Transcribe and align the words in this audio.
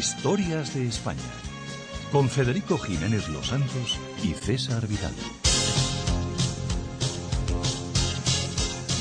Historias 0.00 0.74
de 0.74 0.88
España. 0.88 1.20
Con 2.10 2.30
Federico 2.30 2.78
Jiménez 2.78 3.28
Los 3.28 3.48
Santos 3.48 3.98
y 4.24 4.28
César 4.28 4.86
Vidal. 4.88 5.12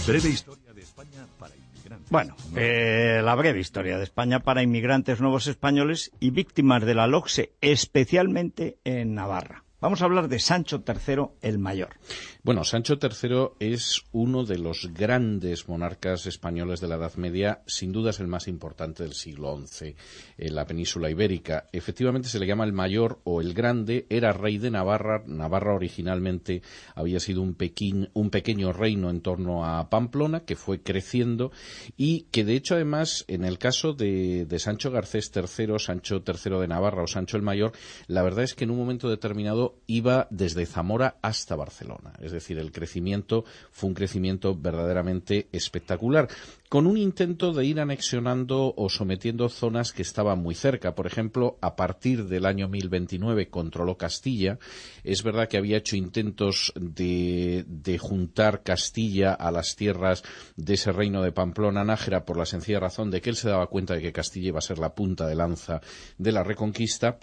Breve 0.05 0.27
historia 0.27 0.73
de 0.73 0.81
España 0.81 1.25
para 1.39 1.55
inmigrantes. 1.55 2.11
Bueno, 2.11 2.35
eh, 2.53 3.21
la 3.23 3.33
breve 3.35 3.61
historia 3.61 3.97
de 3.97 4.03
España 4.03 4.41
para 4.41 4.61
inmigrantes 4.61 5.21
nuevos 5.21 5.47
españoles 5.47 6.11
y 6.19 6.31
víctimas 6.31 6.83
de 6.83 6.95
la 6.95 7.07
LOCSE, 7.07 7.53
especialmente 7.61 8.79
en 8.83 9.15
Navarra. 9.15 9.63
Vamos 9.79 10.01
a 10.01 10.05
hablar 10.05 10.27
de 10.27 10.39
Sancho 10.39 10.83
III 10.85 11.27
el 11.41 11.59
Mayor. 11.59 11.95
Bueno, 12.41 12.63
Sancho 12.63 12.97
III 13.01 13.49
es 13.59 14.05
uno 14.13 14.45
de 14.45 14.57
los 14.57 14.93
grandes 14.93 15.67
monarcas 15.67 16.25
españoles 16.25 16.79
de 16.79 16.87
la 16.87 16.95
Edad 16.95 17.15
Media, 17.15 17.63
sin 17.67 17.91
duda 17.91 18.11
es 18.11 18.21
el 18.21 18.27
más 18.27 18.47
importante 18.47 19.03
del 19.03 19.11
siglo 19.11 19.59
XI 19.67 19.93
en 20.37 20.55
la 20.55 20.65
península 20.65 21.09
ibérica. 21.09 21.67
Efectivamente 21.73 22.29
se 22.29 22.39
le 22.39 22.47
llama 22.47 22.63
el 22.63 22.71
Mayor 22.71 23.19
o 23.25 23.41
el 23.41 23.53
Grande, 23.53 24.05
era 24.09 24.31
rey 24.31 24.57
de 24.57 24.71
Navarra. 24.71 25.21
Navarra 25.27 25.75
originalmente 25.75 26.61
había 26.95 27.19
sido 27.19 27.41
un, 27.41 27.57
un 28.13 28.29
pequeño 28.29 28.71
reino 28.71 29.09
en 29.09 29.19
torno 29.19 29.65
a 29.65 29.89
Pamplona 29.89 30.45
que 30.45 30.55
fue 30.55 30.81
creciendo 30.81 31.51
y 31.97 32.21
que 32.31 32.45
de 32.45 32.55
hecho 32.55 32.75
además 32.75 33.25
en 33.27 33.43
el 33.43 33.57
caso 33.57 33.91
de, 33.91 34.45
de 34.45 34.59
Sancho 34.59 34.91
Garcés 34.91 35.29
III, 35.35 35.77
Sancho 35.77 36.23
III 36.25 36.57
de 36.57 36.67
Navarra 36.69 37.03
o 37.03 37.07
Sancho 37.07 37.35
el 37.35 37.43
Mayor, 37.43 37.73
la 38.07 38.23
verdad 38.23 38.45
es 38.45 38.55
que 38.55 38.63
en 38.63 38.71
un 38.71 38.77
momento 38.77 39.09
determinado 39.09 39.75
iba 39.87 40.29
desde 40.31 40.65
Zamora 40.65 41.17
hasta 41.21 41.57
Barcelona. 41.57 42.13
Es 42.29 42.33
decir, 42.33 42.57
el 42.59 42.71
crecimiento 42.71 43.43
fue 43.71 43.89
un 43.89 43.93
crecimiento 43.93 44.55
verdaderamente 44.55 45.47
espectacular, 45.51 46.27
con 46.69 46.85
un 46.85 46.97
intento 46.97 47.51
de 47.51 47.65
ir 47.65 47.79
anexionando 47.79 48.73
o 48.77 48.89
sometiendo 48.89 49.49
zonas 49.49 49.91
que 49.91 50.03
estaban 50.03 50.39
muy 50.39 50.53
cerca. 50.53 50.93
Por 50.93 51.07
ejemplo, 51.07 51.57
a 51.61 51.75
partir 51.75 52.27
del 52.27 52.45
año 52.45 52.67
1029 52.67 53.49
controló 53.49 53.97
Castilla. 53.97 54.59
Es 55.03 55.23
verdad 55.23 55.47
que 55.47 55.57
había 55.57 55.77
hecho 55.77 55.95
intentos 55.95 56.71
de, 56.75 57.65
de 57.67 57.97
juntar 57.97 58.61
Castilla 58.61 59.33
a 59.33 59.51
las 59.51 59.75
tierras 59.75 60.23
de 60.55 60.75
ese 60.75 60.91
reino 60.91 61.23
de 61.23 61.31
Pamplona 61.31 61.83
Nájera 61.83 62.23
por 62.23 62.37
la 62.37 62.45
sencilla 62.45 62.79
razón 62.79 63.09
de 63.09 63.21
que 63.21 63.31
él 63.31 63.35
se 63.35 63.49
daba 63.49 63.67
cuenta 63.67 63.95
de 63.95 64.01
que 64.01 64.13
Castilla 64.13 64.49
iba 64.49 64.59
a 64.59 64.61
ser 64.61 64.77
la 64.77 64.93
punta 64.93 65.25
de 65.25 65.35
lanza 65.35 65.81
de 66.17 66.31
la 66.31 66.43
reconquista 66.43 67.17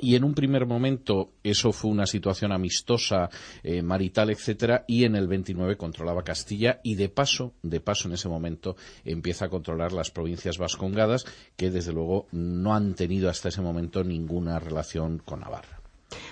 y 0.00 0.14
en 0.14 0.24
un 0.24 0.34
primer 0.34 0.66
momento 0.66 1.32
eso 1.42 1.72
fue 1.72 1.90
una 1.90 2.06
situación 2.06 2.52
amistosa, 2.52 3.30
eh, 3.62 3.82
marital, 3.82 4.30
etcétera, 4.30 4.84
y 4.86 5.04
en 5.04 5.16
el 5.16 5.28
29 5.28 5.76
controlaba 5.76 6.22
Castilla 6.22 6.80
y 6.82 6.96
de 6.96 7.08
paso, 7.08 7.54
de 7.62 7.80
paso 7.80 8.08
en 8.08 8.14
ese 8.14 8.28
momento 8.28 8.76
empieza 9.04 9.46
a 9.46 9.48
controlar 9.48 9.92
las 9.92 10.10
provincias 10.10 10.58
vascongadas 10.58 11.24
que 11.56 11.70
desde 11.70 11.92
luego 11.92 12.26
no 12.32 12.74
han 12.74 12.94
tenido 12.94 13.30
hasta 13.30 13.48
ese 13.48 13.62
momento 13.62 14.04
ninguna 14.04 14.58
relación 14.58 15.18
con 15.18 15.40
Navarra. 15.40 15.80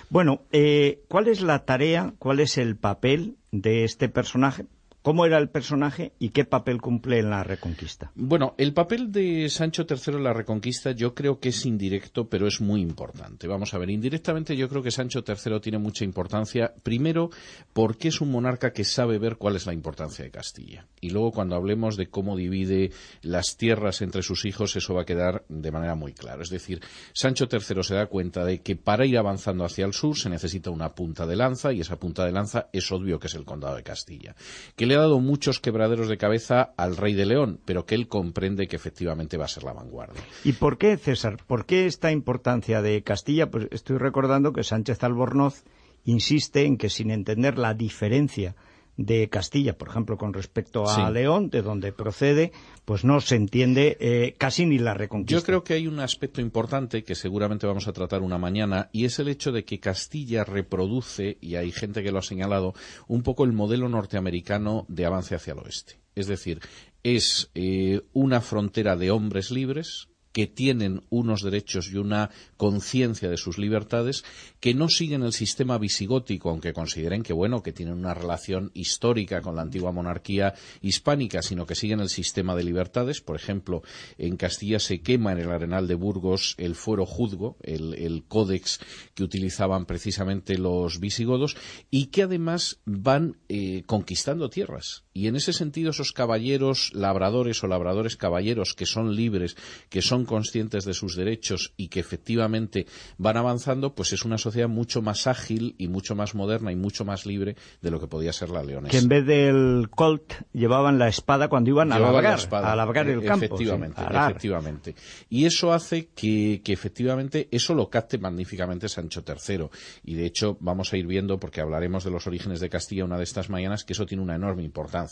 Bueno, 0.09 0.43
eh, 0.51 1.03
¿cuál 1.07 1.27
es 1.27 1.41
la 1.41 1.65
tarea, 1.65 2.13
cuál 2.19 2.39
es 2.39 2.57
el 2.57 2.77
papel 2.77 3.35
de 3.51 3.83
este 3.83 4.07
personaje? 4.07 4.65
¿Cómo 5.05 5.23
era 5.27 5.37
el 5.37 5.49
personaje 5.49 6.13
y 6.17 6.29
qué 6.29 6.45
papel 6.45 6.81
cumple 6.81 7.19
en 7.19 7.29
la 7.29 7.43
Reconquista? 7.43 8.11
Bueno, 8.15 8.55
el 8.57 8.73
papel 8.73 9.11
de 9.11 9.47
Sancho 9.49 9.85
III 9.87 10.15
en 10.15 10.23
la 10.23 10.33
Reconquista 10.33 10.93
yo 10.93 11.13
creo 11.13 11.39
que 11.39 11.49
es 11.49 11.63
indirecto, 11.67 12.27
pero 12.27 12.47
es 12.47 12.59
muy 12.59 12.81
importante. 12.81 13.47
Vamos 13.47 13.75
a 13.75 13.77
ver, 13.77 13.91
indirectamente 13.91 14.57
yo 14.57 14.67
creo 14.67 14.81
que 14.81 14.89
Sancho 14.89 15.23
III 15.23 15.59
tiene 15.59 15.77
mucha 15.77 16.03
importancia, 16.03 16.73
primero 16.81 17.29
porque 17.71 18.07
es 18.07 18.19
un 18.19 18.31
monarca 18.31 18.73
que 18.73 18.83
sabe 18.83 19.19
ver 19.19 19.35
cuál 19.35 19.55
es 19.55 19.67
la 19.67 19.73
importancia 19.73 20.25
de 20.25 20.31
Castilla. 20.31 20.87
Y 20.99 21.11
luego 21.11 21.33
cuando 21.33 21.55
hablemos 21.55 21.97
de 21.97 22.07
cómo 22.07 22.35
divide 22.35 22.89
las 23.21 23.57
tierras 23.57 24.01
entre 24.01 24.23
sus 24.23 24.43
hijos, 24.45 24.75
eso 24.75 24.95
va 24.95 25.03
a 25.03 25.05
quedar 25.05 25.45
de 25.49 25.69
manera 25.69 25.93
muy 25.93 26.13
clara. 26.13 26.41
Es 26.41 26.49
decir, 26.49 26.81
Sancho 27.13 27.45
III 27.51 27.83
se 27.83 27.93
da 27.93 28.07
cuenta 28.07 28.43
de 28.43 28.63
que 28.63 28.75
para 28.75 29.05
ir 29.05 29.19
avanzando 29.19 29.65
hacia 29.65 29.85
el 29.85 29.93
sur 29.93 30.17
se 30.17 30.31
necesita 30.31 30.71
una 30.71 30.95
punta 30.95 31.27
de 31.27 31.35
lanza 31.35 31.71
y 31.73 31.81
esa 31.81 31.99
punta 31.99 32.25
de 32.25 32.31
lanza 32.31 32.69
es 32.73 32.91
obvio 32.91 33.19
que 33.19 33.27
es 33.27 33.35
el 33.35 33.45
condado 33.45 33.75
de 33.75 33.83
Castilla. 33.83 34.35
Que 34.75 34.94
ha 34.95 34.99
dado 35.01 35.19
muchos 35.19 35.59
quebraderos 35.59 36.07
de 36.07 36.17
cabeza 36.17 36.73
al 36.77 36.97
rey 36.97 37.13
de 37.13 37.25
León, 37.25 37.59
pero 37.65 37.85
que 37.85 37.95
él 37.95 38.07
comprende 38.07 38.67
que 38.67 38.75
efectivamente 38.75 39.37
va 39.37 39.45
a 39.45 39.49
ser 39.49 39.63
la 39.63 39.73
vanguardia. 39.73 40.21
¿Y 40.43 40.53
por 40.53 40.77
qué, 40.77 40.97
César? 40.97 41.37
¿Por 41.45 41.65
qué 41.65 41.85
esta 41.85 42.11
importancia 42.11 42.81
de 42.81 43.01
Castilla? 43.03 43.49
Pues 43.49 43.67
estoy 43.71 43.97
recordando 43.97 44.53
que 44.53 44.63
Sánchez 44.63 45.03
Albornoz 45.03 45.63
insiste 46.05 46.65
en 46.65 46.77
que 46.77 46.89
sin 46.89 47.11
entender 47.11 47.57
la 47.57 47.73
diferencia 47.73 48.55
de 48.97 49.29
Castilla, 49.29 49.77
por 49.77 49.89
ejemplo, 49.89 50.17
con 50.17 50.33
respecto 50.33 50.87
a 50.87 51.09
León, 51.11 51.49
de 51.49 51.61
donde 51.61 51.91
procede, 51.91 52.51
pues 52.85 53.03
no 53.03 53.19
se 53.19 53.35
entiende 53.35 53.97
eh, 53.99 54.35
casi 54.37 54.65
ni 54.65 54.77
la 54.77 54.93
reconquista. 54.93 55.39
Yo 55.39 55.45
creo 55.45 55.63
que 55.63 55.73
hay 55.73 55.87
un 55.87 55.99
aspecto 55.99 56.41
importante 56.41 57.03
que 57.03 57.15
seguramente 57.15 57.67
vamos 57.67 57.87
a 57.87 57.93
tratar 57.93 58.21
una 58.21 58.37
mañana 58.37 58.89
y 58.91 59.05
es 59.05 59.19
el 59.19 59.27
hecho 59.27 59.51
de 59.51 59.65
que 59.65 59.79
Castilla 59.79 60.43
reproduce, 60.43 61.37
y 61.41 61.55
hay 61.55 61.71
gente 61.71 62.03
que 62.03 62.11
lo 62.11 62.19
ha 62.19 62.23
señalado, 62.23 62.73
un 63.07 63.23
poco 63.23 63.43
el 63.43 63.53
modelo 63.53 63.89
norteamericano 63.89 64.85
de 64.87 65.05
avance 65.05 65.35
hacia 65.35 65.53
el 65.53 65.59
oeste. 65.59 65.99
Es 66.15 66.27
decir, 66.27 66.61
es 67.03 67.51
eh, 67.53 68.01
una 68.13 68.41
frontera 68.41 68.95
de 68.95 69.11
hombres 69.11 69.51
libres, 69.51 70.07
que 70.35 70.47
tienen 70.47 71.01
unos 71.09 71.43
derechos 71.43 71.89
y 71.89 71.95
una 71.95 72.29
conciencia 72.57 73.29
de 73.29 73.37
sus 73.37 73.57
libertades, 73.57 74.25
que 74.59 74.73
no 74.73 74.89
siguen 74.89 75.23
el 75.23 75.31
sistema 75.31 75.77
visigótico, 75.77 76.49
aunque 76.49 76.73
consideren 76.73 77.23
que 77.23 77.31
bueno, 77.31 77.63
que 77.63 77.71
tienen 77.71 77.93
una 77.93 78.13
relación 78.13 78.69
histórica 78.73 79.41
con 79.41 79.55
la 79.55 79.61
antigua 79.61 79.93
monarquía 79.93 80.53
hispánica, 80.81 81.41
sino 81.41 81.65
que 81.65 81.75
siguen 81.75 82.01
el 82.01 82.09
sistema 82.09 82.53
de 82.53 82.65
libertades. 82.65 83.21
Por 83.21 83.37
ejemplo, 83.37 83.81
en 84.17 84.35
Castilla 84.35 84.79
se 84.79 84.99
quema 84.99 85.31
en 85.31 85.39
el 85.39 85.51
Arenal 85.53 85.87
de 85.87 85.95
Burgos 85.95 86.55
el 86.57 86.75
fuero 86.75 87.05
juzgo, 87.05 87.55
el, 87.61 88.25
códex 88.27 88.81
que 89.13 89.23
utilizaban 89.23 89.85
precisamente 89.85 90.57
los 90.57 90.99
visigodos, 90.99 91.55
y 91.89 92.07
que 92.07 92.23
además 92.23 92.81
van 92.83 93.37
eh, 93.47 93.83
conquistando 93.85 94.49
tierras. 94.49 95.04
Y 95.17 95.29
en 95.29 95.37
ese 95.37 95.53
sentido, 95.53 95.91
esos 95.91 96.11
caballeros 96.11 96.91
labradores 96.93 97.63
o 97.63 97.67
labradores 97.67 98.17
caballeros 98.17 98.73
que 98.73 98.85
son 98.85 99.15
libres, 99.15 99.55
que 99.87 100.01
son 100.01 100.25
conscientes 100.25 100.83
de 100.83 100.93
sus 100.93 101.15
derechos 101.15 101.71
y 101.77 101.87
que 101.87 102.01
efectivamente 102.01 102.85
van 103.17 103.37
avanzando, 103.37 103.95
pues 103.95 104.11
es 104.11 104.25
una 104.25 104.37
sociedad 104.37 104.67
mucho 104.67 105.01
más 105.01 105.25
ágil 105.25 105.73
y 105.77 105.87
mucho 105.87 106.15
más 106.15 106.35
moderna 106.35 106.73
y 106.73 106.75
mucho 106.75 107.05
más 107.05 107.25
libre 107.25 107.55
de 107.81 107.91
lo 107.91 108.01
que 108.01 108.07
podía 108.07 108.33
ser 108.33 108.49
la 108.49 108.61
leonesa. 108.61 108.91
Que 108.91 108.97
en 108.97 109.07
vez 109.07 109.25
del 109.25 109.89
colt 109.89 110.33
llevaban 110.51 110.99
la 110.99 111.07
espada 111.07 111.47
cuando 111.47 111.69
iban 111.69 111.93
a 111.93 111.99
labrar, 111.99 112.37
a 112.51 112.75
labrar 112.75 113.07
el 113.07 113.23
campo. 113.23 113.45
Efectivamente, 113.45 114.01
efectivamente. 114.01 114.95
Y 115.29 115.45
eso 115.45 115.71
hace 115.71 116.09
que, 116.13 116.61
que 116.61 116.73
efectivamente 116.73 117.47
eso 117.51 117.73
lo 117.73 117.89
capte 117.89 118.17
magníficamente 118.17 118.89
Sancho 118.89 119.23
III. 119.25 119.69
Y 120.03 120.15
de 120.15 120.25
hecho 120.25 120.57
vamos 120.59 120.91
a 120.91 120.97
ir 120.97 121.07
viendo, 121.07 121.39
porque 121.39 121.61
hablaremos 121.61 122.03
de 122.03 122.11
los 122.11 122.27
orígenes 122.27 122.59
de 122.59 122.69
Castilla 122.69 123.05
una 123.05 123.17
de 123.17 123.23
estas 123.23 123.49
mañanas, 123.49 123.85
que 123.85 123.93
eso 123.93 124.05
tiene 124.05 124.21
una 124.21 124.35
enorme 124.35 124.63
importancia. 124.63 125.04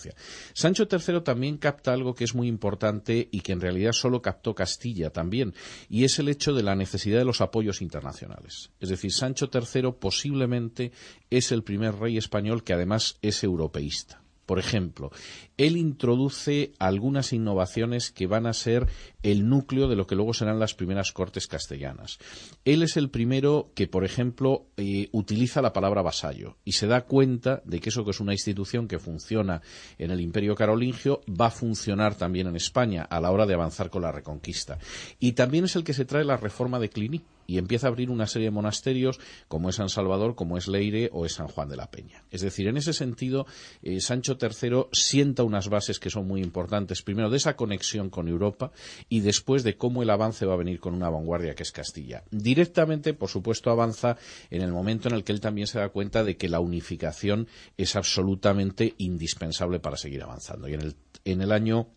Sancho 0.54 0.88
III 0.90 1.22
también 1.22 1.58
capta 1.58 1.94
algo 1.94 2.16
que 2.16 2.24
es 2.24 2.36
muy 2.36 2.48
importante 2.48 3.28
y 3.32 3.42
que 3.42 3.52
en 3.52 3.62
realidad 3.62 3.92
solo 3.92 4.22
captó 4.22 4.54
Castilla 4.56 5.10
también, 5.10 5.54
y 5.90 6.04
es 6.04 6.20
el 6.20 6.30
hecho 6.30 6.54
de 6.54 6.64
la 6.64 6.76
necesidad 6.76 7.20
de 7.20 7.26
los 7.26 7.42
apoyos 7.42 7.82
internacionales. 7.82 8.72
Es 8.80 8.90
decir, 8.90 9.12
Sancho 9.12 9.50
III 9.54 9.94
posiblemente 10.00 10.92
es 11.30 11.52
el 11.52 11.64
primer 11.64 11.96
rey 11.96 12.18
español 12.18 12.64
que 12.64 12.74
además 12.74 13.18
es 13.22 13.44
europeísta. 13.44 14.24
Por 14.46 14.60
ejemplo, 14.60 15.10
él 15.58 15.78
introduce 15.78 16.74
algunas 16.80 17.34
innovaciones 17.34 18.12
que 18.12 18.28
van 18.28 18.46
a 18.46 18.54
ser 18.54 18.88
el 19.22 19.48
núcleo 19.48 19.88
de 19.88 19.96
lo 19.96 20.08
que 20.08 20.16
luego 20.16 20.34
serán 20.34 20.60
las 20.60 20.74
primeras 20.74 21.12
cortes 21.12 21.48
castellanas. 21.48 22.20
Él 22.66 22.84
es 22.84 22.98
el 22.98 23.10
primero 23.10 23.72
que, 23.76 23.88
por 23.88 24.04
ejemplo, 24.04 24.66
eh, 24.78 25.10
utiliza 25.12 25.62
la 25.62 25.74
palabra 25.74 26.02
vasallo 26.02 26.58
y 26.66 26.74
se 26.74 26.88
da 26.88 27.02
cuenta 27.02 27.62
de 27.66 27.80
que 27.80 27.90
eso 27.90 28.04
que 28.04 28.12
es 28.12 28.20
una 28.20 28.34
institución 28.34 28.88
que 28.88 29.00
funciona 29.00 29.62
en 29.98 30.12
el 30.12 30.22
Imperio 30.22 30.56
Carolingio 30.56 31.22
va 31.30 31.48
a 31.48 31.52
funcionar 31.52 32.16
también 32.16 32.48
en 32.48 32.56
España 32.56 33.04
a 33.04 33.22
la 33.22 33.32
hora 33.32 33.46
de 33.46 33.54
avanzar 33.54 33.90
con 33.90 34.02
la 34.02 34.12
reconquista. 34.12 34.80
Y 35.20 35.34
también 35.34 35.66
es 35.66 35.76
el 35.76 35.84
que 35.84 35.94
se 35.94 36.06
trae 36.06 36.24
la 36.24 36.38
reforma 36.38 36.80
de 36.80 36.90
Cluny 36.90 37.22
y 37.48 37.58
empieza 37.58 37.88
a 37.88 37.90
abrir 37.90 38.10
una 38.10 38.28
serie 38.28 38.48
de 38.48 38.52
monasterios 38.52 39.20
como 39.48 39.70
es 39.70 39.76
San 39.76 39.90
Salvador, 39.90 40.36
como 40.36 40.58
es 40.58 40.68
Leire 40.68 41.10
o 41.14 41.26
es 41.26 41.34
San 41.34 41.48
Juan 41.48 41.70
de 41.70 41.76
la 41.76 41.92
Peña. 41.92 42.24
Es 42.32 42.42
decir, 42.42 42.68
en 42.68 42.78
ese 42.78 42.94
sentido, 42.94 43.46
eh, 43.82 44.00
Sancho 44.00 44.38
III 44.40 44.86
sienta 44.92 45.43
unas 45.46 45.70
bases 45.70 46.00
que 46.00 46.10
son 46.10 46.28
muy 46.28 46.42
importantes, 46.42 47.02
primero 47.02 47.30
de 47.30 47.38
esa 47.38 47.56
conexión 47.56 48.10
con 48.10 48.28
Europa 48.28 48.72
y 49.10 49.22
después 49.22 49.64
de 49.64 49.78
cómo 49.78 50.04
el 50.04 50.10
avance 50.10 50.46
va 50.46 50.54
a 50.54 50.58
venir 50.58 50.80
con 50.80 50.94
una 50.94 51.10
vanguardia 51.10 51.56
que 51.56 51.64
es 51.64 51.72
Castilla. 51.72 52.24
Directamente, 52.32 53.14
por 53.14 53.30
supuesto, 53.30 53.70
avanza 53.72 54.18
en 54.50 54.62
el 54.62 54.72
momento 54.72 55.08
en 55.08 55.16
el 55.16 55.24
que 55.24 55.32
él 55.32 55.42
también 55.42 55.68
se 55.68 55.80
da 55.80 55.90
cuenta 55.90 56.24
de 56.24 56.38
que 56.38 56.50
la 56.50 56.60
unificación 56.60 57.48
es 57.78 57.96
absolutamente 57.96 58.96
indispensable 58.98 59.80
para 59.80 59.98
seguir 59.98 60.24
avanzando. 60.24 60.68
Y 60.68 60.74
en 60.74 60.82
el, 60.82 60.96
en 61.26 61.42
el 61.42 61.52
año 61.52 61.88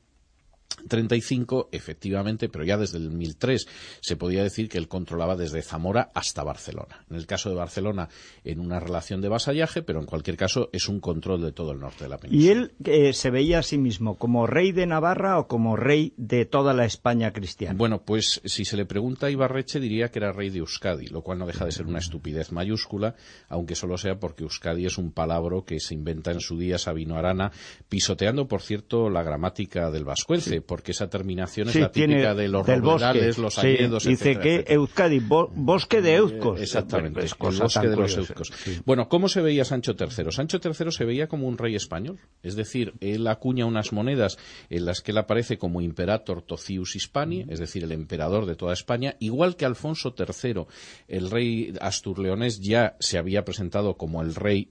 35, 0.89 1.69
efectivamente, 1.73 2.49
pero 2.49 2.65
ya 2.65 2.77
desde 2.77 2.99
el 2.99 3.05
2003 3.05 3.67
se 4.01 4.17
podía 4.17 4.43
decir 4.43 4.69
que 4.69 4.79
él 4.79 4.89
controlaba 4.89 5.37
desde 5.37 5.63
Zamora 5.63 6.11
hasta 6.15 6.45
Barcelona. 6.45 7.05
En 7.11 7.17
el 7.17 7.27
caso 7.27 7.49
de 7.49 7.57
Barcelona, 7.57 8.09
en 8.45 8.61
una 8.61 8.81
relación 8.81 9.21
de 9.21 9.29
vasallaje, 9.29 9.83
pero 9.83 10.01
en 10.01 10.07
cualquier 10.07 10.37
caso 10.37 10.69
es 10.73 10.89
un 10.89 11.01
control 11.01 11.43
de 11.43 11.53
todo 11.53 11.73
el 11.73 11.81
norte 11.81 12.05
de 12.05 12.11
la 12.11 12.19
península. 12.19 12.45
¿Y 12.45 12.51
él 12.51 12.73
eh, 12.85 13.13
se 13.13 13.31
veía 13.31 13.61
a 13.61 13.63
sí 13.63 13.79
mismo 13.79 14.17
como 14.17 14.47
rey 14.47 14.73
de 14.73 14.87
Navarra 14.87 15.39
o 15.39 15.49
como 15.49 15.77
rey 15.77 16.13
de 16.17 16.45
toda 16.45 16.73
la 16.73 16.85
España 16.85 17.33
cristiana? 17.33 17.77
Bueno, 17.77 18.03
pues 18.03 18.41
si 18.45 18.65
se 18.65 18.77
le 18.77 18.87
pregunta 18.87 19.27
a 19.27 19.31
Ibarreche 19.31 19.81
diría 19.81 20.11
que 20.11 20.19
era 20.19 20.33
rey 20.33 20.51
de 20.51 20.59
Euskadi, 20.59 21.07
lo 21.09 21.23
cual 21.23 21.39
no 21.39 21.47
deja 21.47 21.65
de 21.65 21.73
ser 21.73 21.87
una 21.87 21.99
estupidez 21.99 22.53
mayúscula, 22.53 23.17
aunque 23.49 23.75
solo 23.75 23.99
sea 23.99 24.19
porque 24.19 24.45
Euskadi 24.45 24.87
es 24.87 24.99
un 24.99 25.13
palabro 25.13 25.65
que 25.65 25.81
se 25.81 25.95
inventa 25.95 26.31
en 26.31 26.41
su 26.41 26.59
día 26.59 26.79
Sabino 26.79 27.17
Arana, 27.17 27.53
pisoteando, 27.89 28.47
por 28.47 28.63
cierto, 28.63 29.11
la 29.11 29.23
gramática 29.23 29.91
del 29.91 30.05
vascuence 30.05 30.56
porque 30.61 30.93
esa 30.93 31.09
terminación 31.09 31.69
es 31.69 31.77
la 31.77 31.91
típica 31.91 32.35
de 32.35 32.49
los 32.49 32.67
rurales, 32.67 33.39
los 33.39 33.59
agredos, 33.59 34.05
Dice 34.05 34.39
que 34.39 34.65
Euskadi, 34.69 35.21
bosque 35.21 36.01
de 36.01 36.15
Euskos. 36.17 36.61
Exactamente, 36.61 37.21
el 37.21 37.59
bosque 37.59 37.89
de 37.89 37.97
los 37.97 38.17
Euskos. 38.17 38.53
Bueno, 38.85 39.09
¿cómo 39.09 39.29
se 39.29 39.43
veía 39.43 39.65
Sancho 39.65 39.95
III? 39.99 40.31
Sancho 40.31 40.61
III 40.63 40.91
se 40.91 41.05
veía 41.05 41.27
como 41.27 41.47
un 41.47 41.59
rey 41.59 41.75
español, 41.75 42.19
es 42.43 42.57
decir, 42.57 42.95
él 43.01 43.27
acuña 43.27 43.67
unas 43.67 43.93
monedas 43.93 44.39
en 44.71 44.85
las 44.85 45.01
que 45.01 45.13
él 45.13 45.19
aparece 45.19 45.59
como 45.59 45.81
imperator 45.81 46.43
Tocius 46.43 46.97
Hispani, 46.97 47.47
es 47.49 47.59
decir, 47.59 47.85
el 47.85 47.93
emperador 47.93 48.47
de 48.47 48.57
toda 48.57 48.73
España, 48.73 49.17
igual 49.21 49.57
que 49.57 49.65
Alfonso 49.65 50.15
III, 50.17 50.67
el 51.09 51.31
rey 51.31 51.75
asturleonés 51.81 52.61
ya 52.61 52.97
se 53.01 53.19
había 53.19 53.45
presentado 53.45 53.97
como 53.97 54.23
el 54.23 54.35
rey, 54.35 54.71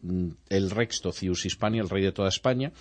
el 0.50 0.70
rex 0.70 1.02
Tocius 1.02 1.46
Hispani, 1.46 1.80
el 1.80 1.90
rey 1.90 2.04
de 2.04 2.12
toda 2.12 2.30
España. 2.30 2.72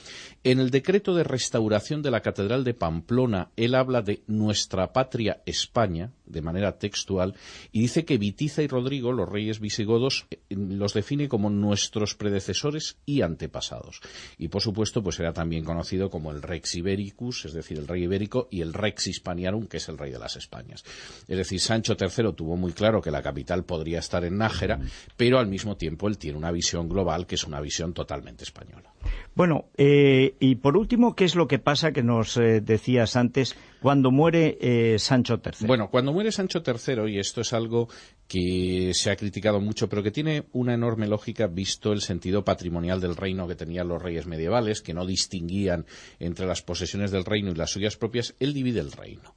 En 0.42 0.60
el 0.60 0.70
decreto 0.70 1.14
de 1.14 1.24
restauración 1.24 2.02
de 2.02 2.10
la 2.10 2.20
Catedral 2.20 2.64
de 2.64 2.74
Pamplona, 2.74 2.93
Pamplona, 2.94 3.50
él 3.56 3.74
habla 3.74 4.02
de 4.02 4.22
nuestra 4.28 4.92
patria 4.92 5.42
España, 5.46 6.12
de 6.26 6.42
manera 6.42 6.78
textual, 6.78 7.34
y 7.72 7.80
dice 7.80 8.04
que 8.04 8.18
Vitiza 8.18 8.62
y 8.62 8.66
Rodrigo, 8.66 9.12
los 9.12 9.28
reyes 9.28 9.60
visigodos, 9.60 10.26
eh, 10.30 10.38
los 10.50 10.94
define 10.94 11.28
como 11.28 11.50
nuestros 11.50 12.14
predecesores 12.14 12.98
y 13.06 13.22
antepasados. 13.22 14.00
Y 14.38 14.48
por 14.48 14.62
supuesto, 14.62 15.02
pues 15.02 15.20
era 15.20 15.32
también 15.32 15.64
conocido 15.64 16.10
como 16.10 16.30
el 16.30 16.42
Rex 16.42 16.76
Ibericus, 16.76 17.44
es 17.44 17.52
decir, 17.52 17.78
el 17.78 17.88
rey 17.88 18.04
ibérico, 18.04 18.48
y 18.50 18.60
el 18.60 18.72
Rex 18.72 19.08
Hispaniarum, 19.08 19.66
que 19.66 19.78
es 19.78 19.88
el 19.88 19.98
rey 19.98 20.10
de 20.10 20.18
las 20.18 20.36
Españas. 20.36 20.84
Es 21.28 21.36
decir, 21.36 21.60
Sancho 21.60 21.96
III 21.98 22.32
tuvo 22.34 22.56
muy 22.56 22.72
claro 22.72 23.00
que 23.00 23.10
la 23.10 23.22
capital 23.22 23.64
podría 23.64 23.98
estar 23.98 24.24
en 24.24 24.38
Nájera, 24.38 24.80
pero 25.16 25.38
al 25.38 25.46
mismo 25.46 25.76
tiempo 25.76 26.08
él 26.08 26.18
tiene 26.18 26.38
una 26.38 26.50
visión 26.50 26.88
global 26.88 27.26
que 27.26 27.34
es 27.34 27.44
una 27.44 27.60
visión 27.60 27.92
totalmente 27.92 28.44
española. 28.44 28.92
Bueno, 29.34 29.66
eh, 29.76 30.36
y 30.40 30.56
por 30.56 30.76
último, 30.76 31.14
¿qué 31.14 31.24
es 31.24 31.34
lo 31.34 31.48
que 31.48 31.58
pasa 31.58 31.92
que 31.92 32.02
nos 32.02 32.36
eh, 32.36 32.60
decías 32.60 33.16
antes 33.16 33.56
cuando 33.84 34.10
muere 34.10 34.56
eh, 34.62 34.98
Sancho 34.98 35.42
III? 35.44 35.66
Bueno, 35.66 35.90
cuando 35.90 36.10
muere 36.10 36.32
Sancho 36.32 36.62
III, 36.66 37.06
y 37.06 37.18
esto 37.18 37.42
es 37.42 37.52
algo 37.52 37.90
que 38.26 38.92
se 38.94 39.10
ha 39.10 39.16
criticado 39.16 39.60
mucho, 39.60 39.90
pero 39.90 40.02
que 40.02 40.10
tiene 40.10 40.46
una 40.52 40.72
enorme 40.72 41.06
lógica 41.06 41.48
visto 41.48 41.92
el 41.92 42.00
sentido 42.00 42.46
patrimonial 42.46 42.98
del 42.98 43.14
reino 43.14 43.46
que 43.46 43.56
tenían 43.56 43.88
los 43.88 44.00
reyes 44.00 44.26
medievales, 44.26 44.80
que 44.80 44.94
no 44.94 45.04
distinguían 45.04 45.84
entre 46.18 46.46
las 46.46 46.62
posesiones 46.62 47.10
del 47.10 47.26
reino 47.26 47.50
y 47.50 47.56
las 47.56 47.72
suyas 47.72 47.98
propias, 47.98 48.34
él 48.40 48.54
divide 48.54 48.80
el 48.80 48.90
reino. 48.90 49.34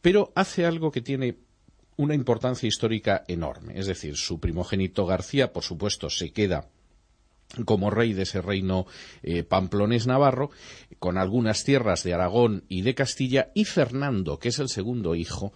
Pero 0.00 0.30
hace 0.36 0.64
algo 0.64 0.92
que 0.92 1.00
tiene 1.00 1.38
una 1.96 2.14
importancia 2.14 2.68
histórica 2.68 3.24
enorme. 3.26 3.80
Es 3.80 3.88
decir, 3.88 4.16
su 4.16 4.38
primogénito 4.38 5.06
García, 5.06 5.52
por 5.52 5.64
supuesto, 5.64 6.08
se 6.08 6.30
queda 6.30 6.68
como 7.64 7.90
rey 7.90 8.12
de 8.12 8.22
ese 8.22 8.42
reino 8.42 8.86
eh, 9.22 9.42
pamplonés 9.42 10.06
navarro, 10.06 10.50
con 10.98 11.18
algunas 11.18 11.64
tierras 11.64 12.02
de 12.02 12.14
Aragón 12.14 12.64
y 12.68 12.82
de 12.82 12.94
Castilla, 12.94 13.50
y 13.54 13.64
Fernando, 13.64 14.38
que 14.38 14.48
es 14.48 14.58
el 14.58 14.68
segundo 14.68 15.14
hijo, 15.14 15.52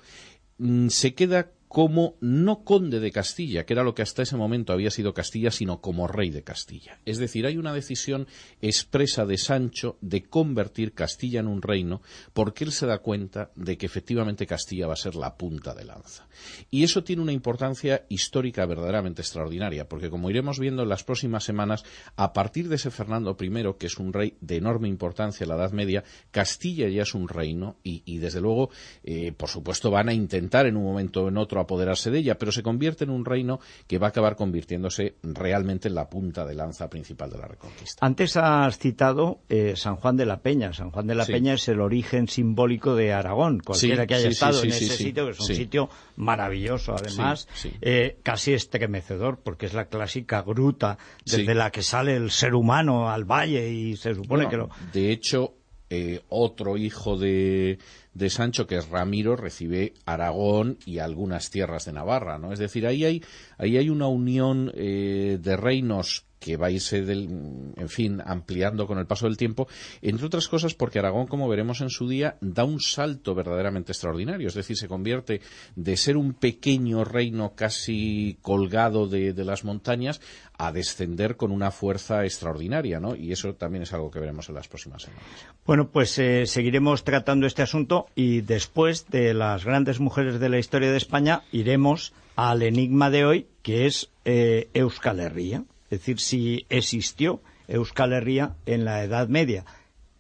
mm, 0.59 0.89
se 0.89 1.15
queda 1.15 1.51
como 1.73 2.17
no 2.21 2.65
conde 2.65 3.01
de 3.01 3.11
Castilla, 3.11 3.65
que 3.65 3.73
era 3.73 3.83
lo 3.83 3.95
que 3.95 4.03
hasta 4.03 4.21
ese 4.21 4.37
momento 4.37 4.75
había 4.75 4.91
sido 4.91 5.15
Castilla, 5.15 5.51
sino 5.51 5.81
como 5.81 6.07
rey 6.07 6.29
de 6.29 6.45
Castilla. 6.45 6.99
Es 7.07 7.17
decir, 7.17 7.47
hay 7.47 7.57
una 7.57 7.73
decisión 7.73 8.27
expresa 8.61 9.25
de 9.25 9.39
Sancho 9.39 9.97
de 10.03 10.23
convertir 10.23 10.93
Castilla 10.93 11.41
en 11.41 11.47
un 11.47 11.63
reino, 11.63 12.03
porque 12.35 12.65
él 12.65 12.73
se 12.73 12.85
da 12.85 12.99
cuenta 12.99 13.53
de 13.57 13.79
que 13.79 13.87
efectivamente 13.87 14.47
Castilla 14.47 14.87
va 14.87 14.93
a 14.93 14.97
ser 14.97 15.15
la 15.15 15.39
punta 15.39 15.73
de 15.75 15.87
lanza. 15.87 16.29
Y 16.71 16.85
eso 16.85 17.05
tiene 17.05 17.23
una 17.23 17.33
importancia 17.33 18.05
histórica 18.11 18.67
verdaderamente 18.67 19.23
extraordinaria, 19.23 19.89
porque 19.89 20.11
como 20.11 20.29
iremos 20.29 20.59
viendo 20.59 20.83
en 20.83 20.91
las 20.91 21.05
próximas 21.05 21.45
semanas, 21.45 21.85
a 22.17 22.35
partir 22.35 22.69
de 22.69 22.77
ese 22.77 22.91
Fernando 22.91 23.35
I, 23.41 23.51
que 23.79 23.87
es 23.87 23.97
un 23.97 24.13
rey 24.13 24.37
de 24.43 24.57
enorme 24.57 24.89
importancia 24.89 25.45
en 25.45 25.49
la 25.49 25.57
Edad 25.57 25.73
Media, 25.73 26.05
Castilla 26.33 26.87
ya 26.91 27.01
es 27.01 27.15
un 27.15 27.29
reino 27.29 27.77
y, 27.83 28.19
desde 28.19 28.43
luego, 28.43 28.69
eh, 29.05 29.33
por 29.33 29.49
supuesto, 29.49 29.91
van 29.91 30.11
a 30.11 30.13
intentar 30.13 30.67
en 30.67 30.77
un 30.77 30.85
momento 30.85 31.23
o 31.23 31.29
en 31.29 31.39
otro 31.39 31.62
apoderarse 31.63 32.11
de 32.11 32.19
ella, 32.19 32.39
pero 32.39 32.53
se 32.53 32.63
convierte 32.63 33.05
en 33.05 33.11
un 33.11 33.25
reino 33.25 33.61
que 33.87 33.99
va 33.99 34.09
a 34.09 34.11
acabar 34.11 34.37
convirtiéndose 34.37 35.17
realmente 35.23 35.89
en 35.89 35.95
la 35.95 36.09
punta 36.09 36.45
de 36.45 36.55
lanza 36.55 36.89
principal 36.89 37.31
de 37.31 37.39
la 37.39 37.47
Reconquista. 37.47 38.05
Antes 38.05 38.37
has 38.37 38.79
citado 38.79 39.41
eh, 39.49 39.75
San 39.77 39.97
Juan 39.97 40.17
de 40.17 40.27
la 40.27 40.41
Peña. 40.41 40.73
San 40.73 40.91
Juan 40.91 41.07
de 41.07 41.15
la 41.15 41.27
Peña 41.27 41.55
es 41.55 41.69
el 41.69 41.81
origen 41.81 42.29
simbólico 42.29 42.95
de 42.95 43.13
Aragón. 43.13 43.61
Cualquiera 43.61 44.07
que 44.07 44.15
haya 44.15 44.29
estado 44.29 44.63
en 44.63 44.71
ese 44.71 44.89
sitio, 44.89 45.27
que 45.27 45.33
es 45.33 45.41
un 45.41 45.47
sitio 45.47 45.89
maravilloso, 46.17 46.95
además, 46.95 47.49
eh, 47.81 48.19
casi 48.23 48.53
estremecedor, 48.53 49.39
porque 49.43 49.67
es 49.67 49.75
la 49.75 49.87
clásica 49.87 50.43
gruta 50.43 50.99
desde 51.25 51.55
la 51.55 51.71
que 51.71 51.83
sale 51.83 52.17
el 52.17 52.31
ser 52.31 52.55
humano 52.55 53.11
al 53.11 53.25
valle 53.25 53.71
y 53.71 53.97
se 53.97 54.15
supone 54.15 54.49
que 54.49 54.57
lo... 54.57 54.71
De 54.93 55.11
hecho, 55.11 55.55
eh, 55.91 56.23
otro 56.31 56.77
hijo 56.79 57.19
de, 57.19 57.79
de 58.15 58.31
Sancho, 58.31 58.67
que 58.67 58.77
es 58.77 58.89
Ramiro, 58.89 59.37
recibe 59.37 59.95
Aragón 60.05 60.79
y 60.85 60.99
algunas 60.99 61.51
tierras 61.51 61.87
de 61.87 61.93
Navarra, 61.93 62.39
¿no? 62.39 62.53
Es 62.53 62.59
decir, 62.59 62.87
ahí 62.87 63.05
hay, 63.05 63.25
ahí 63.59 63.77
hay 63.77 63.89
una 63.89 64.07
unión 64.07 64.71
eh, 64.75 65.39
de 65.41 65.57
reinos 65.57 66.27
que 66.43 66.57
va 66.57 66.67
a 66.67 66.71
irse, 66.71 66.99
en 66.99 67.89
fin, 67.89 68.21
ampliando 68.25 68.89
con 68.89 68.99
el 68.99 69.07
paso 69.07 69.27
del 69.27 69.37
tiempo, 69.37 69.69
entre 70.03 70.27
otras 70.27 70.49
cosas 70.49 70.75
porque 70.75 70.99
Aragón, 70.99 71.29
como 71.29 71.49
veremos 71.49 71.81
en 71.81 71.89
su 71.89 72.09
día, 72.09 72.37
da 72.41 72.65
un 72.65 72.81
salto 72.81 73.35
verdaderamente 73.35 73.93
extraordinario, 73.93 74.49
es 74.49 74.55
decir, 74.55 74.77
se 74.77 74.89
convierte 74.89 75.41
de 75.77 75.97
ser 75.97 76.17
un 76.17 76.35
pequeño 76.35 77.05
reino 77.05 77.53
casi 77.55 78.39
colgado 78.43 79.07
de, 79.07 79.33
las 79.43 79.65
montañas 79.65 80.21
a 80.59 80.73
descender 80.73 81.37
con 81.37 81.53
una 81.53 81.71
fuerza 81.71 82.25
extraordinaria, 82.25 83.01
¿no? 83.01 83.15
Y 83.15 83.33
eso 83.33 83.55
también 83.55 83.83
es 83.83 83.93
algo 83.93 84.11
que 84.11 84.21
veremos 84.21 84.49
en 84.49 84.57
las 84.57 84.69
próximas 84.69 85.03
semanas. 85.03 85.27
Bueno, 85.65 85.89
pues 85.89 86.19
eh, 86.19 86.47
seguiremos 86.47 87.05
tratando 87.05 87.47
este 87.47 87.63
asunto 87.63 88.07
y 88.15 88.41
después 88.41 89.07
de 89.09 89.35
las 89.35 89.65
grandes 89.65 90.01
mujeres 90.01 90.41
de 90.41 90.49
la 90.49 90.59
historia 90.59 90.91
de 90.91 90.97
España 90.97 91.43
iremos 91.53 92.13
al 92.35 92.63
enigma 92.63 93.11
de 93.11 93.25
hoy, 93.25 93.47
que 93.63 93.87
es 93.87 94.11
eh, 94.25 94.69
Euskal 94.75 95.21
Herria 95.21 95.65
es 95.93 95.99
decir, 95.99 96.21
si 96.21 96.65
existió 96.71 97.43
Euskal 97.69 98.15
Herria 98.15 98.57
en 98.65 98.87
la 98.87 99.05
Edad 99.05 99.29
Media, 99.29 99.67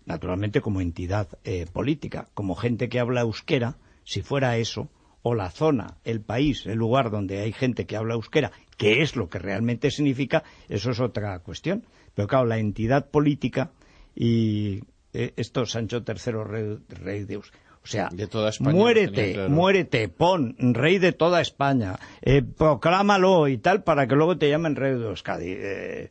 naturalmente 0.04 0.60
como 0.60 0.82
entidad 0.82 1.28
eh, 1.44 1.64
política, 1.64 2.28
como 2.34 2.56
gente 2.56 2.90
que 2.90 3.00
habla 3.00 3.22
euskera, 3.22 3.78
si 4.04 4.20
fuera 4.20 4.58
eso, 4.58 4.90
o 5.22 5.34
la 5.34 5.50
zona, 5.50 5.96
el 6.04 6.20
país, 6.20 6.66
el 6.66 6.76
lugar 6.76 7.10
donde 7.10 7.40
hay 7.40 7.54
gente 7.54 7.86
que 7.86 7.96
habla 7.96 8.12
euskera, 8.12 8.52
que 8.76 9.00
es 9.00 9.16
lo 9.16 9.30
que 9.30 9.38
realmente 9.38 9.90
significa, 9.90 10.44
eso 10.68 10.90
es 10.90 11.00
otra 11.00 11.38
cuestión. 11.38 11.86
Pero 12.14 12.28
claro, 12.28 12.44
la 12.44 12.58
entidad 12.58 13.08
política 13.08 13.70
y 14.14 14.82
eh, 15.14 15.32
esto 15.36 15.64
Sancho 15.64 16.04
III, 16.06 16.32
rey, 16.44 16.78
rey 16.90 17.24
de 17.24 17.34
Euskera, 17.34 17.61
o 17.84 17.86
sea, 17.86 18.10
muérete, 18.60 19.48
muérete, 19.48 20.08
pon 20.08 20.54
rey 20.58 20.98
de 20.98 21.12
toda 21.12 21.40
España, 21.40 21.98
eh, 22.22 22.42
proclámalo 22.42 23.48
y 23.48 23.58
tal 23.58 23.82
para 23.82 24.06
que 24.06 24.14
luego 24.14 24.38
te 24.38 24.48
llamen 24.48 24.76
rey 24.76 24.94
de 24.94 25.06
Euskadi. 25.06 25.50
Eh, 25.50 26.10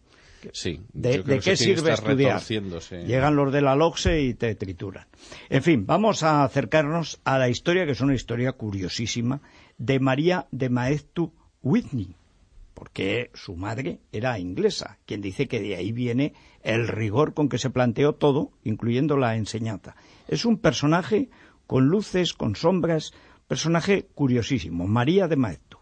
sí, 0.51 0.81
¿De, 0.91 1.23
qué 1.39 1.55
sirve 1.55 1.93
estudiar? 1.93 2.41
Llegan 2.41 3.37
los 3.37 3.53
de 3.53 3.61
la 3.61 3.75
LOXE 3.75 4.21
y 4.21 4.33
te 4.33 4.53
trituran. 4.55 5.07
En 5.49 5.63
fin, 5.63 5.85
vamos 5.85 6.23
a 6.23 6.43
acercarnos 6.43 7.21
a 7.23 7.37
la 7.37 7.47
historia, 7.47 7.85
que 7.85 7.93
es 7.93 8.01
una 8.01 8.15
historia 8.15 8.51
curiosísima, 8.51 9.41
de 9.77 9.99
María 10.01 10.47
de 10.51 10.69
Maeztu 10.69 11.31
Whitney, 11.63 12.15
porque 12.73 13.31
su 13.33 13.55
madre 13.55 13.99
era 14.11 14.39
inglesa, 14.39 14.97
quien 15.05 15.21
dice 15.21 15.47
que 15.47 15.61
de 15.61 15.75
ahí 15.75 15.93
viene 15.93 16.33
el 16.63 16.87
rigor 16.87 17.33
con 17.33 17.47
que 17.47 17.57
se 17.57 17.69
planteó 17.69 18.13
todo, 18.13 18.51
incluyendo 18.63 19.17
la 19.17 19.35
enseñanza. 19.35 19.95
Es 20.27 20.45
un 20.45 20.57
personaje 20.57 21.29
con 21.71 21.87
luces, 21.87 22.33
con 22.33 22.57
sombras, 22.57 23.13
personaje 23.47 24.09
curiosísimo, 24.13 24.87
María 24.87 25.29
de 25.29 25.37
Maeztu. 25.37 25.77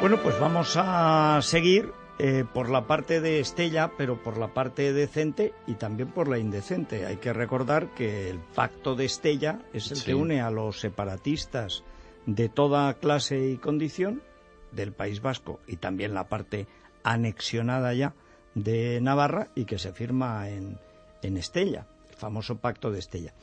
Bueno, 0.00 0.22
pues 0.22 0.38
vamos 0.38 0.74
a 0.76 1.40
seguir 1.42 1.90
eh, 2.20 2.44
por 2.54 2.70
la 2.70 2.86
parte 2.86 3.20
de 3.20 3.40
Estella, 3.40 3.90
pero 3.98 4.22
por 4.22 4.38
la 4.38 4.54
parte 4.54 4.92
decente 4.92 5.52
y 5.66 5.74
también 5.74 6.12
por 6.12 6.28
la 6.28 6.38
indecente. 6.38 7.06
Hay 7.06 7.16
que 7.16 7.32
recordar 7.32 7.92
que 7.92 8.30
el 8.30 8.38
pacto 8.38 8.94
de 8.94 9.06
Estella 9.06 9.58
es 9.72 9.90
el 9.90 10.04
que 10.04 10.14
une 10.14 10.40
a 10.40 10.52
los 10.52 10.78
separatistas 10.78 11.82
de 12.24 12.48
toda 12.48 12.94
clase 12.94 13.48
y 13.48 13.56
condición 13.56 14.22
del 14.70 14.92
País 14.92 15.20
Vasco 15.20 15.58
y 15.66 15.78
también 15.78 16.14
la 16.14 16.28
parte 16.28 16.68
anexionada 17.02 17.92
ya 17.94 18.14
de 18.54 19.00
Navarra 19.00 19.48
y 19.56 19.64
que 19.64 19.80
se 19.80 19.92
firma 19.92 20.50
en, 20.50 20.78
en 21.22 21.36
Estella, 21.36 21.88
el 21.88 21.95
famoso 22.16 22.58
pacto 22.58 22.90
de 22.90 22.98
Estella. 22.98 23.34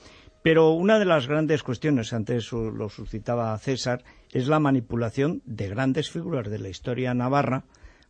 Pero 0.44 0.72
una 0.72 1.00
de 1.00 1.06
las 1.06 1.28
grandes 1.28 1.64
cuestiones, 1.64 2.12
antes 2.12 2.52
lo 2.52 2.90
suscitaba 2.90 3.58
César, 3.58 4.04
es 4.32 4.48
la 4.48 4.60
manipulación 4.60 5.42
de 5.46 5.70
grandes 5.70 6.12
figuras 6.12 6.50
de 6.50 6.60
la 6.60 6.70
historia 6.70 7.14
navarra 7.14 7.64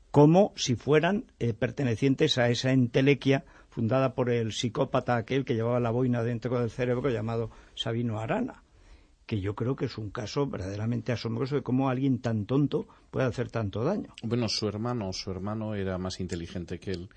como 0.09 0.53
si 0.55 0.75
fueran 0.75 1.25
eh, 1.39 1.53
pertenecientes 1.53 2.37
a 2.37 2.49
esa 2.49 2.71
entelequia 2.71 3.45
fundada 3.69 4.13
por 4.13 4.29
el 4.29 4.51
psicópata 4.51 5.15
aquel 5.15 5.45
que 5.45 5.55
llevaba 5.55 5.79
la 5.79 5.89
boina 5.89 6.21
dentro 6.21 6.59
del 6.59 6.69
cerebro 6.69 7.09
llamado 7.09 7.49
Sabino 7.73 8.19
Arana, 8.19 8.63
que 9.25 9.41
yo 9.41 9.55
creo 9.55 9.75
que 9.75 9.85
es 9.85 9.97
un 9.97 10.11
caso 10.11 10.45
verdaderamente 10.45 11.11
asombroso 11.11 11.55
de 11.55 11.63
cómo 11.63 11.89
alguien 11.89 12.19
tan 12.19 12.45
tonto 12.45 12.87
puede 13.09 13.25
hacer 13.25 13.49
tanto 13.49 13.83
daño. 13.83 14.13
Bueno, 14.21 14.47
su 14.49 14.67
hermano, 14.67 15.11
su 15.13 15.31
hermano 15.31 15.73
era 15.73 15.97
más 15.97 16.19
inteligente 16.19 16.79
que 16.79 16.91
él 16.91 17.09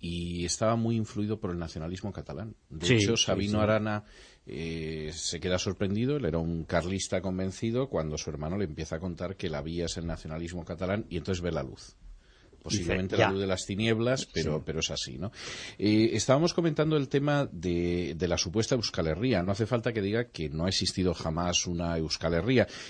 y 0.00 0.44
estaba 0.44 0.76
muy 0.76 0.96
influido 0.96 1.40
por 1.40 1.50
el 1.50 1.58
nacionalismo 1.58 2.12
catalán. 2.12 2.54
De 2.68 2.96
hecho, 2.96 3.16
Sabino 3.16 3.60
Arana 3.60 4.04
eh, 4.46 5.10
se 5.12 5.40
queda 5.40 5.58
sorprendido, 5.58 6.16
él 6.16 6.24
era 6.24 6.38
un 6.38 6.64
carlista 6.64 7.20
convencido, 7.20 7.88
cuando 7.88 8.16
su 8.16 8.30
hermano 8.30 8.56
le 8.56 8.64
empieza 8.64 8.96
a 8.96 9.00
contar 9.00 9.36
que 9.36 9.50
la 9.50 9.62
vía 9.62 9.86
es 9.86 9.96
el 9.96 10.06
nacionalismo 10.06 10.64
catalán 10.64 11.06
y 11.08 11.16
entonces 11.16 11.42
ve 11.42 11.52
la 11.52 11.62
luz 11.62 11.96
posiblemente 12.62 13.16
la 13.16 13.30
luz 13.30 13.40
de 13.40 13.46
las 13.46 13.64
tinieblas, 13.64 14.26
pero, 14.26 14.62
pero 14.64 14.80
es 14.80 14.90
así, 14.90 15.18
¿no? 15.18 15.32
Eh, 15.78 16.10
estábamos 16.12 16.54
comentando 16.54 16.96
el 16.96 17.08
tema 17.08 17.48
de, 17.50 18.14
de, 18.16 18.28
la 18.28 18.38
supuesta 18.38 18.74
Euskal 18.74 19.06
No 19.44 19.52
hace 19.52 19.66
falta 19.66 19.92
que 19.92 20.02
diga 20.02 20.24
que 20.24 20.48
no 20.48 20.66
ha 20.66 20.68
existido 20.68 21.14
jamás 21.14 21.66
una 21.66 21.96
Euskal 21.96 22.34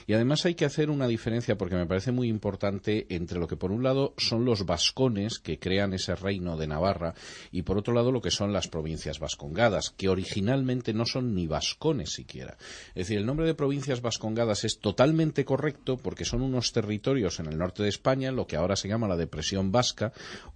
Y 0.06 0.12
además 0.12 0.44
hay 0.46 0.54
que 0.54 0.64
hacer 0.64 0.90
una 0.90 1.06
diferencia, 1.06 1.56
porque 1.56 1.76
me 1.76 1.86
parece 1.86 2.12
muy 2.12 2.28
importante, 2.28 3.06
entre 3.10 3.38
lo 3.38 3.46
que 3.46 3.56
por 3.56 3.72
un 3.72 3.82
lado 3.82 4.14
son 4.16 4.44
los 4.44 4.66
vascones 4.66 5.38
que 5.38 5.58
crean 5.58 5.92
ese 5.92 6.14
reino 6.14 6.56
de 6.56 6.66
Navarra 6.66 7.14
y 7.50 7.62
por 7.62 7.78
otro 7.78 7.94
lado 7.94 8.12
lo 8.12 8.20
que 8.20 8.30
son 8.30 8.52
las 8.52 8.68
provincias 8.68 9.18
vascongadas, 9.18 9.90
que 9.90 10.08
originalmente 10.08 10.92
no 10.92 11.04
son 11.06 11.34
ni 11.34 11.46
vascones 11.46 12.12
siquiera. 12.12 12.56
Es 12.90 13.06
decir, 13.06 13.18
el 13.18 13.26
nombre 13.26 13.46
de 13.46 13.54
provincias 13.54 14.00
vascongadas 14.00 14.64
es 14.64 14.78
totalmente 14.78 15.44
correcto 15.44 15.96
porque 15.96 16.24
son 16.24 16.42
unos 16.42 16.72
territorios 16.72 17.40
en 17.40 17.46
el 17.46 17.58
norte 17.58 17.82
de 17.82 17.88
España, 17.88 18.32
lo 18.32 18.46
que 18.46 18.56
ahora 18.56 18.76
se 18.76 18.88
llama 18.88 19.08
la 19.08 19.16
depresión 19.16 19.57
vasca, 19.66 20.12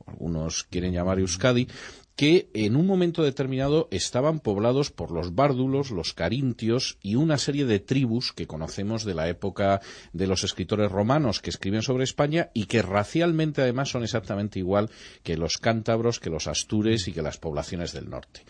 algunos 0.07 0.65
quieren 0.65 0.93
llamar 0.93 1.19
Euskadi, 1.19 1.69
que 2.17 2.51
en 2.53 2.77
un 2.77 2.87
momento 2.87 3.23
determinado 3.23 3.89
estaban 3.91 4.41
poblados 4.41 4.91
por 4.91 5.11
los 5.11 5.35
bárdulos, 5.35 5.91
los 5.91 6.13
carintios 6.13 6.99
y 7.03 7.15
una 7.15 7.39
serie 7.39 7.65
de 7.65 7.81
tribus 7.81 8.33
que 8.33 8.47
conocemos 8.47 9.05
de 9.05 9.15
la 9.15 9.29
época 9.29 9.81
de 10.13 10.27
los 10.27 10.45
escritores 10.45 10.93
romanos 10.93 11.41
que 11.41 11.51
escriben 11.51 11.83
sobre 11.83 12.05
España 12.05 12.51
y 12.55 12.67
que 12.67 12.83
racialmente 12.83 13.63
además 13.63 13.89
son 13.89 14.03
exactamente 14.03 14.59
igual 14.59 14.91
que 15.23 15.37
los 15.37 15.57
cántabros, 15.57 16.21
que 16.21 16.31
los 16.31 16.47
astures 16.47 17.09
y 17.09 17.13
que 17.13 17.23
las 17.23 17.39
poblaciones 17.39 17.93
del 17.93 18.11
norte 18.11 18.43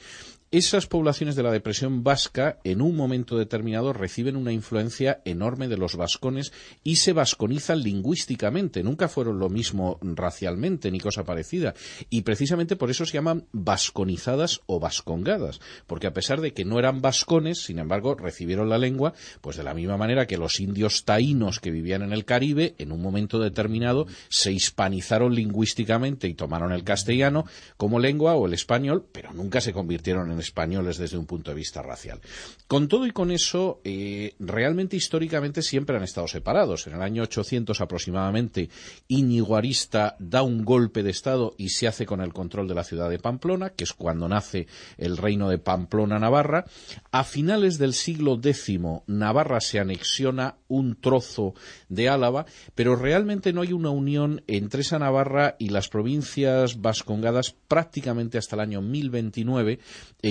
esas 0.53 0.87
poblaciones 0.87 1.35
de 1.35 1.43
la 1.43 1.51
depresión 1.51 2.05
vasca 2.05 2.59
en 2.63 2.83
un 2.83 2.95
momento 2.95 3.39
determinado 3.39 3.95
reciben 3.95 4.37
una 4.37 4.53
influencia 4.53 5.23
enorme 5.25 5.67
de 5.67 5.79
los 5.79 5.97
vascones 5.97 6.53
y 6.85 6.97
se 6.97 7.15
vasconizan 7.15 7.83
lingüísticamente. 7.83 8.83
Nunca 8.83 9.09
fueron 9.09 9.39
lo 9.39 9.49
mismo 9.49 9.99
racialmente 10.03 10.91
ni 10.91 11.01
cosa 11.01 11.25
parecida. 11.25 11.73
Y 12.11 12.21
precisamente 12.21 12.77
por 12.77 12.91
eso 12.91 13.07
se 13.07 13.15
llaman 13.15 13.47
vasconizadas 13.53 14.61
o 14.67 14.79
vascongadas. 14.79 15.59
Porque 15.87 16.07
a 16.07 16.13
pesar 16.13 16.43
de 16.43 16.53
que 16.53 16.67
no 16.67 16.79
eran 16.79 17.01
vascones, 17.01 17.65
sin 17.65 17.79
embargo, 17.79 18.15
recibieron 18.15 18.69
la 18.69 18.77
lengua, 18.77 19.15
pues 19.41 19.57
de 19.57 19.63
la 19.63 19.73
misma 19.73 19.97
manera 19.97 20.27
que 20.27 20.37
los 20.37 20.61
indios 20.61 21.07
taínos 21.07 21.61
que 21.61 21.71
vivían 21.71 22.03
en 22.03 22.13
el 22.13 22.27
Caribe, 22.27 22.75
en 22.77 22.93
un 22.93 23.01
momento 23.01 23.39
determinado, 23.39 24.07
se 24.29 24.53
hispanizaron 24.53 25.35
lingüísticamente 25.35 26.29
y 26.29 26.35
tomaron 26.35 26.73
el 26.73 26.85
castellano 26.85 27.47
como 27.79 27.99
lengua 27.99 28.35
o 28.35 28.45
el 28.45 28.53
español, 28.53 29.07
pero 29.13 29.33
nunca 29.33 29.63
se 29.63 29.73
convirtieron 29.73 30.31
en 30.31 30.42
españoles 30.43 30.99
desde 30.99 31.17
un 31.17 31.27
punto 31.27 31.51
de 31.51 31.57
vista 31.57 31.83
racial. 31.83 32.21
Con 32.67 32.89
todo 32.89 33.07
y 33.07 33.11
con 33.11 33.31
eso, 33.31 33.81
eh, 33.85 34.35
realmente 34.39 34.97
históricamente 34.97 35.63
siempre 35.63 35.97
han 35.97 36.03
estado 36.03 36.29
separados. 36.29 36.87
En 36.87 36.95
el 36.95 37.03
año 37.03 37.23
800 37.23 37.81
aproximadamente, 37.81 38.69
Íñigo 39.09 39.57
Arista 39.57 40.17
da 40.19 40.43
un 40.43 40.65
golpe 40.65 41.03
de 41.03 41.11
Estado 41.11 41.55
y 41.57 41.71
se 41.71 41.89
hace 41.89 42.07
con 42.07 42.21
el 42.21 42.33
control 42.33 42.69
de 42.69 42.75
la 42.75 42.85
ciudad 42.85 43.09
de 43.09 43.19
Pamplona, 43.19 43.71
que 43.71 43.85
es 43.85 43.93
cuando 43.93 44.29
nace 44.29 44.67
el 44.99 45.17
reino 45.17 45.49
de 45.49 45.59
Pamplona-Navarra. 45.59 46.65
A 47.11 47.25
finales 47.25 47.79
del 47.79 47.95
siglo 47.95 48.41
X, 48.43 48.81
Navarra 49.07 49.61
se 49.61 49.79
anexiona 49.79 50.57
un 50.69 50.97
trozo 51.01 51.55
de 51.89 52.09
Álava, 52.09 52.47
pero 52.75 52.97
realmente 52.97 53.53
no 53.53 53.63
hay 53.63 53.73
una 53.73 53.91
unión 53.91 54.43
entre 54.47 54.83
esa 54.83 54.99
Navarra 54.99 55.57
y 55.59 55.69
las 55.69 55.89
provincias 55.89 56.81
vascongadas 56.81 57.55
prácticamente 57.69 58.39
hasta 58.39 58.57
el 58.57 58.61
año 58.61 58.83
1029, 58.83 59.79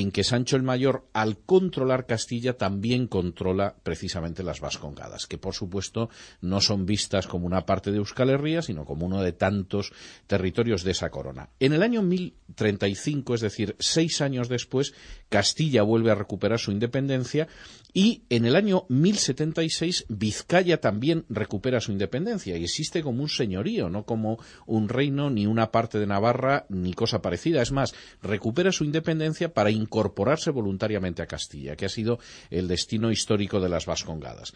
en 0.01 0.11
que 0.11 0.23
Sancho 0.23 0.55
el 0.55 0.63
Mayor, 0.63 1.05
al 1.13 1.37
controlar 1.37 2.05
Castilla, 2.05 2.57
también 2.57 3.07
controla 3.07 3.75
precisamente 3.83 4.43
las 4.43 4.59
Vascongadas, 4.59 5.27
que 5.27 5.37
por 5.37 5.53
supuesto 5.53 6.09
no 6.41 6.61
son 6.61 6.85
vistas 6.85 7.27
como 7.27 7.45
una 7.45 7.65
parte 7.65 7.91
de 7.91 7.97
Euskal 7.97 8.29
Herria, 8.29 8.61
sino 8.61 8.85
como 8.85 9.05
uno 9.05 9.21
de 9.21 9.33
tantos 9.33 9.93
territorios 10.27 10.83
de 10.83 10.91
esa 10.91 11.09
corona. 11.09 11.49
En 11.59 11.73
el 11.73 11.83
año 11.83 12.01
1035, 12.01 13.35
es 13.35 13.41
decir, 13.41 13.75
seis 13.79 14.21
años 14.21 14.49
después, 14.49 14.93
Castilla 15.29 15.83
vuelve 15.83 16.11
a 16.11 16.15
recuperar 16.15 16.59
su 16.59 16.71
independencia 16.71 17.47
y 17.93 18.23
en 18.29 18.45
el 18.45 18.55
año 18.55 18.85
1076 18.89 20.05
Vizcaya 20.07 20.79
también 20.79 21.25
recupera 21.29 21.81
su 21.81 21.91
independencia 21.91 22.57
y 22.57 22.63
existe 22.63 23.03
como 23.03 23.21
un 23.21 23.29
señorío, 23.29 23.89
no 23.89 24.05
como 24.05 24.39
un 24.65 24.87
reino, 24.87 25.29
ni 25.29 25.45
una 25.45 25.71
parte 25.71 25.99
de 25.99 26.07
Navarra, 26.07 26.65
ni 26.69 26.93
cosa 26.93 27.21
parecida. 27.21 27.61
Es 27.61 27.71
más, 27.71 27.93
recupera 28.21 28.71
su 28.71 28.85
independencia 28.85 29.53
para 29.53 29.71
incorporarse 29.71 30.51
voluntariamente 30.51 31.21
a 31.21 31.27
Castilla, 31.27 31.75
que 31.75 31.85
ha 31.85 31.89
sido 31.89 32.19
el 32.49 32.67
destino 32.67 33.11
histórico 33.11 33.59
de 33.59 33.69
las 33.69 33.85
Vascongadas. 33.85 34.53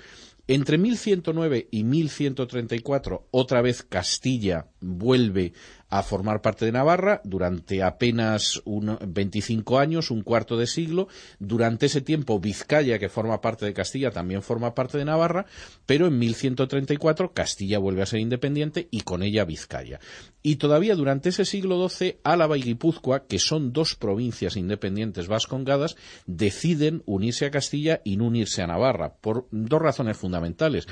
Entre 0.48 0.77
1109 0.77 1.68
y 1.72 1.84
1134, 1.84 3.27
otra 3.32 3.62
vez 3.62 3.82
Castilla 3.82 4.68
vuelve 4.80 5.54
a 5.98 6.04
formar 6.04 6.42
parte 6.42 6.66
de 6.66 6.72
Navarra 6.72 7.22
durante 7.24 7.82
apenas 7.82 8.62
un 8.66 8.98
25 9.06 9.80
años, 9.80 10.12
un 10.12 10.24
cuarto 10.24 10.58
de 10.58 10.68
siglo. 10.68 11.08
Durante 11.40 11.86
ese 11.86 12.02
tiempo, 12.02 12.40
Vizcaya, 12.40 13.00
que 13.00 13.10
forma 13.10 13.42
parte 13.42 13.66
de 13.66 13.74
Castilla, 13.74 14.12
también 14.12 14.42
forma 14.42 14.75
parte 14.75 14.98
de 14.98 15.06
Navarra, 15.06 15.46
pero 15.86 16.08
en 16.08 16.20
1134 16.20 17.34
Castilla 17.34 17.80
vuelve 17.80 18.02
a 18.02 18.08
ser 18.08 18.20
independiente 18.20 18.88
y 18.92 19.02
con 19.02 19.24
ella 19.24 19.46
Vizcaya. 19.46 20.00
Y 20.44 20.58
todavía 20.58 20.96
durante 20.96 21.30
ese 21.30 21.46
siglo 21.46 21.88
XII, 21.88 22.18
Álava 22.24 22.58
y 22.58 22.62
Guipúzcoa, 22.62 23.25
que 23.25 23.40
son 23.40 23.74
dos 23.74 23.96
provincias 23.96 24.58
independientes 24.58 25.28
vascongadas, 25.28 25.96
deciden 26.25 27.04
unirse 27.06 27.46
a 27.46 27.52
Castilla 27.52 28.02
y 28.04 28.18
no 28.18 28.25
unirse 28.25 28.62
a 28.62 28.68
Navarra, 28.68 29.16
por 29.16 29.48
dos 29.52 29.82
razones 29.82 30.18
fundamentales. 30.18 30.88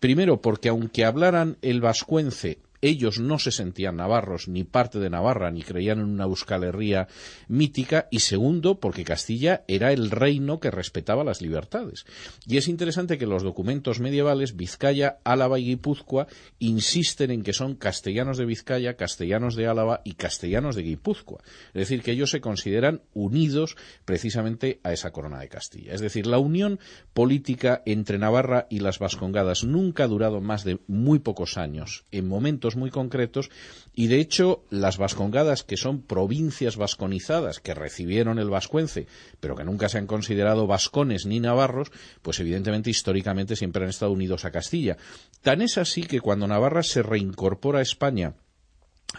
Primero, 0.00 0.40
porque 0.40 0.68
aunque 0.68 1.04
hablaran 1.04 1.58
el 1.60 1.80
vascuence 1.80 2.60
ellos 2.80 3.18
no 3.18 3.38
se 3.38 3.50
sentían 3.50 3.96
navarros 3.96 4.48
ni 4.48 4.64
parte 4.64 4.98
de 4.98 5.10
Navarra 5.10 5.50
ni 5.50 5.62
creían 5.62 6.00
en 6.00 6.06
una 6.06 6.24
euskalería 6.24 7.08
mítica 7.48 8.08
y 8.10 8.20
segundo 8.20 8.80
porque 8.80 9.04
Castilla 9.04 9.64
era 9.68 9.92
el 9.92 10.10
reino 10.10 10.60
que 10.60 10.70
respetaba 10.70 11.24
las 11.24 11.42
libertades. 11.42 12.04
Y 12.46 12.56
es 12.56 12.68
interesante 12.68 13.18
que 13.18 13.26
los 13.26 13.42
documentos 13.42 14.00
medievales 14.00 14.56
Vizcaya, 14.56 15.18
Álava 15.24 15.58
y 15.58 15.64
Guipúzcoa 15.64 16.26
insisten 16.58 17.30
en 17.30 17.42
que 17.42 17.52
son 17.52 17.74
castellanos 17.74 18.38
de 18.38 18.46
Vizcaya, 18.46 18.96
castellanos 18.96 19.56
de 19.56 19.66
Álava 19.66 20.02
y 20.04 20.14
castellanos 20.14 20.76
de 20.76 20.82
Guipúzcoa. 20.82 21.42
Es 21.68 21.74
decir, 21.74 22.02
que 22.02 22.12
ellos 22.12 22.30
se 22.30 22.40
consideran 22.40 23.02
unidos 23.14 23.76
precisamente 24.04 24.80
a 24.82 24.92
esa 24.92 25.10
corona 25.10 25.40
de 25.40 25.48
Castilla. 25.48 25.94
Es 25.94 26.00
decir, 26.00 26.26
la 26.26 26.38
unión 26.38 26.78
política 27.12 27.82
entre 27.86 28.18
Navarra 28.18 28.66
y 28.70 28.80
las 28.80 28.98
Vascongadas 28.98 29.64
nunca 29.64 30.04
ha 30.04 30.08
durado 30.08 30.40
más 30.40 30.64
de 30.64 30.78
muy 30.86 31.18
pocos 31.18 31.58
años. 31.58 32.04
En 32.10 32.28
momentos 32.28 32.67
muy 32.76 32.90
concretos 32.90 33.50
y 33.94 34.06
de 34.08 34.20
hecho 34.20 34.64
las 34.70 34.98
vascongadas 34.98 35.62
que 35.62 35.76
son 35.76 36.02
provincias 36.02 36.76
vasconizadas 36.76 37.60
que 37.60 37.74
recibieron 37.74 38.38
el 38.38 38.50
vascuence 38.50 39.06
pero 39.40 39.56
que 39.56 39.64
nunca 39.64 39.88
se 39.88 39.98
han 39.98 40.06
considerado 40.06 40.66
vascones 40.66 41.26
ni 41.26 41.40
navarros 41.40 41.90
pues 42.22 42.40
evidentemente 42.40 42.90
históricamente 42.90 43.56
siempre 43.56 43.84
han 43.84 43.90
estado 43.90 44.12
unidos 44.12 44.44
a 44.44 44.50
Castilla. 44.50 44.96
Tan 45.42 45.62
es 45.62 45.78
así 45.78 46.02
que 46.02 46.20
cuando 46.20 46.46
Navarra 46.46 46.82
se 46.82 47.02
reincorpora 47.02 47.80
a 47.80 47.82
España 47.82 48.34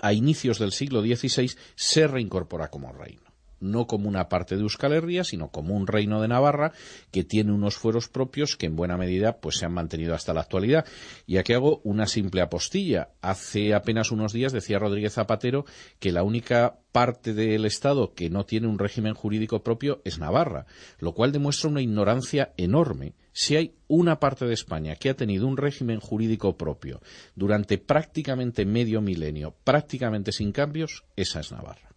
a 0.02 0.14
inicios 0.14 0.60
del 0.60 0.72
siglo 0.72 1.02
XVI 1.02 1.52
se 1.76 2.08
reincorpora 2.08 2.70
como 2.70 2.94
reino 2.94 3.29
no 3.60 3.88
como 3.88 4.08
una 4.08 4.30
parte 4.30 4.56
de 4.56 4.62
Euskal 4.62 4.94
Herria, 4.94 5.24
sino 5.24 5.50
como 5.50 5.76
un 5.76 5.88
reino 5.88 6.22
de 6.22 6.28
Navarra 6.28 6.74
que 7.12 7.24
tiene 7.24 7.52
unos 7.52 7.76
fueros 7.76 8.10
propios 8.10 8.56
que 8.56 8.68
en 8.68 8.76
buena 8.76 8.98
medida 8.98 9.38
pues 9.38 9.58
se 9.58 9.66
han 9.66 9.74
mantenido 9.74 10.14
hasta 10.14 10.34
la 10.34 10.42
actualidad. 10.42 10.86
Y 11.26 11.38
aquí 11.38 11.54
hago 11.54 11.82
una 11.84 12.08
simple 12.08 12.42
apostilla. 12.42 13.10
Hace 13.22 13.74
apenas 13.74 14.12
unos 14.12 14.34
días 14.34 14.52
decía 14.52 14.80
Rodríguez 14.80 15.14
Zapatero 15.14 15.66
que 16.00 16.12
la 16.12 16.24
única 16.24 16.80
parte 16.92 17.34
del 17.34 17.66
Estado 17.66 18.14
que 18.14 18.30
no 18.30 18.46
tiene 18.46 18.68
un 18.68 18.80
régimen 18.80 19.14
jurídico 19.14 19.64
propio 19.64 20.02
es 20.06 20.20
Navarra, 20.20 20.66
lo 21.00 21.14
cual 21.14 21.32
demuestra 21.32 21.70
una 21.70 21.82
ignorancia 21.82 22.54
enorme. 22.58 23.14
Si 23.32 23.56
hay 23.56 23.76
una 23.88 24.20
parte 24.20 24.46
de 24.46 24.54
España 24.54 24.96
que 24.96 25.10
ha 25.10 25.16
tenido 25.16 25.48
un 25.48 25.58
régimen 25.58 26.00
jurídico 26.00 26.58
propio 26.58 27.02
durante 27.36 27.78
prácticamente 27.78 28.66
medio 28.66 29.02
milenio, 29.02 29.56
prácticamente 29.64 30.32
sin 30.32 30.52
cambios, 30.52 31.06
esa 31.16 31.40
es 31.40 31.52
Navarra. 31.52 31.89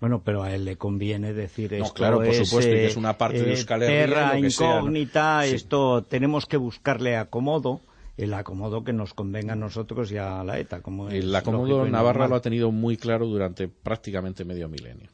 Bueno, 0.00 0.22
pero 0.22 0.42
a 0.42 0.54
él 0.54 0.64
le 0.66 0.76
conviene 0.76 1.32
decir 1.32 1.72
esto 1.72 1.94
claro, 1.94 2.16
por 2.16 2.26
es, 2.26 2.46
supuesto, 2.48 2.70
que 2.70 2.82
eh, 2.84 2.86
es 2.86 2.96
una 2.96 3.16
parte 3.16 3.40
de 3.40 3.48
eh, 3.48 3.50
Euskal 3.52 3.80
terra 3.80 4.32
Herria, 4.34 4.48
incógnita, 4.48 5.42
Sí. 5.44 5.54
esto 5.54 6.02
tenemos 6.02 6.44
que 6.46 6.58
buscarle 6.58 7.16
acomodo, 7.16 7.80
el 8.18 8.34
acomodo 8.34 8.84
que 8.84 8.92
nos 8.92 9.14
convenga 9.14 9.54
a 9.54 9.56
nosotros 9.56 10.12
y 10.12 10.18
a 10.18 10.44
la 10.44 10.58
ETA. 10.58 10.82
Como 10.82 11.08
El 11.08 11.34
acomodo 11.34 11.86
y 11.86 11.90
Navarra 11.90 12.20
normal. 12.20 12.30
lo 12.30 12.36
ha 12.36 12.40
tenido 12.42 12.70
muy 12.72 12.96
claro 12.98 13.26
durante 13.26 13.68
prácticamente 13.68 14.44
medio 14.44 14.68
milenio. 14.68 15.08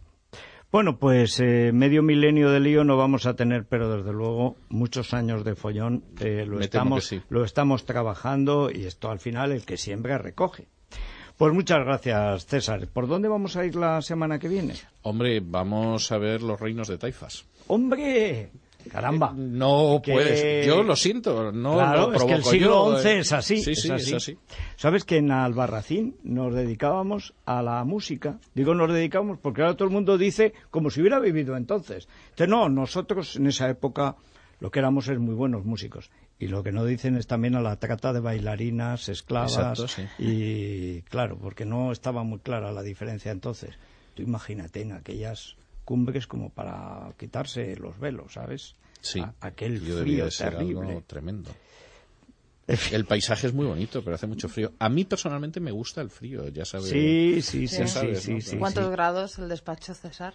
Bueno, 0.73 0.99
pues 0.99 1.39
eh, 1.41 1.71
medio 1.75 2.03
milenio 2.03 2.51
de 2.51 2.59
lío 2.59 2.83
no 2.83 2.97
vamos 2.97 3.27
a 3.27 3.35
tener, 3.37 3.67
pero 3.67 3.95
desde 3.99 4.13
luego 4.13 4.57
muchos 4.71 5.13
años 5.13 5.45
de 5.45 5.55
follón 5.55 6.03
eh, 6.19 6.45
lo, 6.47 6.57
Me 6.57 6.65
estamos, 6.65 7.05
sí. 7.07 7.21
lo 7.29 7.45
estamos 7.45 7.85
trabajando 7.85 8.71
y 8.71 8.87
esto 8.87 9.11
al 9.11 9.19
final 9.21 9.53
el 9.53 9.67
que 9.67 9.77
siembra 9.77 10.17
recoge. 10.17 10.69
Pues 11.43 11.53
muchas 11.53 11.81
gracias, 11.85 12.47
César. 12.47 12.87
¿Por 12.87 13.09
dónde 13.09 13.27
vamos 13.27 13.57
a 13.57 13.67
ir 13.67 13.75
la 13.75 14.01
semana 14.01 14.39
que 14.39 14.47
viene? 14.47 14.75
Hombre, 15.03 15.41
vamos 15.45 16.13
a 16.13 16.19
ver 16.19 16.41
los 16.41 16.61
reinos 16.61 16.87
de 16.87 16.99
Taifas. 16.99 17.45
¡Hombre! 17.67 18.51
¡Caramba! 18.89 19.33
No 19.37 20.01
Que- 20.05 20.13
puedes. 20.13 20.65
Yo 20.65 20.85
lo 20.85 20.95
siento, 20.95 21.51
no 21.51 21.73
claro, 21.75 22.11
lo 22.13 22.17
es 22.17 22.23
que 22.23 22.33
el 22.35 22.45
siglo 22.45 22.97
XI 22.97 23.09
eh. 23.09 23.19
es 23.19 23.33
así, 23.33 23.57
Sí, 23.61 23.73
es 23.73 23.83
sí, 23.83 23.91
así. 23.91 24.11
es 24.11 24.15
así. 24.15 24.39
¿Sabes 24.77 25.03
que 25.03 25.17
en 25.17 25.33
Albarracín 25.33 26.15
nos 26.23 26.55
dedicábamos 26.55 27.35
a 27.45 27.61
la 27.61 27.83
música? 27.83 28.39
Digo 28.55 28.77
nos 28.77 28.93
dedicamos 28.93 29.37
porque 29.43 29.63
ahora 29.63 29.75
todo 29.75 29.89
el 29.89 29.95
mundo 29.95 30.17
dice 30.19 30.53
como 30.71 30.91
si 30.91 31.01
hubiera 31.01 31.19
vivido 31.19 31.57
entonces. 31.57 32.07
Entonces, 32.31 32.49
no, 32.51 32.69
nosotros 32.69 33.35
en 33.35 33.49
esa 33.49 33.69
época 33.69 34.15
lo 34.61 34.71
que 34.71 34.79
éramos 34.79 35.09
es 35.09 35.19
muy 35.19 35.35
buenos 35.35 35.65
músicos. 35.65 36.09
Y 36.43 36.49
lo 36.49 36.65
que 36.65 36.73
no 36.73 36.85
dicen 36.85 37.15
es 37.17 37.29
también 37.29 37.55
a 37.55 37.61
la 37.61 37.77
trata 37.77 38.13
de 38.13 38.19
bailarinas, 38.19 39.09
esclavas. 39.09 39.79
Exacto, 39.79 39.87
sí. 39.87 40.03
Y 40.19 41.03
claro, 41.03 41.39
porque 41.39 41.65
no 41.65 41.93
estaba 41.93 42.25
muy 42.25 42.41
clara 42.41 42.73
la 42.73 42.83
diferencia 42.83 43.31
entonces. 43.31 43.77
Tú 44.15 44.23
imagínate 44.23 44.81
en 44.83 44.91
aquellas 44.91 45.55
cumbres 45.85 46.27
como 46.27 46.51
para 46.51 47.13
quitarse 47.17 47.77
los 47.77 47.97
velos, 48.01 48.33
¿sabes? 48.33 48.75
Sí, 49.01 49.21
A- 49.21 49.35
aquel 49.41 49.79
debía 49.85 50.03
frío 50.03 50.29
terrible. 50.37 50.89
algo 50.89 51.03
tremendo. 51.07 51.51
El 52.91 53.05
paisaje 53.05 53.47
es 53.47 53.53
muy 53.55 53.67
bonito, 53.67 54.03
pero 54.03 54.17
hace 54.17 54.27
mucho 54.27 54.49
frío. 54.49 54.73
A 54.81 54.89
mí 54.89 55.05
personalmente 55.05 55.61
me 55.61 55.71
gusta 55.71 56.01
el 56.01 56.11
frío, 56.11 56.49
ya 56.49 56.65
sabes. 56.65 56.89
Sí, 56.89 57.41
sí, 57.41 57.69
sí, 57.69 57.87
sabes, 57.87 58.23
sí, 58.23 58.33
¿no? 58.33 58.41
sí, 58.41 58.57
¿Cuántos 58.59 58.87
sí. 58.87 58.91
grados 58.91 59.39
el 59.39 59.49
despacho, 59.49 59.95
César? 59.95 60.35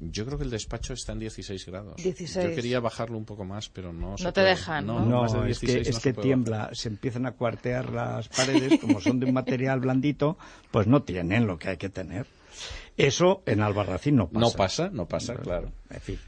Yo 0.00 0.26
creo 0.26 0.38
que 0.38 0.44
el 0.44 0.50
despacho 0.50 0.92
está 0.92 1.12
en 1.12 1.20
16 1.20 1.66
grados. 1.66 1.96
16. 1.96 2.48
Yo 2.48 2.54
quería 2.54 2.80
bajarlo 2.80 3.16
un 3.16 3.24
poco 3.24 3.44
más, 3.44 3.68
pero 3.68 3.92
no. 3.92 4.18
se 4.18 4.24
No 4.24 4.32
te 4.32 4.40
puede. 4.40 4.50
dejan, 4.50 4.86
¿no? 4.86 5.04
No, 5.04 5.22
de 5.42 5.50
es 5.50 5.58
que, 5.60 5.66
16 5.66 5.88
es 5.88 5.94
no 5.94 6.00
que 6.00 6.02
se 6.08 6.14
puede 6.14 6.26
tiembla, 6.28 6.70
se 6.72 6.88
empiezan 6.88 7.26
a 7.26 7.32
cuartear 7.32 7.90
las 7.90 8.28
paredes, 8.28 8.80
como 8.80 9.00
son 9.00 9.20
de 9.20 9.26
un 9.26 9.32
material 9.34 9.80
blandito, 9.80 10.36
pues 10.70 10.86
no 10.86 11.02
tienen 11.02 11.46
lo 11.46 11.58
que 11.58 11.68
hay 11.68 11.76
que 11.76 11.88
tener. 11.88 12.26
Eso 12.96 13.42
en 13.46 13.60
Albarracín 13.60 14.16
no 14.16 14.28
pasa. 14.28 14.40
No 14.40 14.50
pasa, 14.52 14.90
no 14.92 15.06
pasa, 15.06 15.34
claro. 15.34 15.72
En 15.90 16.00
fin. 16.00 16.18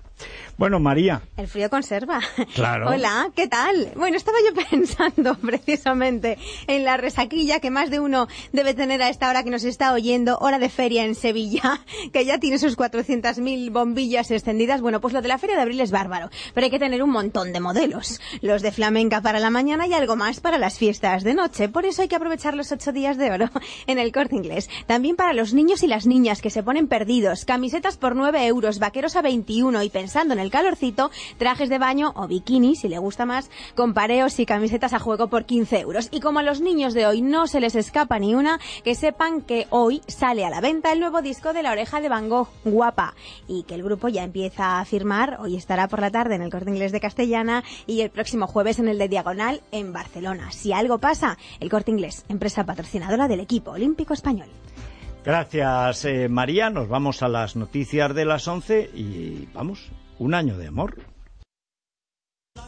Bueno, 0.59 0.81
María, 0.81 1.21
El 1.37 1.49
frío 1.49 1.69
conserva. 1.69 2.21
Claro. 2.55 2.89
Hola, 2.89 3.31
¿qué 3.35 3.47
tal? 3.47 3.93
Bueno, 3.95 4.17
estaba 4.17 4.39
yo 4.47 4.55
pensando 4.71 5.35
precisamente 5.35 6.39
en 6.67 6.85
la 6.85 6.97
resaquilla 6.97 7.61
que 7.61 7.71
más 7.71 7.91
de 7.91 8.01
uno 8.01 8.27
debe 8.53 8.73
tener 8.73 9.03
a 9.03 9.11
esta 9.11 9.29
hora 9.29 9.43
que 9.43 9.51
nos 9.51 9.65
está 9.65 9.93
oyendo, 9.93 10.39
hora 10.39 10.59
de 10.59 10.71
feria 10.71 11.05
en 11.05 11.15
Sevilla, 11.15 11.81
que 12.13 12.25
ya 12.25 12.39
tiene 12.39 12.59
sus 12.59 12.79
400.000 12.79 13.71
bombillas 13.71 14.31
extendidas. 14.31 14.81
Bueno, 14.81 15.01
pues 15.01 15.13
lo 15.13 15.21
de 15.21 15.29
la 15.29 15.37
feria 15.37 15.57
de 15.57 15.63
abril 15.63 15.81
es 15.81 15.91
bárbaro, 15.91 16.31
pero 16.55 16.65
hay 16.65 16.71
que 16.71 16.79
tener 16.79 17.03
un 17.03 17.11
montón 17.11 17.53
de 17.53 17.61
modelos. 17.61 18.21
Los 18.41 18.63
de 18.63 18.73
flamenca 18.73 19.21
para 19.21 19.41
la 19.41 19.51
mañana 19.51 19.87
y 19.87 19.93
algo 19.93 20.17
más 20.17 20.41
para 20.41 20.57
las 20.57 20.79
fiestas 20.79 21.23
de 21.23 21.35
noche. 21.35 21.69
Por 21.69 21.85
eso 21.85 22.01
hay 22.01 22.09
que 22.09 22.17
aprovechar 22.17 22.55
los 22.55 22.73
ocho 22.73 22.93
días 22.93 23.19
de 23.19 23.31
oro 23.31 23.51
en 23.87 23.99
el 23.99 24.11
corte 24.13 24.37
inglés. 24.37 24.71
También 24.87 25.17
para 25.17 25.35
los 25.35 25.53
niños 25.53 25.83
y 25.83 25.87
las 25.87 26.07
niñas 26.07 26.41
que 26.41 26.51
se 26.51 26.63
ponen 26.63 26.89
perdidos. 26.89 27.45
Camisetas 27.45 27.99
por 27.99 28.17
9 28.17 28.47
euros, 28.47 28.79
vaqueros 28.79 29.17
a 29.17 29.23
21 29.23 29.83
y 29.83 29.91
pensando 30.07 30.35
en 30.35 30.39
el 30.39 30.53
calorcito, 30.53 31.11
trajes 31.37 31.69
de 31.69 31.81
baño 31.81 32.13
o 32.15 32.29
bikini, 32.29 32.77
si 32.77 32.89
le 32.89 32.99
gusta 32.99 33.27
más, 33.27 33.51
con 33.75 33.93
pareos 33.93 34.39
y 34.39 34.47
camisetas 34.47 34.93
a 34.93 35.01
juego 35.01 35.27
por 35.27 35.47
15 35.47 35.81
euros. 35.81 36.09
Y 36.13 36.21
como 36.21 36.39
a 36.39 36.45
los 36.45 36.61
niños 36.61 36.95
de 36.95 37.09
hoy 37.09 37.23
no 37.23 37.49
se 37.49 37.59
les 37.59 37.75
escapa 37.75 38.21
ni 38.21 38.33
una, 38.33 38.61
que 38.85 38.95
sepan 38.95 39.43
que 39.43 39.67
hoy 39.71 40.03
sale 40.07 40.45
a 40.45 40.51
la 40.51 40.61
venta 40.61 40.93
el 40.93 41.01
nuevo 41.01 41.23
disco 41.23 41.53
de 41.53 41.65
La 41.65 41.73
Oreja 41.73 42.01
de 42.01 42.09
Van 42.09 42.29
Gogh, 42.29 42.47
Guapa, 42.65 43.17
y 43.49 43.65
que 43.65 43.75
el 43.75 43.83
grupo 43.83 44.07
ya 44.07 44.23
empieza 44.23 44.79
a 44.79 44.85
firmar, 44.85 45.39
hoy 45.41 45.57
estará 45.57 45.89
por 45.89 46.01
la 46.01 46.13
tarde 46.13 46.37
en 46.37 46.43
el 46.43 46.53
Corte 46.53 46.71
Inglés 46.71 46.93
de 46.93 47.01
Castellana 47.01 47.65
y 47.89 48.03
el 48.03 48.11
próximo 48.11 48.47
jueves 48.47 48.79
en 48.79 48.87
el 48.87 48.99
de 48.99 49.09
Diagonal 49.09 49.61
en 49.73 49.93
Barcelona. 49.93 50.53
Si 50.53 50.73
algo 50.73 50.99
pasa, 50.99 51.37
el 51.59 51.69
Corte 51.69 51.91
Inglés, 51.91 52.25
empresa 52.29 52.63
patrocinadora 52.63 53.27
del 53.27 53.41
equipo 53.41 53.73
olímpico 53.73 54.15
español. 54.15 54.47
Gracias 55.27 56.05
eh, 56.05 56.29
María, 56.29 56.71
nos 56.71 56.89
vamos 56.89 57.23
a 57.23 57.29
las 57.29 57.57
noticias 57.57 58.15
de 58.15 58.25
las 58.25 58.47
11 58.49 58.91
y 58.95 59.49
vamos, 59.53 59.91
un 60.19 60.33
año 60.33 60.57
de 60.57 60.69
amor. 60.69 60.97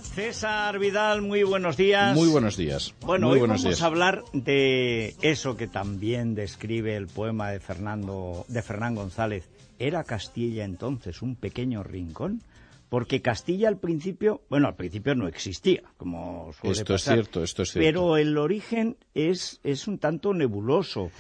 César 0.03 0.79
Vidal, 0.79 1.23
muy 1.23 1.45
buenos 1.45 1.77
días. 1.77 2.15
Muy 2.15 2.29
buenos 2.29 2.57
días. 2.57 2.95
Bueno, 3.01 3.29
Muy 3.29 3.35
hoy 3.35 3.39
buenos 3.41 3.63
vamos 3.63 3.77
días. 3.77 3.83
a 3.83 3.87
hablar 3.87 4.25
de 4.33 5.15
eso 5.23 5.57
que 5.57 5.69
también 5.69 6.35
describe 6.35 6.97
el 6.97 7.07
poema 7.07 7.51
de 7.51 7.61
Fernando 7.61 8.45
de 8.49 8.63
Fernán 8.63 8.97
González. 8.97 9.49
¿Era 9.79 10.03
Castilla 10.05 10.65
entonces 10.65 11.23
un 11.23 11.37
pequeño 11.37 11.85
rincón? 11.85 12.43
Porque 12.89 13.23
Castilla 13.23 13.69
al 13.69 13.77
principio, 13.79 14.43
bueno, 14.49 14.67
al 14.67 14.75
principio 14.75 15.15
no 15.15 15.29
existía, 15.29 15.83
como 15.99 16.53
suele 16.59 16.79
Esto 16.79 16.95
es 16.95 17.05
cierto, 17.05 17.43
esto 17.45 17.63
es 17.63 17.73
cierto. 17.73 17.87
Pero 17.87 18.17
el 18.17 18.37
origen 18.39 18.97
es, 19.15 19.61
es 19.63 19.87
un 19.87 19.99
tanto 19.99 20.33
nebuloso. 20.35 21.11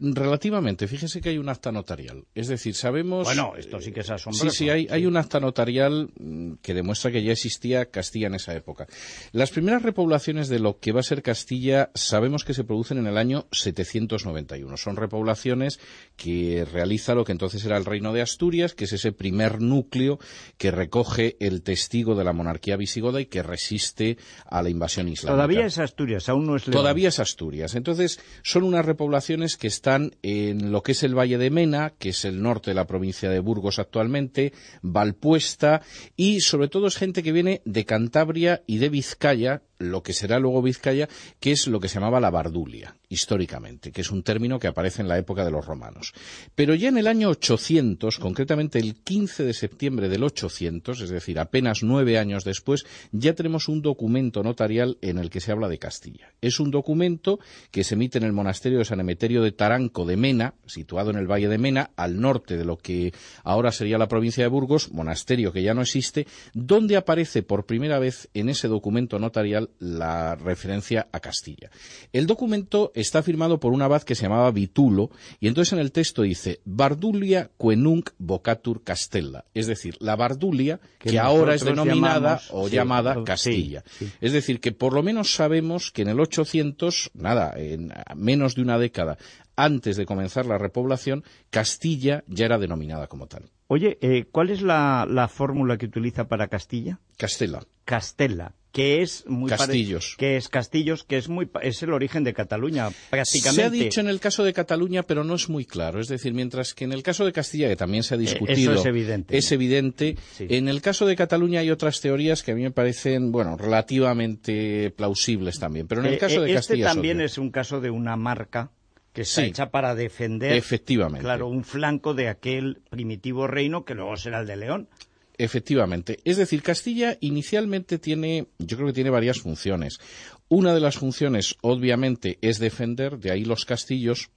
Relativamente, 0.00 0.86
fíjese 0.86 1.20
que 1.20 1.30
hay 1.30 1.38
un 1.38 1.48
acta 1.48 1.72
notarial. 1.72 2.24
Es 2.34 2.46
decir, 2.46 2.74
sabemos. 2.74 3.24
Bueno, 3.24 3.54
esto 3.56 3.80
sí 3.80 3.90
que 3.90 4.00
es 4.00 4.10
asombroso. 4.10 4.50
Sí, 4.50 4.56
sí, 4.56 4.70
hay, 4.70 4.82
Sí. 4.86 4.88
hay 4.92 5.06
un 5.06 5.16
acta 5.16 5.40
notarial 5.40 6.10
mm, 6.18 6.52
que 6.62 6.72
demuestra 6.72 7.10
que 7.10 7.22
ya 7.22 7.32
existía 7.32 7.86
Castilla 7.86 8.28
en 8.28 8.36
esa 8.36 8.54
época. 8.54 8.86
Las 9.32 9.50
primeras 9.50 9.82
repoblaciones 9.82 10.48
de 10.48 10.60
lo 10.60 10.78
que 10.78 10.92
va 10.92 11.00
a 11.00 11.02
ser 11.02 11.22
Castilla 11.22 11.90
sabemos 11.94 12.44
que 12.44 12.54
se 12.54 12.62
producen 12.62 12.98
en 12.98 13.08
el 13.08 13.18
año 13.18 13.48
791. 13.50 14.76
Son 14.76 14.94
repoblaciones 14.96 15.80
que 16.16 16.64
realiza 16.64 17.14
lo 17.14 17.24
que 17.24 17.32
entonces 17.32 17.64
era 17.64 17.76
el 17.76 17.84
Reino 17.84 18.12
de 18.12 18.22
Asturias, 18.22 18.74
que 18.74 18.84
es 18.84 18.92
ese 18.92 19.10
primer 19.10 19.60
núcleo 19.60 20.20
que 20.58 20.70
recoge 20.70 21.36
el 21.40 21.62
testigo 21.62 22.14
de 22.14 22.22
la 22.24 22.32
monarquía 22.32 22.76
visigoda 22.76 23.20
y 23.20 23.26
que 23.26 23.42
resiste 23.42 24.16
a 24.46 24.62
la 24.62 24.70
invasión 24.70 25.08
islámica. 25.08 25.34
Todavía 25.34 25.66
es 25.66 25.78
Asturias, 25.78 26.28
aún 26.28 26.46
no 26.46 26.54
es 26.54 26.68
León. 26.68 26.80
Todavía 26.80 27.08
es 27.08 27.18
Asturias. 27.18 27.74
Entonces, 27.74 28.20
son 28.44 28.62
unas 28.62 28.86
repoblaciones 28.86 29.56
que 29.56 29.66
están 29.66 29.87
en 29.96 30.72
lo 30.72 30.82
que 30.82 30.92
es 30.92 31.02
el 31.02 31.18
Valle 31.18 31.38
de 31.38 31.50
Mena, 31.50 31.94
que 31.98 32.10
es 32.10 32.24
el 32.24 32.42
norte 32.42 32.70
de 32.70 32.74
la 32.74 32.86
provincia 32.86 33.30
de 33.30 33.40
Burgos 33.40 33.78
actualmente, 33.78 34.52
Valpuesta, 34.82 35.82
y 36.16 36.40
sobre 36.40 36.68
todo 36.68 36.86
es 36.86 36.96
gente 36.96 37.22
que 37.22 37.32
viene 37.32 37.62
de 37.64 37.84
Cantabria 37.84 38.62
y 38.66 38.78
de 38.78 38.88
Vizcaya, 38.88 39.62
lo 39.78 40.02
que 40.02 40.12
será 40.12 40.38
luego 40.38 40.62
Vizcaya, 40.62 41.08
que 41.40 41.52
es 41.52 41.66
lo 41.66 41.80
que 41.80 41.88
se 41.88 41.94
llamaba 41.94 42.20
la 42.20 42.30
Bardulia, 42.30 42.96
históricamente, 43.08 43.92
que 43.92 44.00
es 44.00 44.10
un 44.10 44.22
término 44.22 44.58
que 44.58 44.66
aparece 44.66 45.02
en 45.02 45.08
la 45.08 45.18
época 45.18 45.44
de 45.44 45.50
los 45.50 45.66
romanos. 45.66 46.12
Pero 46.54 46.74
ya 46.74 46.88
en 46.88 46.98
el 46.98 47.06
año 47.06 47.28
800, 47.30 48.18
concretamente 48.18 48.78
el 48.78 48.96
15 48.96 49.44
de 49.44 49.54
septiembre 49.54 50.08
del 50.08 50.24
800, 50.24 51.00
es 51.00 51.10
decir, 51.10 51.38
apenas 51.38 51.82
nueve 51.82 52.18
años 52.18 52.44
después, 52.44 52.84
ya 53.12 53.34
tenemos 53.34 53.68
un 53.68 53.82
documento 53.82 54.42
notarial 54.42 54.98
en 55.00 55.18
el 55.18 55.30
que 55.30 55.40
se 55.40 55.52
habla 55.52 55.68
de 55.68 55.78
Castilla. 55.78 56.32
Es 56.40 56.60
un 56.60 56.70
documento 56.70 57.38
que 57.70 57.84
se 57.84 57.94
emite 57.94 58.18
en 58.18 58.24
el 58.24 58.32
monasterio 58.32 58.78
de 58.78 58.84
San 58.84 59.00
Emeterio 59.00 59.42
de 59.42 59.52
Taranco 59.52 60.04
de 60.04 60.16
Mena, 60.16 60.54
situado 60.66 61.10
en 61.10 61.16
el 61.16 61.30
Valle 61.30 61.48
de 61.48 61.58
Mena, 61.58 61.90
al 61.96 62.20
norte 62.20 62.56
de 62.56 62.64
lo 62.64 62.78
que 62.78 63.12
ahora 63.44 63.72
sería 63.72 63.98
la 63.98 64.08
provincia 64.08 64.42
de 64.42 64.48
Burgos, 64.48 64.90
monasterio 64.92 65.52
que 65.52 65.62
ya 65.62 65.74
no 65.74 65.82
existe, 65.82 66.26
donde 66.52 66.96
aparece 66.96 67.42
por 67.42 67.66
primera 67.66 67.98
vez 67.98 68.28
en 68.34 68.48
ese 68.48 68.68
documento 68.68 69.18
notarial 69.18 69.67
la 69.78 70.34
referencia 70.36 71.08
a 71.12 71.20
Castilla. 71.20 71.70
El 72.12 72.26
documento 72.26 72.92
está 72.94 73.22
firmado 73.22 73.60
por 73.60 73.72
un 73.72 73.82
abad 73.82 74.02
que 74.02 74.14
se 74.14 74.22
llamaba 74.22 74.50
Vitulo, 74.50 75.10
y 75.40 75.48
entonces 75.48 75.72
en 75.72 75.78
el 75.78 75.92
texto 75.92 76.22
dice 76.22 76.60
Bardulia 76.64 77.50
quenunc 77.58 78.10
vocatur 78.18 78.82
Castella, 78.84 79.44
es 79.54 79.66
decir, 79.66 79.96
la 80.00 80.16
Bardulia 80.16 80.80
que, 80.98 81.10
Que 81.10 81.18
ahora 81.18 81.54
es 81.54 81.64
denominada 81.64 82.38
llamamos- 82.38 82.48
o 82.52 82.68
sí, 82.68 82.74
llamada 82.74 83.14
sí, 83.14 83.20
Castilla. 83.24 83.84
sí. 83.98 84.10
Es 84.20 84.32
decir, 84.32 84.60
que 84.60 84.72
por 84.72 84.92
lo 84.92 85.02
menos 85.02 85.34
sabemos 85.34 85.90
que 85.90 86.02
en 86.02 86.08
el 86.08 86.20
800, 86.20 87.10
nada, 87.14 87.54
en 87.56 87.92
menos 88.16 88.54
de 88.54 88.62
una 88.62 88.78
década 88.78 89.18
antes 89.56 89.96
de 89.96 90.06
comenzar 90.06 90.46
la 90.46 90.56
repoblación, 90.56 91.24
Castilla 91.50 92.22
ya 92.28 92.46
era 92.46 92.58
denominada 92.58 93.08
como 93.08 93.26
tal. 93.26 93.50
Oye, 93.66 93.98
eh, 94.00 94.26
¿cuál 94.30 94.50
es 94.50 94.62
la, 94.62 95.04
la 95.10 95.28
fórmula 95.28 95.76
que 95.76 95.86
utiliza 95.86 96.28
para 96.28 96.48
Castilla? 96.48 97.00
Castela. 97.16 97.64
Castella, 97.84 98.52
que 98.70 99.00
es 99.02 99.24
muy 99.26 99.48
Castillos. 99.48 100.14
que 100.18 100.36
es 100.36 100.48
Castillos, 100.48 101.02
que 101.02 101.16
es 101.16 101.28
muy 101.28 101.48
es 101.62 101.82
el 101.82 101.92
origen 101.92 102.22
de 102.22 102.34
Cataluña 102.34 102.90
prácticamente. 103.10 103.60
Se 103.62 103.64
ha 103.66 103.70
dicho 103.70 104.00
en 104.00 104.08
el 104.08 104.20
caso 104.20 104.44
de 104.44 104.52
Cataluña, 104.52 105.02
pero 105.04 105.24
no 105.24 105.34
es 105.36 105.48
muy 105.48 105.64
claro. 105.64 106.00
Es 106.00 106.08
decir, 106.08 106.34
mientras 106.34 106.74
que 106.74 106.84
en 106.84 106.92
el 106.92 107.02
caso 107.02 107.24
de 107.24 107.32
Castilla, 107.32 107.66
que 107.68 107.76
también 107.76 108.02
se 108.02 108.14
ha 108.14 108.18
discutido, 108.18 108.72
Eh, 108.72 108.74
eso 108.74 108.80
es 108.82 108.86
evidente. 108.86 109.36
es 109.38 109.50
evidente, 109.52 110.16
Sí. 110.36 110.46
en 110.50 110.68
el 110.68 110.82
caso 110.82 111.06
de 111.06 111.16
Cataluña 111.16 111.60
hay 111.60 111.70
otras 111.70 112.00
teorías 112.02 112.42
que 112.42 112.52
a 112.52 112.54
mí 112.54 112.62
me 112.62 112.70
parecen, 112.70 113.32
bueno, 113.32 113.56
relativamente 113.56 114.90
plausibles 114.96 115.58
también. 115.58 115.86
Pero 115.86 116.02
en 116.02 116.08
el 116.08 116.14
Eh, 116.14 116.18
caso 116.18 116.40
de 116.42 116.50
eh, 116.50 116.54
Castilla 116.54 116.86
este 116.88 116.94
también 116.94 117.20
es 117.20 117.38
un 117.38 117.50
caso 117.50 117.80
de 117.80 117.90
una 117.90 118.16
marca 118.16 118.70
que 119.12 119.22
está 119.22 119.40
Sí. 119.42 119.48
hecha 119.48 119.70
para 119.70 119.94
defender, 119.94 120.52
Efectivamente. 120.52 121.24
claro, 121.24 121.48
un 121.48 121.64
flanco 121.64 122.14
de 122.14 122.28
aquel 122.28 122.80
primitivo 122.90 123.46
reino 123.46 123.84
que 123.84 123.94
luego 123.94 124.16
será 124.16 124.40
el 124.40 124.46
de 124.46 124.56
León. 124.56 124.88
Efectivamente. 125.38 126.18
Es 126.24 126.36
decir, 126.36 126.62
Castilla 126.62 127.16
inicialmente 127.20 127.98
tiene, 127.98 128.48
yo 128.58 128.76
creo 128.76 128.88
que 128.88 128.92
tiene 128.92 129.10
varias 129.10 129.38
funciones. 129.38 130.00
Una 130.48 130.74
de 130.74 130.80
las 130.80 130.96
funciones, 130.98 131.54
obviamente, 131.60 132.38
es 132.42 132.58
defender, 132.58 133.18
de 133.18 133.30
ahí 133.30 133.44
los 133.44 133.64
castillos. 133.64 134.30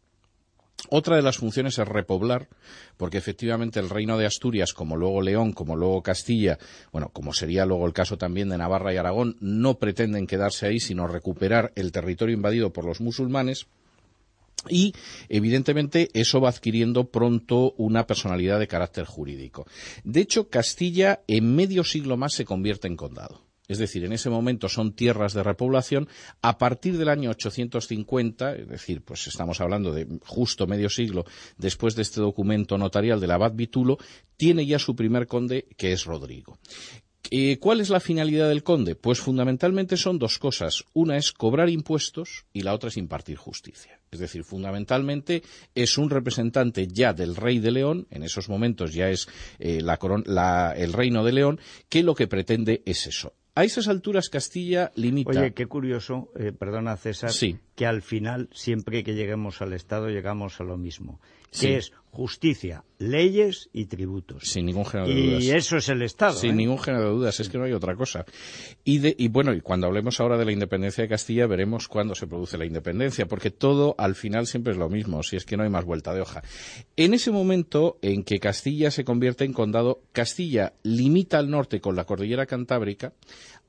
Otra 0.89 1.15
de 1.15 1.23
las 1.23 1.37
funciones 1.37 1.79
es 1.79 1.87
repoblar, 1.87 2.49
porque 2.97 3.17
efectivamente 3.17 3.79
el 3.79 3.89
reino 3.89 4.17
de 4.17 4.27
Asturias, 4.27 4.73
como 4.73 4.95
luego 4.95 5.23
León, 5.23 5.53
como 5.53 5.75
luego 5.75 6.03
Castilla, 6.03 6.59
bueno, 6.91 7.09
como 7.09 7.33
sería 7.33 7.65
luego 7.65 7.87
el 7.87 7.93
caso 7.93 8.17
también 8.17 8.49
de 8.49 8.57
Navarra 8.57 8.93
y 8.93 8.97
Aragón, 8.97 9.37
no 9.39 9.79
pretenden 9.79 10.27
quedarse 10.27 10.67
ahí, 10.67 10.79
sino 10.79 11.07
recuperar 11.07 11.71
el 11.75 11.91
territorio 11.91 12.35
invadido 12.35 12.73
por 12.73 12.85
los 12.85 13.01
musulmanes. 13.01 13.67
Y, 14.69 14.93
evidentemente, 15.27 16.09
eso 16.13 16.39
va 16.39 16.49
adquiriendo 16.49 17.09
pronto 17.09 17.73
una 17.77 18.05
personalidad 18.05 18.59
de 18.59 18.67
carácter 18.67 19.05
jurídico. 19.05 19.65
De 20.03 20.21
hecho, 20.21 20.49
Castilla, 20.49 21.21
en 21.27 21.55
medio 21.55 21.83
siglo 21.83 22.17
más, 22.17 22.33
se 22.33 22.45
convierte 22.45 22.87
en 22.87 22.95
condado. 22.95 23.51
Es 23.71 23.77
decir, 23.77 24.03
en 24.03 24.11
ese 24.11 24.29
momento 24.29 24.67
son 24.67 24.93
tierras 24.93 25.33
de 25.33 25.43
repoblación. 25.43 26.09
A 26.41 26.57
partir 26.57 26.97
del 26.97 27.07
año 27.07 27.29
850, 27.29 28.55
es 28.55 28.67
decir, 28.67 29.01
pues 29.01 29.27
estamos 29.27 29.61
hablando 29.61 29.93
de 29.93 30.07
justo 30.25 30.67
medio 30.67 30.89
siglo 30.89 31.23
después 31.57 31.95
de 31.95 32.01
este 32.01 32.19
documento 32.19 32.77
notarial 32.77 33.21
del 33.21 33.31
abad 33.31 33.53
Vitulo, 33.53 33.97
tiene 34.35 34.65
ya 34.65 34.77
su 34.77 34.93
primer 34.93 35.25
conde, 35.25 35.69
que 35.77 35.93
es 35.93 36.03
Rodrigo. 36.03 36.59
Eh, 37.29 37.59
¿Cuál 37.59 37.79
es 37.79 37.89
la 37.89 38.01
finalidad 38.01 38.49
del 38.49 38.63
conde? 38.63 38.95
Pues 38.95 39.21
fundamentalmente 39.21 39.95
son 39.95 40.19
dos 40.19 40.37
cosas. 40.37 40.83
Una 40.91 41.15
es 41.15 41.31
cobrar 41.31 41.69
impuestos 41.69 42.45
y 42.51 42.63
la 42.63 42.73
otra 42.73 42.89
es 42.89 42.97
impartir 42.97 43.37
justicia. 43.37 44.00
Es 44.11 44.19
decir, 44.19 44.43
fundamentalmente 44.43 45.41
es 45.73 45.97
un 45.97 46.09
representante 46.09 46.85
ya 46.85 47.13
del 47.13 47.33
rey 47.33 47.59
de 47.59 47.71
León, 47.71 48.07
en 48.11 48.23
esos 48.23 48.49
momentos 48.49 48.93
ya 48.93 49.09
es 49.09 49.29
eh, 49.57 49.79
la 49.81 49.97
la- 50.25 50.73
el 50.75 50.91
reino 50.91 51.23
de 51.23 51.31
León, 51.31 51.61
que 51.87 52.03
lo 52.03 52.13
que 52.13 52.27
pretende 52.27 52.81
es 52.85 53.07
eso. 53.07 53.31
A 53.55 53.63
esas 53.63 53.87
alturas 53.87 54.27
Castilla 54.27 54.91
limita. 54.95 55.29
Oye, 55.29 55.53
qué 55.53 55.65
curioso, 55.65 56.29
eh, 56.37 56.51
perdona 56.51 56.97
César, 56.97 57.31
Sí. 57.31 57.57
que 57.75 57.85
al 57.85 58.01
final, 58.01 58.49
siempre 58.51 59.01
que 59.05 59.13
lleguemos 59.13 59.61
al 59.61 59.71
Estado, 59.71 60.09
llegamos 60.09 60.59
a 60.59 60.65
lo 60.65 60.77
mismo, 60.77 61.21
Sí. 61.51 61.67
que 61.67 61.77
es 61.77 61.91
justicia, 62.11 62.83
leyes 62.97 63.69
y 63.73 63.85
tributos. 63.85 64.43
Sin 64.43 64.65
ningún 64.65 64.85
género 64.85 65.07
de 65.09 65.13
y 65.19 65.29
dudas. 65.31 65.43
eso 65.55 65.77
es 65.77 65.89
el 65.89 66.01
Estado. 66.01 66.33
Sin 66.37 66.51
¿eh? 66.51 66.55
ningún 66.55 66.79
género 66.79 67.05
de 67.05 67.09
dudas, 67.11 67.39
es 67.39 67.49
que 67.49 67.57
no 67.57 67.63
hay 67.65 67.71
otra 67.73 67.95
cosa. 67.95 68.25
Y, 68.83 68.99
de- 68.99 69.15
y 69.17 69.27
bueno, 69.29 69.53
y 69.53 69.61
cuando 69.61 69.87
hablemos 69.87 70.19
ahora 70.19 70.37
de 70.37 70.45
la 70.45 70.51
independencia 70.51 71.01
de 71.03 71.09
Castilla, 71.09 71.47
veremos 71.47 71.87
cuándo 71.87 72.15
se 72.15 72.27
produce 72.27 72.57
la 72.57 72.65
independencia, 72.65 73.27
porque 73.27 73.51
todo 73.51 73.95
al 73.97 74.15
final 74.15 74.47
siempre 74.47 74.73
es 74.73 74.79
lo 74.79 74.89
mismo, 74.89 75.23
si 75.23 75.35
es 75.37 75.45
que 75.45 75.55
no 75.57 75.63
hay 75.63 75.69
más 75.69 75.85
vuelta 75.85 76.13
de 76.13 76.21
hoja. 76.21 76.41
En 76.97 77.13
ese 77.13 77.31
momento 77.31 77.97
en 78.01 78.23
que 78.23 78.39
Castilla 78.39 78.91
se 78.91 79.03
convierte 79.05 79.43
en 79.45 79.53
condado, 79.53 80.01
Castilla 80.11 80.73
limita 80.83 81.37
al 81.37 81.49
norte 81.49 81.79
con 81.81 81.95
la 81.95 82.05
cordillera 82.05 82.45
cantábrica, 82.45 83.13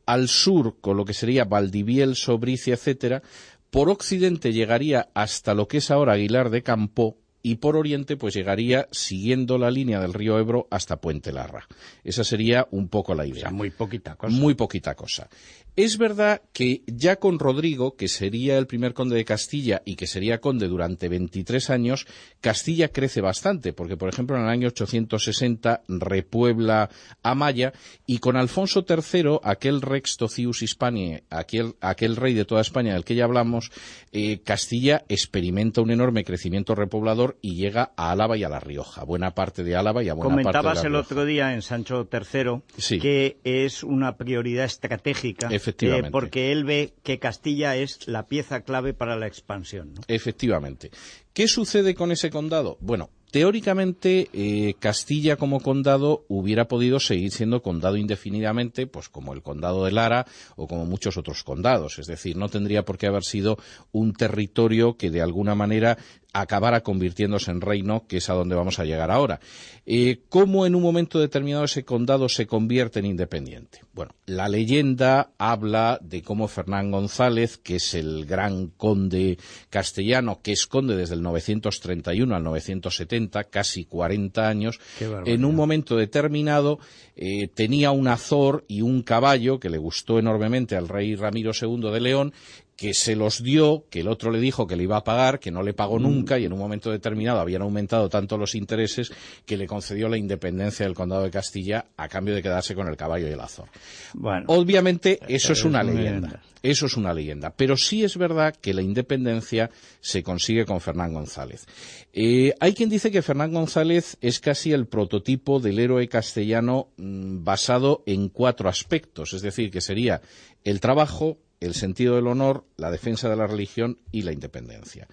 al 0.06 0.28
sur 0.28 0.76
con 0.80 0.96
lo 0.96 1.04
que 1.04 1.14
sería 1.14 1.44
Valdiviel, 1.44 2.16
Sobricia, 2.16 2.74
etcétera, 2.74 3.22
por 3.70 3.88
occidente 3.88 4.52
llegaría 4.52 5.08
hasta 5.14 5.54
lo 5.54 5.66
que 5.68 5.78
es 5.78 5.90
ahora 5.90 6.12
Aguilar 6.14 6.50
de 6.50 6.62
Campó, 6.62 7.16
y 7.42 7.56
por 7.56 7.76
oriente 7.76 8.16
pues 8.16 8.34
llegaría 8.34 8.88
siguiendo 8.92 9.58
la 9.58 9.70
línea 9.70 10.00
del 10.00 10.14
río 10.14 10.38
Ebro 10.38 10.68
hasta 10.70 11.00
Puente 11.00 11.32
Larra. 11.32 11.66
Esa 12.04 12.24
sería 12.24 12.68
un 12.70 12.88
poco 12.88 13.14
la 13.14 13.24
O 13.24 13.26
idea. 13.26 13.40
sea, 13.42 13.50
muy 13.50 13.70
poquita 13.70 14.14
cosa. 14.16 14.32
Muy 14.36 14.54
poquita 14.54 14.94
cosa. 14.94 15.28
Es 15.74 15.96
verdad 15.96 16.42
que 16.52 16.82
ya 16.86 17.16
con 17.16 17.38
Rodrigo, 17.38 17.96
que 17.96 18.08
sería 18.08 18.58
el 18.58 18.66
primer 18.66 18.92
conde 18.92 19.16
de 19.16 19.24
Castilla 19.24 19.80
y 19.86 19.96
que 19.96 20.06
sería 20.06 20.38
conde 20.38 20.68
durante 20.68 21.08
23 21.08 21.70
años, 21.70 22.06
Castilla 22.42 22.88
crece 22.88 23.22
bastante, 23.22 23.72
porque 23.72 23.96
por 23.96 24.10
ejemplo 24.10 24.36
en 24.36 24.42
el 24.42 24.50
año 24.50 24.68
860 24.68 25.84
repuebla 25.88 26.90
Amaya 27.22 27.72
y 28.06 28.18
con 28.18 28.36
Alfonso 28.36 28.84
III, 28.86 29.38
aquel 29.42 29.80
rex 29.80 30.18
tocius 30.18 30.60
hispaniae, 30.60 31.24
aquel, 31.30 31.74
aquel 31.80 32.16
rey 32.16 32.34
de 32.34 32.44
toda 32.44 32.60
España 32.60 32.92
del 32.92 33.06
que 33.06 33.14
ya 33.14 33.24
hablamos, 33.24 33.70
eh, 34.12 34.42
Castilla 34.44 35.04
experimenta 35.08 35.80
un 35.80 35.90
enorme 35.90 36.24
crecimiento 36.24 36.74
repoblador 36.74 37.38
y 37.40 37.54
llega 37.54 37.92
a 37.96 38.12
Álava 38.12 38.36
y 38.36 38.44
a 38.44 38.50
La 38.50 38.60
Rioja, 38.60 39.04
buena 39.04 39.34
parte 39.34 39.64
de 39.64 39.74
Álava 39.74 40.02
y 40.02 40.10
a 40.10 40.14
buena 40.14 40.34
Comentabas 40.34 40.64
parte 40.64 40.78
de 40.80 40.90
La 40.90 40.98
el 40.98 41.02
otro 41.02 41.24
día 41.24 41.54
en 41.54 41.62
Sancho 41.62 42.06
III 42.12 42.60
Sí. 42.76 42.98
que 42.98 43.38
es 43.42 43.82
una 43.82 44.18
prioridad 44.18 44.66
estratégica 44.66 45.48
Efectivamente. 45.62 46.08
eh, 46.08 46.10
porque 46.10 46.52
él 46.52 46.64
ve 46.64 46.94
que 47.02 47.18
Castilla 47.18 47.76
es 47.76 48.06
la 48.08 48.26
pieza 48.26 48.62
clave 48.62 48.94
para 48.94 49.16
la 49.16 49.26
expansión. 49.26 49.94
¿no? 49.94 50.00
Efectivamente. 50.08 50.90
¿Qué 51.32 51.48
sucede 51.48 51.94
con 51.94 52.12
ese 52.12 52.30
condado? 52.30 52.76
Bueno, 52.80 53.08
teóricamente 53.30 54.28
eh, 54.34 54.74
Castilla 54.78 55.36
como 55.36 55.60
condado 55.60 56.26
hubiera 56.28 56.68
podido 56.68 57.00
seguir 57.00 57.32
siendo 57.32 57.62
condado 57.62 57.96
indefinidamente, 57.96 58.86
pues 58.86 59.08
como 59.08 59.32
el 59.32 59.42
condado 59.42 59.86
de 59.86 59.92
Lara 59.92 60.26
o 60.56 60.68
como 60.68 60.84
muchos 60.84 61.16
otros 61.16 61.42
condados. 61.42 61.98
Es 61.98 62.06
decir, 62.06 62.36
no 62.36 62.50
tendría 62.50 62.84
por 62.84 62.98
qué 62.98 63.06
haber 63.06 63.24
sido 63.24 63.56
un 63.90 64.12
territorio 64.12 64.98
que 64.98 65.10
de 65.10 65.22
alguna 65.22 65.54
manera 65.54 65.96
acabara 66.32 66.82
convirtiéndose 66.82 67.50
en 67.50 67.60
reino, 67.60 68.06
que 68.06 68.18
es 68.18 68.30
a 68.30 68.34
donde 68.34 68.54
vamos 68.54 68.78
a 68.78 68.84
llegar 68.84 69.10
ahora. 69.10 69.40
Eh, 69.84 70.20
¿Cómo 70.28 70.64
en 70.64 70.74
un 70.74 70.82
momento 70.82 71.18
determinado 71.18 71.64
ese 71.64 71.84
condado 71.84 72.28
se 72.28 72.46
convierte 72.46 73.00
en 73.00 73.06
independiente? 73.06 73.80
Bueno, 73.92 74.14
la 74.26 74.48
leyenda 74.48 75.32
habla 75.36 75.98
de 76.02 76.22
cómo 76.22 76.48
Fernán 76.48 76.90
González, 76.90 77.58
que 77.58 77.76
es 77.76 77.94
el 77.94 78.24
gran 78.24 78.68
conde 78.68 79.38
castellano, 79.68 80.40
que 80.42 80.52
es 80.52 80.66
conde 80.66 80.96
desde 80.96 81.14
el 81.14 81.22
931 81.22 82.34
al 82.34 82.44
970, 82.44 83.44
casi 83.44 83.84
40 83.84 84.48
años, 84.48 84.80
en 85.00 85.44
un 85.44 85.54
momento 85.54 85.96
determinado 85.96 86.78
eh, 87.14 87.48
tenía 87.48 87.90
un 87.90 88.08
azor 88.08 88.64
y 88.68 88.80
un 88.80 89.02
caballo 89.02 89.60
que 89.60 89.68
le 89.68 89.76
gustó 89.76 90.18
enormemente 90.18 90.76
al 90.76 90.88
rey 90.88 91.14
Ramiro 91.14 91.52
II 91.60 91.90
de 91.90 92.00
León, 92.00 92.32
que 92.76 92.94
se 92.94 93.14
los 93.16 93.42
dio, 93.42 93.84
que 93.90 94.00
el 94.00 94.08
otro 94.08 94.30
le 94.30 94.40
dijo 94.40 94.66
que 94.66 94.76
le 94.76 94.84
iba 94.84 94.96
a 94.96 95.04
pagar, 95.04 95.38
que 95.38 95.50
no 95.50 95.62
le 95.62 95.72
pagó 95.74 95.98
Mm. 95.98 96.02
nunca 96.02 96.38
y 96.38 96.44
en 96.46 96.52
un 96.52 96.58
momento 96.58 96.90
determinado 96.90 97.38
habían 97.40 97.62
aumentado 97.62 98.08
tanto 98.08 98.36
los 98.36 98.54
intereses 98.54 99.12
que 99.46 99.56
le 99.56 99.66
concedió 99.66 100.08
la 100.08 100.16
independencia 100.16 100.86
del 100.86 100.94
condado 100.94 101.22
de 101.22 101.30
Castilla 101.30 101.86
a 101.96 102.08
cambio 102.08 102.34
de 102.34 102.42
quedarse 102.42 102.74
con 102.74 102.88
el 102.88 102.96
caballo 102.96 103.28
y 103.28 103.32
el 103.32 103.40
azor. 103.40 103.66
Bueno, 104.14 104.44
Obviamente 104.48 105.20
eso 105.28 105.52
es 105.52 105.60
es 105.60 105.64
una 105.64 105.82
leyenda. 105.82 106.42
Eso 106.62 106.86
es 106.86 106.96
una 106.96 107.12
leyenda. 107.12 107.50
Pero 107.50 107.76
sí 107.76 108.04
es 108.04 108.16
verdad 108.16 108.54
que 108.54 108.72
la 108.72 108.82
independencia 108.82 109.70
se 110.00 110.22
consigue 110.22 110.64
con 110.64 110.80
Fernán 110.80 111.12
González. 111.12 111.66
Eh, 112.12 112.54
hay 112.60 112.72
quien 112.72 112.88
dice 112.88 113.10
que 113.10 113.22
Fernán 113.22 113.52
González 113.52 114.16
es 114.20 114.38
casi 114.38 114.72
el 114.72 114.86
prototipo 114.86 115.58
del 115.58 115.78
héroe 115.80 116.06
castellano 116.08 116.88
mm, 116.96 117.42
basado 117.42 118.04
en 118.06 118.28
cuatro 118.28 118.68
aspectos. 118.68 119.32
Es 119.32 119.42
decir, 119.42 119.70
que 119.72 119.80
sería 119.80 120.20
el 120.62 120.78
trabajo, 120.80 121.38
el 121.62 121.74
sentido 121.74 122.16
del 122.16 122.26
honor, 122.26 122.64
la 122.76 122.90
defensa 122.90 123.28
de 123.28 123.36
la 123.36 123.46
religión 123.46 123.98
y 124.10 124.22
la 124.22 124.32
independencia. 124.32 125.08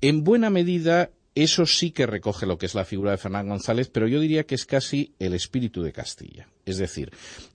En 0.00 0.24
buena 0.24 0.50
medida, 0.50 1.10
eso 1.34 1.66
sí 1.66 1.92
que 1.92 2.06
recoge 2.06 2.46
lo 2.46 2.58
que 2.58 2.66
es 2.66 2.74
la 2.74 2.84
figura 2.84 3.12
de 3.12 3.18
Fernán 3.18 3.48
González, 3.48 3.88
pero 3.88 4.08
yo 4.08 4.20
diría 4.20 4.44
que 4.44 4.54
es 4.54 4.66
casi 4.66 5.14
el 5.18 5.34
espíritu 5.34 5.82
de 5.82 5.92
Castilla. 5.92 6.48
Es 6.64 6.78
decir, 6.78 7.10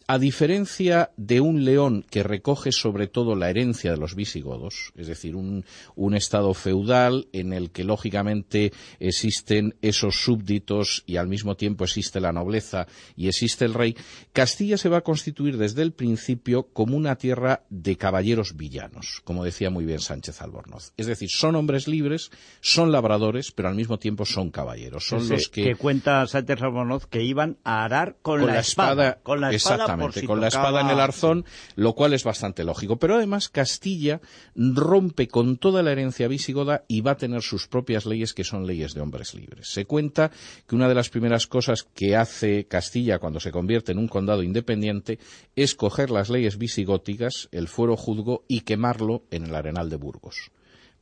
a 0.08 0.20
diferencia 0.20 1.12
de 1.18 1.42
un 1.42 1.66
león 1.66 2.06
que 2.10 2.24
recoge 2.24 2.72
sobre 2.72 3.08
todo 3.08 3.36
la 3.36 3.50
herencia 3.50 3.92
de 3.92 3.98
los 3.98 4.16
visigodos, 4.16 4.94
es 4.96 5.08
decir, 5.08 5.36
un, 5.36 5.66
un 5.96 6.16
estado 6.16 6.54
feudal 6.54 7.28
en 7.34 7.52
el 7.52 7.72
que 7.72 7.84
lógicamente 7.84 8.72
existen 9.00 9.76
esos 9.82 10.22
súbditos 10.22 11.04
y 11.06 11.18
al 11.18 11.28
mismo 11.28 11.56
tiempo 11.56 11.84
existe 11.84 12.22
la 12.22 12.32
nobleza 12.32 12.88
y 13.18 13.28
existe 13.28 13.66
el 13.66 13.74
rey, 13.74 13.98
Castilla 14.32 14.78
se 14.78 14.88
va 14.88 15.00
a 15.00 15.04
constituir 15.04 15.58
desde 15.58 15.82
el 15.82 15.92
principio 15.92 16.70
como 16.72 16.96
una 16.96 17.18
tierra 17.18 17.64
de 17.70 17.98
caballeros 17.98 18.56
villanos, 18.56 19.22
como 19.26 19.44
decía 19.44 19.70
muy 19.70 19.86
bien 19.86 20.00
Sánchez 20.00 20.42
Albornoz. 20.42 20.94
Es 20.96 21.08
decir, 21.08 21.30
son 21.30 21.56
hombres 21.56 21.88
libres, 21.90 22.32
son 22.62 22.94
labradores, 22.94 23.52
pero 23.52 23.68
al 23.68 23.76
mismo 23.76 24.00
tiempo 24.00 24.26
son 24.26 24.52
caballeros. 24.52 25.06
Son 25.06 25.20
ese 25.20 25.34
los 25.34 25.50
que, 25.50 25.76
cuenta 25.76 26.26
Sánchez 26.28 26.62
Albornoz 26.62 27.08
que 27.08 27.24
iban 27.24 27.58
a 27.66 27.84
arar 27.84 28.16
con, 28.22 28.40
con 28.40 28.48
la, 28.48 28.60
espada. 28.60 28.97
Espada, 29.06 29.20
Con 29.24 29.42
la 29.42 29.52
espada 29.52 29.78
por 29.78 29.84
exactamente, 29.84 30.20
si 30.22 30.26
con 30.28 30.42
la 30.42 30.48
espada 30.48 30.82
en 30.82 30.90
el 30.90 31.00
arzón, 31.00 31.46
lo 31.76 31.94
cual 31.94 32.14
es 32.14 32.24
bastante 32.24 32.64
lógico. 32.64 32.98
Pero 32.98 33.16
además 33.16 33.50
Castilla 33.50 34.22
rompe 34.56 35.28
con 35.28 35.58
toda 35.58 35.84
la 35.84 35.92
herencia 35.92 36.28
visigoda 36.28 36.84
y 36.88 37.02
va 37.02 37.12
a 37.12 37.18
tener 37.18 37.42
sus 37.42 37.68
propias 37.68 38.06
leyes 38.06 38.34
que 38.34 38.44
son 38.44 38.66
leyes 38.66 38.94
de 38.94 39.02
hombres 39.02 39.34
libres. 39.34 39.70
Se 39.70 39.86
cuenta 39.86 40.32
que 40.68 40.76
una 40.76 40.90
de 40.90 40.96
las 40.96 41.10
primeras 41.10 41.48
cosas 41.48 41.88
que 41.94 42.16
hace 42.16 42.66
Castilla 42.66 43.20
cuando 43.20 43.40
se 43.40 43.52
convierte 43.52 43.92
en 43.92 44.00
un 44.00 44.08
condado 44.08 44.44
independiente 44.44 45.20
es 45.56 45.76
coger 45.76 46.10
las 46.10 46.30
leyes 46.30 46.58
visigóticas, 46.58 47.50
el 47.52 47.68
fuero 47.68 47.96
juzgo 47.96 48.44
y 48.48 48.62
quemarlo 48.62 49.24
en 49.32 49.46
el 49.46 49.56
arenal 49.56 49.90
de 49.90 49.98
Burgos. 49.98 50.52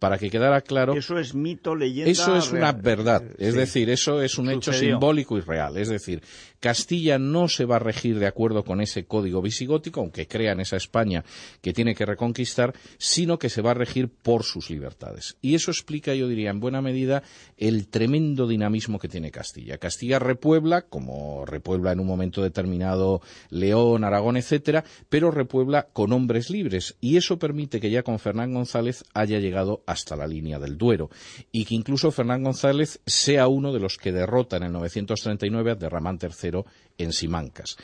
Para 0.05 0.19
que 0.19 0.29
quedara 0.29 0.61
claro 0.61 0.93
Eso 0.93 1.17
es 1.17 1.33
mito, 1.33 1.73
leyenda. 1.75 2.11
eso 2.11 2.35
es 2.37 2.51
una 2.51 2.71
verdad, 2.73 3.23
es 3.39 3.53
Sí. 3.53 3.59
decir, 3.59 3.89
eso 3.89 4.21
es 4.21 4.37
un 4.37 4.51
hecho 4.51 4.71
simbólico 4.71 5.35
y 5.35 5.41
real. 5.41 5.77
Es 5.77 5.89
decir, 5.89 6.21
Castilla 6.59 7.17
no 7.17 7.47
se 7.47 7.65
va 7.65 7.77
a 7.77 7.79
regir 7.79 8.19
de 8.19 8.27
acuerdo 8.27 8.63
con 8.63 8.81
ese 8.81 9.05
código 9.05 9.41
visigótico, 9.41 10.01
aunque 10.01 10.27
crea 10.27 10.51
en 10.51 10.59
esa 10.59 10.77
España 10.77 11.23
que 11.61 11.73
tiene 11.73 11.95
que 11.95 12.05
reconquistar, 12.05 12.73
sino 12.99 13.39
que 13.39 13.49
se 13.49 13.63
va 13.63 13.71
a 13.71 13.73
regir 13.73 14.09
por 14.09 14.43
sus 14.43 14.69
libertades. 14.69 15.37
Y 15.41 15.55
eso 15.55 15.71
explica, 15.71 16.13
yo 16.13 16.27
diría, 16.27 16.51
en 16.51 16.59
buena 16.59 16.81
medida, 16.81 17.23
el 17.57 17.87
tremendo 17.87 18.47
dinamismo 18.47 18.99
que 18.99 19.07
tiene 19.09 19.31
Castilla. 19.31 19.77
Castilla 19.79 20.19
repuebla, 20.19 20.83
como 20.83 21.45
repuebla 21.45 21.91
en 21.93 21.99
un 21.99 22.07
momento 22.07 22.43
determinado 22.43 23.21
León, 23.49 24.03
Aragón, 24.03 24.37
etcétera, 24.37 24.83
pero 25.09 25.31
repuebla 25.31 25.87
con 25.93 26.13
hombres 26.13 26.51
libres. 26.51 26.95
Y 27.01 27.17
eso 27.17 27.39
permite 27.39 27.79
que 27.79 27.89
ya 27.89 28.03
con 28.03 28.19
Fernán 28.19 28.53
González 28.53 29.03
haya 29.13 29.39
llegado 29.39 29.83
hasta 29.95 30.15
la 30.15 30.27
línea 30.27 30.59
del 30.59 30.77
Duero. 30.77 31.09
Y 31.51 31.65
que 31.65 31.75
incluso 31.75 32.11
Fernán 32.11 32.43
González 32.43 32.99
sea 33.05 33.47
uno 33.47 33.73
de 33.73 33.79
los 33.79 33.97
que 33.97 34.11
derrota 34.11 34.57
en 34.57 34.63
el 34.63 34.71
939 34.71 35.71
a 35.71 35.73
Abderramán 35.73 36.19
III 36.21 36.63
en 36.97 37.11
Simancas. 37.11 37.77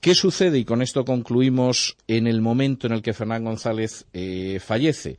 ¿Qué 0.00 0.14
sucede? 0.14 0.58
Y 0.58 0.64
con 0.64 0.80
esto 0.80 1.04
concluimos 1.04 1.96
en 2.08 2.26
el 2.26 2.40
momento 2.40 2.86
en 2.86 2.94
el 2.94 3.02
que 3.02 3.12
Fernán 3.12 3.44
González 3.44 4.06
eh, 4.14 4.58
fallece. 4.58 5.18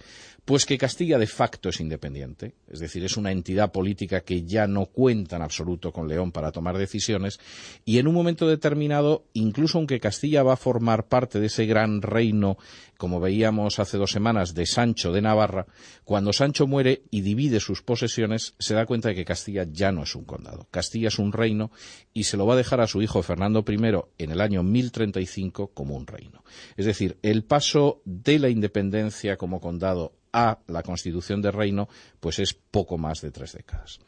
Pues 0.51 0.65
que 0.65 0.77
Castilla 0.77 1.17
de 1.17 1.27
facto 1.27 1.69
es 1.69 1.79
independiente, 1.79 2.55
es 2.67 2.81
decir, 2.81 3.05
es 3.05 3.15
una 3.15 3.31
entidad 3.31 3.71
política 3.71 4.19
que 4.19 4.43
ya 4.43 4.67
no 4.67 4.85
cuenta 4.87 5.37
en 5.37 5.43
absoluto 5.43 5.93
con 5.93 6.09
León 6.09 6.33
para 6.33 6.51
tomar 6.51 6.77
decisiones, 6.77 7.39
y 7.85 7.99
en 7.99 8.07
un 8.09 8.13
momento 8.13 8.49
determinado, 8.49 9.23
incluso 9.31 9.77
aunque 9.77 10.01
Castilla 10.01 10.43
va 10.43 10.51
a 10.51 10.57
formar 10.57 11.07
parte 11.07 11.39
de 11.39 11.45
ese 11.45 11.65
gran 11.67 12.01
reino, 12.01 12.57
como 12.97 13.21
veíamos 13.21 13.79
hace 13.79 13.97
dos 13.97 14.11
semanas, 14.11 14.53
de 14.53 14.65
Sancho 14.65 15.13
de 15.13 15.21
Navarra, 15.21 15.67
cuando 16.03 16.33
Sancho 16.33 16.67
muere 16.67 17.03
y 17.11 17.21
divide 17.21 17.61
sus 17.61 17.81
posesiones, 17.81 18.53
se 18.59 18.73
da 18.73 18.85
cuenta 18.85 19.07
de 19.07 19.15
que 19.15 19.23
Castilla 19.23 19.65
ya 19.71 19.93
no 19.93 20.03
es 20.03 20.15
un 20.15 20.25
condado. 20.25 20.67
Castilla 20.69 21.07
es 21.07 21.17
un 21.17 21.31
reino 21.31 21.71
y 22.13 22.25
se 22.25 22.35
lo 22.35 22.45
va 22.45 22.55
a 22.55 22.57
dejar 22.57 22.81
a 22.81 22.87
su 22.87 23.01
hijo 23.01 23.23
Fernando 23.23 23.63
I 23.65 23.75
en 24.17 24.31
el 24.31 24.41
año 24.41 24.63
1035 24.63 25.71
como 25.73 25.95
un 25.95 26.07
reino. 26.07 26.43
Es 26.75 26.85
decir, 26.85 27.17
el 27.21 27.45
paso 27.45 28.01
de 28.03 28.37
la 28.37 28.49
independencia 28.49 29.37
como 29.37 29.61
condado 29.61 30.11
a 30.33 30.59
la 30.67 30.83
constitución 30.83 31.41
de 31.41 31.51
reino, 31.51 31.87
pues 32.19 32.39
es 32.39 32.53
poco 32.53 32.97
más 32.97 33.21
de 33.21 33.31
tres 33.31 33.53
décadas. 33.53 33.99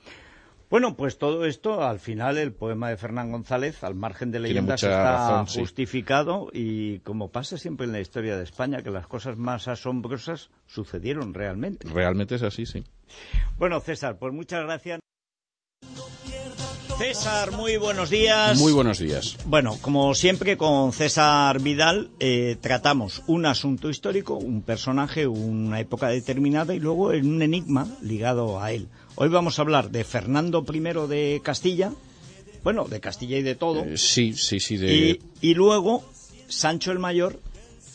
Bueno, 0.73 0.97
pues 0.97 1.19
todo 1.19 1.45
esto, 1.45 1.83
al 1.83 1.99
final, 1.99 2.39
el 2.39 2.51
poema 2.51 2.89
de 2.89 2.97
Fernán 2.97 3.31
González, 3.31 3.83
al 3.83 3.93
margen 3.93 4.31
de 4.31 4.39
leyendas, 4.39 4.81
está 4.81 5.11
razón, 5.11 5.47
sí. 5.47 5.59
justificado 5.59 6.49
y 6.51 6.97
como 7.01 7.29
pasa 7.29 7.59
siempre 7.59 7.85
en 7.85 7.91
la 7.91 7.99
historia 7.99 8.37
de 8.37 8.43
España, 8.43 8.81
que 8.81 8.89
las 8.89 9.05
cosas 9.05 9.37
más 9.37 9.67
asombrosas 9.67 10.49
sucedieron 10.65 11.35
realmente. 11.35 11.87
Realmente 11.87 12.33
es 12.33 12.41
así, 12.41 12.65
sí. 12.65 12.83
Bueno, 13.59 13.79
César, 13.81 14.17
pues 14.17 14.33
muchas 14.33 14.63
gracias. 14.63 15.02
César, 16.97 17.51
muy 17.51 17.77
buenos 17.77 18.09
días. 18.09 18.57
Muy 18.59 18.71
buenos 18.71 18.99
días. 18.99 19.37
Bueno, 19.45 19.77
como 19.81 20.13
siempre 20.13 20.57
con 20.57 20.93
César 20.93 21.59
Vidal 21.61 22.09
eh, 22.19 22.55
tratamos 22.61 23.23
un 23.27 23.45
asunto 23.45 23.89
histórico, 23.89 24.35
un 24.35 24.61
personaje, 24.61 25.25
una 25.27 25.79
época 25.79 26.07
determinada 26.09 26.73
y 26.75 26.79
luego 26.79 27.11
en 27.13 27.27
un 27.27 27.41
enigma 27.41 27.87
ligado 28.01 28.61
a 28.61 28.71
él. 28.71 28.87
Hoy 29.15 29.29
vamos 29.29 29.57
a 29.57 29.63
hablar 29.63 29.89
de 29.89 30.03
Fernando 30.03 30.63
I 30.71 30.79
de 31.07 31.41
Castilla, 31.43 31.91
bueno, 32.63 32.85
de 32.85 32.99
Castilla 32.99 33.37
y 33.37 33.43
de 33.43 33.55
todo, 33.55 33.83
Eh, 33.83 33.97
sí, 33.97 34.33
sí, 34.33 34.59
sí. 34.59 34.77
De... 34.77 35.19
y, 35.41 35.49
y 35.49 35.53
luego 35.55 36.03
Sancho 36.47 36.91
el 36.91 36.99
Mayor, 36.99 37.39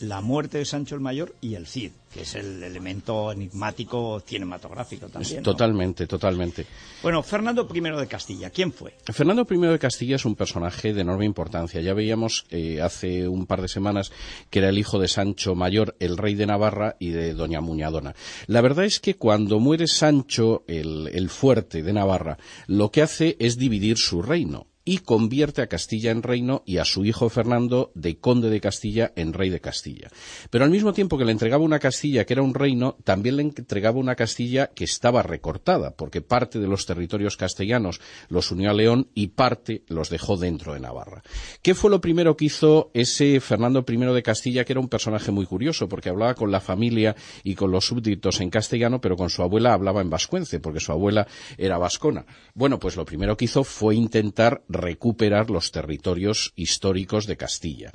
la 0.01 0.21
muerte 0.21 0.59
de 0.59 0.65
Sancho 0.65 0.95
el 0.95 1.01
Mayor 1.01 1.35
y 1.41 1.55
el 1.55 1.67
Cid, 1.67 1.91
que 2.13 2.21
es 2.21 2.35
el 2.35 2.63
elemento 2.63 3.31
enigmático 3.31 4.21
cinematográfico 4.25 5.07
también. 5.07 5.37
¿no? 5.37 5.43
Totalmente, 5.43 6.07
totalmente. 6.07 6.65
Bueno, 7.03 7.21
Fernando 7.23 7.67
I 7.73 7.79
de 7.79 8.07
Castilla, 8.07 8.49
¿quién 8.49 8.71
fue? 8.71 8.95
Fernando 9.11 9.45
I 9.49 9.57
de 9.57 9.79
Castilla 9.79 10.15
es 10.15 10.25
un 10.25 10.35
personaje 10.35 10.93
de 10.93 11.01
enorme 11.01 11.25
importancia. 11.25 11.81
Ya 11.81 11.93
veíamos 11.93 12.45
eh, 12.49 12.81
hace 12.81 13.27
un 13.27 13.45
par 13.45 13.61
de 13.61 13.67
semanas 13.67 14.11
que 14.49 14.59
era 14.59 14.69
el 14.69 14.77
hijo 14.77 14.99
de 14.99 15.07
Sancho 15.07 15.55
Mayor, 15.55 15.95
el 15.99 16.17
rey 16.17 16.35
de 16.35 16.45
Navarra, 16.45 16.95
y 16.99 17.09
de 17.09 17.33
Doña 17.33 17.61
Muñadona. 17.61 18.15
La 18.47 18.61
verdad 18.61 18.85
es 18.85 18.99
que 18.99 19.15
cuando 19.15 19.59
muere 19.59 19.87
Sancho, 19.87 20.63
el, 20.67 21.09
el 21.13 21.29
fuerte 21.29 21.83
de 21.83 21.93
Navarra, 21.93 22.37
lo 22.67 22.91
que 22.91 23.01
hace 23.01 23.35
es 23.39 23.57
dividir 23.57 23.97
su 23.97 24.21
reino 24.21 24.68
y 24.89 24.97
convierte 24.97 25.61
a 25.61 25.67
Castilla 25.67 26.09
en 26.09 26.23
reino 26.23 26.63
y 26.65 26.77
a 26.77 26.83
su 26.83 27.05
hijo 27.05 27.29
Fernando 27.29 27.91
de 27.93 28.17
conde 28.17 28.49
de 28.49 28.59
Castilla 28.59 29.13
en 29.15 29.33
rey 29.33 29.51
de 29.51 29.61
Castilla. 29.61 30.09
Pero 30.49 30.65
al 30.65 30.71
mismo 30.71 30.93
tiempo 30.93 31.15
que 31.15 31.25
le 31.25 31.31
entregaba 31.31 31.63
una 31.63 31.77
Castilla 31.77 32.25
que 32.25 32.33
era 32.33 32.41
un 32.41 32.55
reino, 32.55 32.97
también 33.03 33.35
le 33.35 33.43
entregaba 33.43 33.99
una 33.99 34.15
Castilla 34.15 34.71
que 34.73 34.85
estaba 34.85 35.21
recortada, 35.21 35.91
porque 35.91 36.21
parte 36.21 36.57
de 36.57 36.65
los 36.65 36.87
territorios 36.87 37.37
castellanos 37.37 38.01
los 38.29 38.49
unió 38.49 38.71
a 38.71 38.73
León 38.73 39.09
y 39.13 39.27
parte 39.27 39.83
los 39.89 40.09
dejó 40.09 40.37
dentro 40.37 40.73
de 40.73 40.79
Navarra. 40.79 41.21
¿Qué 41.61 41.75
fue 41.75 41.91
lo 41.91 42.01
primero 42.01 42.35
que 42.35 42.45
hizo 42.45 42.89
ese 42.95 43.39
Fernando 43.41 43.85
I 43.87 43.95
de 43.95 44.23
Castilla, 44.23 44.65
que 44.65 44.73
era 44.73 44.79
un 44.79 44.89
personaje 44.89 45.29
muy 45.29 45.45
curioso, 45.45 45.87
porque 45.87 46.09
hablaba 46.09 46.33
con 46.33 46.49
la 46.49 46.61
familia 46.61 47.15
y 47.43 47.53
con 47.53 47.69
los 47.69 47.85
súbditos 47.85 48.41
en 48.41 48.49
castellano, 48.49 48.99
pero 49.01 49.15
con 49.15 49.29
su 49.29 49.43
abuela 49.43 49.73
hablaba 49.73 50.01
en 50.01 50.09
vascuence, 50.09 50.59
porque 50.59 50.79
su 50.79 50.91
abuela 50.91 51.27
era 51.59 51.77
vascona? 51.77 52.25
Bueno, 52.55 52.79
pues 52.79 52.95
lo 52.95 53.05
primero 53.05 53.37
que 53.37 53.45
hizo 53.45 53.63
fue 53.63 53.93
intentar 53.93 54.63
recuperar 54.79 55.49
los 55.49 55.71
territorios 55.71 56.53
históricos 56.55 57.27
de 57.27 57.37
Castilla. 57.37 57.91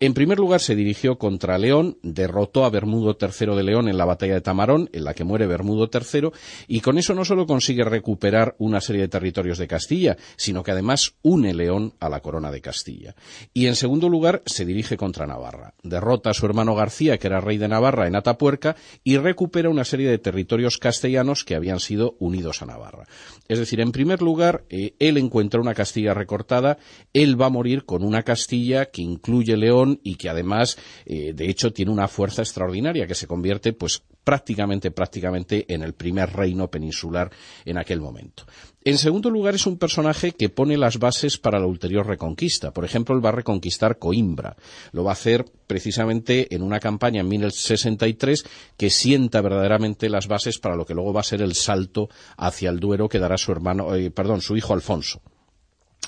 En 0.00 0.14
primer 0.14 0.38
lugar, 0.38 0.60
se 0.60 0.74
dirigió 0.74 1.18
contra 1.18 1.58
León, 1.58 1.98
derrotó 2.02 2.64
a 2.64 2.70
Bermudo 2.70 3.16
III 3.20 3.54
de 3.56 3.62
León 3.62 3.88
en 3.88 3.98
la 3.98 4.04
batalla 4.04 4.34
de 4.34 4.40
Tamarón, 4.40 4.90
en 4.92 5.04
la 5.04 5.14
que 5.14 5.24
muere 5.24 5.46
Bermudo 5.46 5.90
III, 5.92 6.30
y 6.66 6.80
con 6.80 6.98
eso 6.98 7.14
no 7.14 7.24
solo 7.24 7.46
consigue 7.46 7.84
recuperar 7.84 8.54
una 8.58 8.80
serie 8.80 9.02
de 9.02 9.08
territorios 9.08 9.58
de 9.58 9.68
Castilla, 9.68 10.16
sino 10.36 10.62
que 10.62 10.72
además 10.72 11.14
une 11.22 11.54
León 11.54 11.94
a 12.00 12.08
la 12.08 12.20
corona 12.20 12.50
de 12.50 12.60
Castilla. 12.60 13.14
Y 13.54 13.66
en 13.66 13.76
segundo 13.76 14.08
lugar, 14.08 14.42
se 14.46 14.64
dirige 14.64 14.96
contra 14.96 15.26
Navarra. 15.26 15.74
Derrota 15.82 16.30
a 16.30 16.34
su 16.34 16.46
hermano 16.46 16.74
García, 16.74 17.18
que 17.18 17.26
era 17.26 17.40
rey 17.40 17.58
de 17.58 17.68
Navarra, 17.68 18.06
en 18.06 18.16
Atapuerca, 18.16 18.76
y 19.04 19.16
recupera 19.16 19.70
una 19.70 19.84
serie 19.84 20.10
de 20.10 20.18
territorios 20.18 20.78
castellanos 20.78 21.44
que 21.44 21.54
habían 21.54 21.80
sido 21.80 22.16
unidos 22.18 22.62
a 22.62 22.66
Navarra. 22.66 23.06
Es 23.48 23.58
decir, 23.58 23.80
en 23.80 23.92
primer 23.92 24.22
lugar, 24.22 24.64
eh, 24.68 24.94
él 24.98 25.16
encuentra 25.16 25.60
una 25.60 25.74
Castilla 25.74 26.14
recortada, 26.22 26.78
él 27.12 27.40
va 27.40 27.46
a 27.46 27.50
morir 27.50 27.84
con 27.84 28.04
una 28.04 28.22
Castilla 28.22 28.86
que 28.86 29.02
incluye 29.02 29.56
León 29.56 30.00
y 30.02 30.14
que 30.14 30.28
además, 30.28 30.78
eh, 31.04 31.32
de 31.34 31.50
hecho, 31.50 31.72
tiene 31.72 31.92
una 31.92 32.08
fuerza 32.08 32.42
extraordinaria 32.42 33.06
que 33.06 33.14
se 33.14 33.26
convierte, 33.26 33.72
pues, 33.72 34.02
prácticamente, 34.24 34.90
prácticamente 34.90 35.66
en 35.72 35.82
el 35.82 35.94
primer 35.94 36.32
reino 36.32 36.70
peninsular 36.70 37.30
en 37.64 37.78
aquel 37.78 38.00
momento. 38.00 38.44
En 38.84 38.98
segundo 38.98 39.30
lugar, 39.30 39.54
es 39.54 39.66
un 39.66 39.78
personaje 39.78 40.32
que 40.32 40.48
pone 40.48 40.76
las 40.76 40.98
bases 40.98 41.38
para 41.38 41.60
la 41.60 41.66
ulterior 41.66 42.06
reconquista. 42.06 42.72
Por 42.72 42.84
ejemplo, 42.84 43.14
él 43.14 43.24
va 43.24 43.28
a 43.28 43.38
reconquistar 43.40 43.98
Coimbra. 43.98 44.56
Lo 44.90 45.04
va 45.04 45.10
a 45.10 45.14
hacer 45.14 45.44
precisamente 45.68 46.52
en 46.54 46.62
una 46.62 46.80
campaña 46.80 47.20
en 47.20 47.28
1063 47.28 48.44
que 48.76 48.90
sienta 48.90 49.40
verdaderamente 49.40 50.08
las 50.08 50.26
bases 50.26 50.58
para 50.58 50.74
lo 50.74 50.84
que 50.84 50.94
luego 50.94 51.12
va 51.12 51.20
a 51.20 51.24
ser 51.24 51.42
el 51.42 51.54
salto 51.54 52.08
hacia 52.36 52.70
el 52.70 52.80
Duero 52.80 53.08
que 53.08 53.20
dará 53.20 53.38
su 53.38 53.52
hermano, 53.52 53.94
eh, 53.94 54.10
perdón, 54.10 54.40
su 54.40 54.56
hijo 54.56 54.74
Alfonso. 54.74 55.22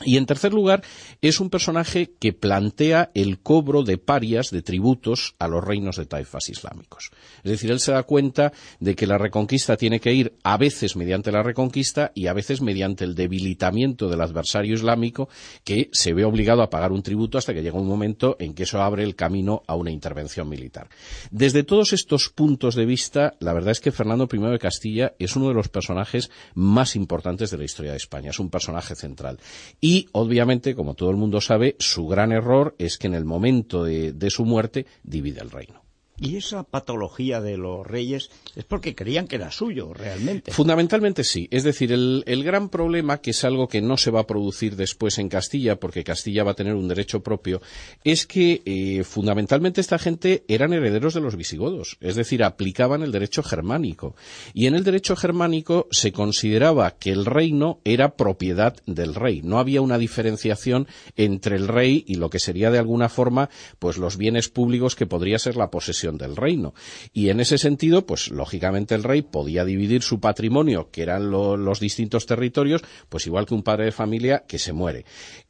Y 0.02 0.16
en 0.16 0.26
tercer 0.26 0.52
lugar, 0.52 0.82
es 1.22 1.38
un 1.38 1.50
personaje 1.50 2.10
que 2.18 2.32
plantea 2.32 3.12
el 3.14 3.38
cobro 3.38 3.84
de 3.84 3.96
parias, 3.96 4.50
de 4.50 4.60
tributos, 4.60 5.36
a 5.38 5.46
los 5.46 5.62
reinos 5.62 5.96
de 5.96 6.06
taifas 6.06 6.48
islámicos. 6.48 7.10
Es 7.44 7.52
decir, 7.52 7.70
él 7.70 7.78
se 7.78 7.92
da 7.92 8.02
cuenta 8.02 8.52
de 8.80 8.96
que 8.96 9.06
la 9.06 9.18
reconquista 9.18 9.76
tiene 9.76 10.00
que 10.00 10.12
ir 10.12 10.34
a 10.42 10.56
veces 10.56 10.96
mediante 10.96 11.30
la 11.30 11.44
reconquista 11.44 12.10
y 12.12 12.26
a 12.26 12.32
veces 12.32 12.60
mediante 12.60 13.04
el 13.04 13.14
debilitamiento 13.14 14.08
del 14.08 14.20
adversario 14.20 14.74
islámico 14.74 15.28
que 15.62 15.90
se 15.92 16.12
ve 16.12 16.24
obligado 16.24 16.62
a 16.62 16.70
pagar 16.70 16.90
un 16.90 17.04
tributo 17.04 17.38
hasta 17.38 17.54
que 17.54 17.62
llega 17.62 17.78
un 17.78 17.86
momento 17.86 18.36
en 18.40 18.52
que 18.52 18.64
eso 18.64 18.82
abre 18.82 19.04
el 19.04 19.14
camino 19.14 19.62
a 19.68 19.76
una 19.76 19.92
intervención 19.92 20.48
militar. 20.48 20.88
Desde 21.30 21.62
todos 21.62 21.92
estos 21.92 22.30
puntos 22.30 22.74
de 22.74 22.84
vista, 22.84 23.34
la 23.38 23.52
verdad 23.52 23.70
es 23.70 23.80
que 23.80 23.92
Fernando 23.92 24.28
I 24.30 24.38
de 24.38 24.58
Castilla 24.58 25.14
es 25.20 25.36
uno 25.36 25.48
de 25.48 25.54
los 25.54 25.68
personajes 25.68 26.32
más 26.54 26.96
importantes 26.96 27.52
de 27.52 27.58
la 27.58 27.64
historia 27.64 27.92
de 27.92 27.98
España. 27.98 28.30
Es 28.30 28.40
un 28.40 28.50
personaje 28.50 28.96
central. 28.96 29.38
Y, 29.86 30.08
obviamente, 30.12 30.74
como 30.74 30.94
todo 30.94 31.10
el 31.10 31.18
mundo 31.18 31.42
sabe, 31.42 31.76
su 31.78 32.06
gran 32.06 32.32
error 32.32 32.74
es 32.78 32.96
que 32.96 33.06
en 33.06 33.12
el 33.12 33.26
momento 33.26 33.84
de, 33.84 34.30
su 34.30 34.46
muerte 34.46 34.86
divide 35.02 35.42
el 35.42 35.50
reino. 35.50 35.83
Y 36.16 36.36
esa 36.36 36.62
patología 36.62 37.40
de 37.40 37.56
los 37.56 37.84
reyes 37.84 38.30
es 38.54 38.64
porque 38.64 38.94
creían 38.94 39.26
que 39.26 39.34
era 39.34 39.50
suyo, 39.50 39.92
realmente. 39.92 40.52
Fundamentalmente 40.52 41.24
sí. 41.24 41.48
Es 41.50 41.64
decir, 41.64 41.90
el, 41.92 42.44
gran 42.44 42.68
problema, 42.68 43.18
que 43.18 43.30
es 43.30 43.42
algo 43.42 43.66
que 43.66 43.82
no 43.82 43.96
se 43.96 44.12
va 44.12 44.20
a 44.20 44.26
producir 44.26 44.76
después 44.76 45.18
en 45.18 45.28
Castilla, 45.28 45.80
porque 45.80 46.04
Castilla 46.04 46.44
va 46.44 46.52
a 46.52 46.54
tener 46.54 46.74
un 46.74 46.86
derecho 46.86 47.22
propio, 47.22 47.60
es 48.04 48.26
que 48.26 48.62
eh, 48.64 49.02
fundamentalmente 49.02 49.80
esta 49.80 49.98
gente 49.98 50.44
eran 50.46 50.72
herederos 50.72 51.14
de 51.14 51.20
los 51.20 51.34
visigodos. 51.34 51.96
Es 52.00 52.14
decir, 52.14 52.44
aplicaban 52.44 53.02
el 53.02 53.10
derecho 53.10 53.42
germánico. 53.42 54.14
Y 54.52 54.66
en 54.66 54.76
el 54.76 54.84
derecho 54.84 55.16
germánico 55.16 55.88
se 55.90 56.12
consideraba 56.12 56.92
que 56.92 57.10
el 57.10 57.24
reino 57.24 57.80
era 57.84 58.14
propiedad 58.14 58.76
del 58.86 59.16
rey. 59.16 59.42
No 59.42 59.58
había 59.58 59.80
una 59.80 59.98
diferenciación 59.98 60.86
entre 61.16 61.56
el 61.56 61.66
rey 61.66 62.04
y 62.06 62.16
lo 62.16 62.30
que 62.30 62.38
sería 62.38 62.70
de 62.70 62.78
alguna 62.78 63.08
forma, 63.08 63.50
pues 63.80 63.98
los 63.98 64.16
bienes 64.16 64.48
públicos 64.48 64.94
que 64.94 65.06
podría 65.06 65.40
ser 65.40 65.56
la 65.56 65.70
posesión 65.70 66.03
del 66.12 66.36
reino. 66.36 66.74
Y 67.12 67.30
en 67.30 67.40
ese 67.40 67.58
sentido, 67.58 68.06
pues 68.06 68.30
lógicamente 68.30 68.94
el 68.94 69.02
rey 69.02 69.22
podía 69.22 69.64
dividir 69.64 70.02
su 70.02 70.20
patrimonio, 70.20 70.90
que 70.90 71.02
eran 71.02 71.30
los 71.30 71.80
distintos 71.80 72.26
territorios, 72.26 72.82
pues 73.08 73.26
igual 73.26 73.46
que 73.46 73.54
un 73.54 73.62
padre 73.62 73.86
de 73.86 73.92
familia 73.92 74.44
que 74.46 74.58
se 74.58 74.72
muere. 74.72 75.04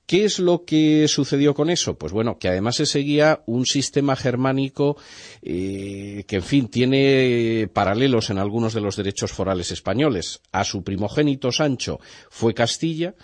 ¿Qué 0.06 0.24
es 0.26 0.38
lo 0.38 0.66
que 0.66 1.08
sucedió 1.08 1.54
con 1.54 1.70
eso? 1.70 1.96
Pues 1.96 2.12
bueno, 2.12 2.38
que 2.38 2.48
además 2.48 2.76
se 2.76 2.84
seguía 2.84 3.42
un 3.46 3.64
sistema 3.64 4.16
germánico 4.16 4.98
eh, 5.40 6.24
que, 6.26 6.36
en 6.36 6.42
fin, 6.42 6.68
tiene 6.68 7.70
paralelos 7.72 8.28
en 8.28 8.38
algunos 8.38 8.74
de 8.74 8.82
los 8.82 8.96
derechos 8.96 9.32
forales 9.32 9.70
españoles. 9.70 10.42
A 10.52 10.64
su 10.64 10.84
primogénito 10.84 11.50
Sancho 11.52 12.00
fue 12.28 12.52
Castilla, 12.52 13.14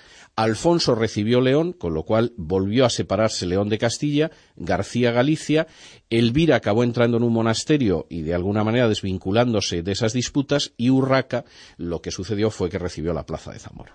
Alfonso 0.42 0.94
recibió 0.94 1.40
León, 1.40 1.72
con 1.72 1.92
lo 1.92 2.04
cual 2.04 2.32
volvió 2.36 2.86
a 2.86 2.90
separarse 2.90 3.44
León 3.44 3.68
de 3.68 3.78
Castilla, 3.78 4.30
García 4.56 5.12
Galicia, 5.12 5.66
Elvira 6.08 6.56
acabó 6.56 6.82
entrando 6.82 7.18
en 7.18 7.24
un 7.24 7.32
monasterio 7.32 8.06
y 8.08 8.22
de 8.22 8.34
alguna 8.34 8.64
manera 8.64 8.88
desvinculándose 8.88 9.82
de 9.82 9.92
esas 9.92 10.14
disputas, 10.14 10.72
y 10.78 10.88
Urraca 10.88 11.44
lo 11.76 12.00
que 12.00 12.10
sucedió 12.10 12.50
fue 12.50 12.70
que 12.70 12.78
recibió 12.78 13.12
la 13.12 13.26
plaza 13.26 13.52
de 13.52 13.58
Zamora. 13.58 13.94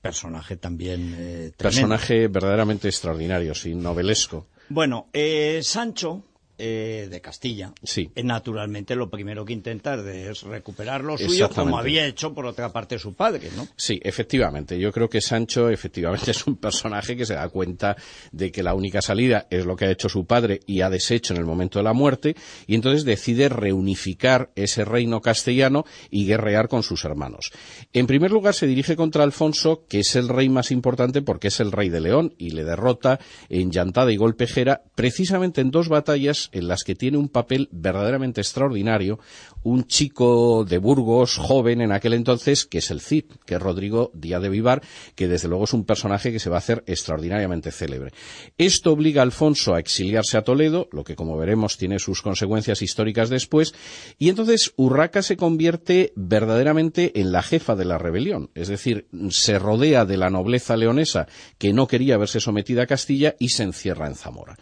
Personaje 0.00 0.56
también. 0.56 1.14
Eh, 1.18 1.52
Personaje 1.56 2.28
verdaderamente 2.28 2.88
extraordinario, 2.88 3.54
sí, 3.54 3.74
novelesco. 3.74 4.46
Bueno, 4.68 5.08
eh, 5.12 5.60
Sancho, 5.62 6.22
eh, 6.58 7.08
de 7.10 7.20
Castilla. 7.20 7.72
Sí. 7.82 8.10
Eh, 8.14 8.22
naturalmente 8.22 8.94
lo 8.94 9.10
primero 9.10 9.44
que 9.44 9.52
intenta 9.52 9.94
es 9.94 10.42
recuperar 10.42 11.04
lo 11.04 11.18
suyo 11.18 11.50
como 11.50 11.78
había 11.78 12.06
hecho 12.06 12.32
por 12.32 12.46
otra 12.46 12.72
parte 12.72 12.98
su 12.98 13.14
padre, 13.14 13.50
¿no? 13.56 13.68
Sí, 13.76 14.00
efectivamente. 14.02 14.78
Yo 14.78 14.90
creo 14.92 15.08
que 15.08 15.20
Sancho 15.20 15.68
efectivamente 15.68 16.30
es 16.32 16.46
un 16.46 16.56
personaje 16.56 17.16
que 17.16 17.26
se 17.26 17.34
da 17.34 17.48
cuenta 17.48 17.96
de 18.32 18.50
que 18.50 18.62
la 18.62 18.74
única 18.74 19.02
salida 19.02 19.46
es 19.50 19.66
lo 19.66 19.76
que 19.76 19.86
ha 19.86 19.90
hecho 19.90 20.08
su 20.08 20.24
padre 20.24 20.60
y 20.66 20.80
ha 20.80 20.90
deshecho 20.90 21.34
en 21.34 21.40
el 21.40 21.46
momento 21.46 21.78
de 21.78 21.84
la 21.84 21.92
muerte 21.92 22.36
y 22.66 22.74
entonces 22.74 23.04
decide 23.04 23.48
reunificar 23.48 24.50
ese 24.54 24.84
reino 24.84 25.20
castellano 25.20 25.84
y 26.10 26.26
guerrear 26.26 26.68
con 26.68 26.82
sus 26.82 27.04
hermanos. 27.04 27.52
En 27.92 28.06
primer 28.06 28.30
lugar 28.30 28.54
se 28.54 28.66
dirige 28.66 28.96
contra 28.96 29.24
Alfonso, 29.24 29.84
que 29.88 30.00
es 30.00 30.16
el 30.16 30.28
rey 30.28 30.48
más 30.48 30.70
importante 30.70 31.22
porque 31.22 31.48
es 31.48 31.60
el 31.60 31.72
rey 31.72 31.88
de 31.88 32.00
León 32.00 32.34
y 32.38 32.50
le 32.50 32.64
derrota 32.64 33.20
en 33.48 33.70
llantada 33.70 34.12
y 34.12 34.16
golpejera 34.16 34.82
precisamente 34.94 35.60
en 35.60 35.70
dos 35.70 35.88
batallas 35.88 36.45
en 36.52 36.68
las 36.68 36.84
que 36.84 36.94
tiene 36.94 37.18
un 37.18 37.28
papel 37.28 37.68
verdaderamente 37.72 38.40
extraordinario 38.40 39.18
un 39.62 39.84
chico 39.86 40.64
de 40.64 40.78
Burgos, 40.78 41.36
joven 41.36 41.80
en 41.80 41.90
aquel 41.90 42.14
entonces, 42.14 42.66
que 42.66 42.78
es 42.78 42.92
el 42.92 43.00
Cid, 43.00 43.24
que 43.44 43.56
es 43.56 43.60
Rodrigo 43.60 44.12
Díaz 44.14 44.40
de 44.40 44.48
Vivar, 44.48 44.80
que 45.16 45.26
desde 45.26 45.48
luego 45.48 45.64
es 45.64 45.72
un 45.72 45.84
personaje 45.84 46.30
que 46.30 46.38
se 46.38 46.48
va 46.48 46.56
a 46.56 46.58
hacer 46.58 46.84
extraordinariamente 46.86 47.72
célebre. 47.72 48.12
Esto 48.58 48.92
obliga 48.92 49.22
a 49.22 49.24
Alfonso 49.24 49.74
a 49.74 49.80
exiliarse 49.80 50.38
a 50.38 50.42
Toledo, 50.42 50.88
lo 50.92 51.02
que 51.02 51.16
como 51.16 51.36
veremos 51.36 51.78
tiene 51.78 51.98
sus 51.98 52.22
consecuencias 52.22 52.80
históricas 52.80 53.28
después, 53.28 53.74
y 54.18 54.28
entonces 54.28 54.72
Urraca 54.76 55.22
se 55.22 55.36
convierte 55.36 56.12
verdaderamente 56.14 57.20
en 57.20 57.32
la 57.32 57.42
jefa 57.42 57.74
de 57.74 57.86
la 57.86 57.98
rebelión, 57.98 58.50
es 58.54 58.68
decir, 58.68 59.08
se 59.30 59.58
rodea 59.58 60.04
de 60.04 60.16
la 60.16 60.30
nobleza 60.30 60.76
leonesa 60.76 61.26
que 61.58 61.72
no 61.72 61.88
quería 61.88 62.18
verse 62.18 62.38
sometida 62.38 62.82
a 62.82 62.86
Castilla 62.86 63.34
y 63.40 63.48
se 63.48 63.64
encierra 63.64 64.06
en 64.06 64.14
Zamora. 64.14 64.56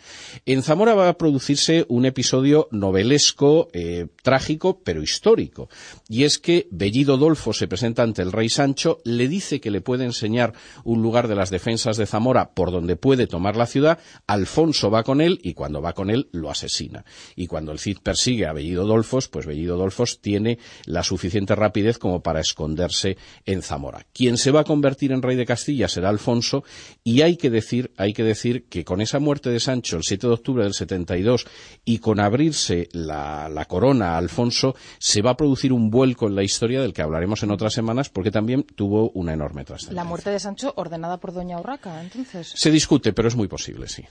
En 0.46 0.62
Zamora 0.62 0.94
va 0.94 1.10
a 1.10 1.18
producirse 1.18 1.73
un 1.88 2.06
episodio 2.06 2.68
novelesco, 2.70 3.68
eh, 3.72 4.06
trágico, 4.22 4.80
pero 4.84 5.02
histórico. 5.02 5.68
Y 6.08 6.24
es 6.24 6.38
que 6.38 6.68
Bellido 6.70 7.16
Dolfo 7.16 7.52
se 7.52 7.68
presenta 7.68 8.02
ante 8.02 8.22
el 8.22 8.32
rey 8.32 8.48
Sancho, 8.48 9.00
le 9.04 9.28
dice 9.28 9.60
que 9.60 9.70
le 9.70 9.80
puede 9.80 10.04
enseñar 10.04 10.52
un 10.84 11.02
lugar 11.02 11.28
de 11.28 11.34
las 11.34 11.50
defensas 11.50 11.96
de 11.96 12.06
Zamora 12.06 12.52
por 12.54 12.70
donde 12.70 12.96
puede 12.96 13.26
tomar 13.26 13.56
la 13.56 13.66
ciudad, 13.66 13.98
Alfonso 14.26 14.90
va 14.90 15.02
con 15.02 15.20
él 15.20 15.40
y 15.42 15.54
cuando 15.54 15.82
va 15.82 15.92
con 15.92 16.10
él 16.10 16.28
lo 16.32 16.50
asesina. 16.50 17.04
Y 17.37 17.46
cuando 17.46 17.72
el 17.72 17.78
Cid 17.78 17.98
persigue 18.02 18.46
a 18.46 18.52
Bellido 18.52 18.87
Dolfos, 18.87 19.28
pues 19.28 19.46
Bellido 19.46 19.76
Dolfos 19.76 20.20
tiene 20.20 20.58
la 20.87 21.02
suficiente 21.02 21.54
rapidez 21.54 21.98
como 21.98 22.22
para 22.22 22.40
esconderse 22.40 23.16
en 23.44 23.62
Zamora. 23.62 24.06
Quien 24.12 24.37
se 24.37 24.50
va 24.50 24.60
a 24.60 24.64
convertir 24.64 25.12
en 25.12 25.22
rey 25.22 25.37
de 25.37 25.46
Castilla 25.46 25.88
será 25.88 26.08
Alfonso 26.08 26.64
y 27.02 27.22
hay 27.22 27.37
que 27.37 27.50
decir, 27.50 27.92
hay 27.96 28.12
que 28.12 28.22
decir 28.22 28.64
que 28.68 28.84
con 28.84 29.00
esa 29.00 29.18
muerte 29.18 29.50
de 29.50 29.60
Sancho 29.60 29.96
el 29.96 30.02
7 30.02 30.26
de 30.26 30.32
octubre 30.32 30.64
del 30.64 30.74
72 30.74 31.46
y 31.85 31.98
con 31.98 32.20
abrirse 32.20 32.88
la, 32.92 33.48
la 33.48 33.64
corona 33.66 34.14
a 34.14 34.18
Alfonso, 34.18 34.74
se 34.98 35.22
va 35.22 35.33
a 35.33 35.37
producir 35.37 35.72
un 35.72 35.90
vuelco 35.90 36.27
en 36.27 36.35
la 36.35 36.42
historia 36.42 36.81
del 36.81 36.92
que 36.92 37.03
hablaremos 37.03 37.42
en 37.42 37.50
otras 37.50 37.72
semanas 37.72 38.09
porque 38.09 38.31
también 38.31 38.62
tuvo 38.62 39.11
una 39.11 39.33
enorme 39.33 39.64
trascendencia. 39.64 40.03
La 40.03 40.09
muerte 40.09 40.31
de 40.31 40.40
Sancho 40.40 40.72
ordenada 40.77 41.18
por 41.18 41.33
Doña 41.33 41.59
Urraca, 41.59 42.00
entonces. 42.00 42.53
Se 42.55 42.70
discute, 42.70 43.12
pero 43.12 43.29
es 43.29 43.37
muy 43.37 43.48
posible, 43.48 43.88
sí. 43.88 44.05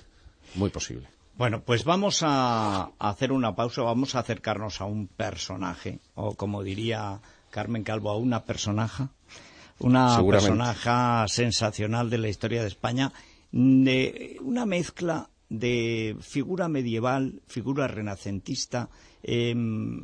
Muy 0.55 0.69
posible. 0.69 1.07
Bueno, 1.35 1.61
pues 1.61 1.83
vamos 1.83 2.19
a 2.21 2.91
hacer 2.99 3.31
una 3.31 3.55
pausa, 3.55 3.81
vamos 3.81 4.13
a 4.13 4.19
acercarnos 4.19 4.81
a 4.81 4.85
un 4.85 5.07
personaje, 5.07 5.99
o 6.13 6.35
como 6.35 6.61
diría 6.61 7.19
Carmen 7.49 7.83
Calvo, 7.83 8.11
a 8.11 8.17
una 8.17 8.43
personaje, 8.43 9.05
una 9.79 10.21
personaje 10.23 10.91
sensacional 11.27 12.11
de 12.11 12.19
la 12.19 12.29
historia 12.29 12.61
de 12.61 12.67
España, 12.67 13.11
de 13.51 14.37
una 14.41 14.67
mezcla 14.67 15.29
de 15.53 16.17
figura 16.19 16.67
medieval, 16.67 17.43
figura 17.45 17.87
renacentista, 17.87 18.89
em, 19.21 20.01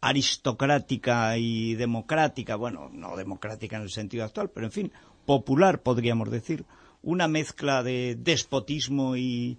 aristocrática 0.00 1.36
y 1.36 1.74
democrática, 1.74 2.56
bueno, 2.56 2.88
no 2.90 3.14
democrática 3.14 3.76
en 3.76 3.82
el 3.82 3.90
sentido 3.90 4.24
actual, 4.24 4.50
pero 4.50 4.66
en 4.66 4.72
fin, 4.72 4.92
popular 5.26 5.82
podríamos 5.82 6.30
decir, 6.30 6.64
una 7.02 7.28
mezcla 7.28 7.82
de 7.82 8.16
despotismo 8.18 9.16
y, 9.16 9.58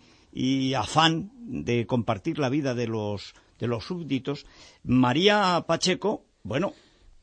afán 0.75 1.31
de 1.37 1.85
compartir 1.85 2.39
la 2.39 2.49
vida 2.49 2.73
de 2.73 2.87
los, 2.87 3.35
de 3.59 3.67
los 3.67 3.85
súbditos. 3.85 4.45
María 4.83 5.63
Pacheco, 5.67 6.25
bueno, 6.43 6.73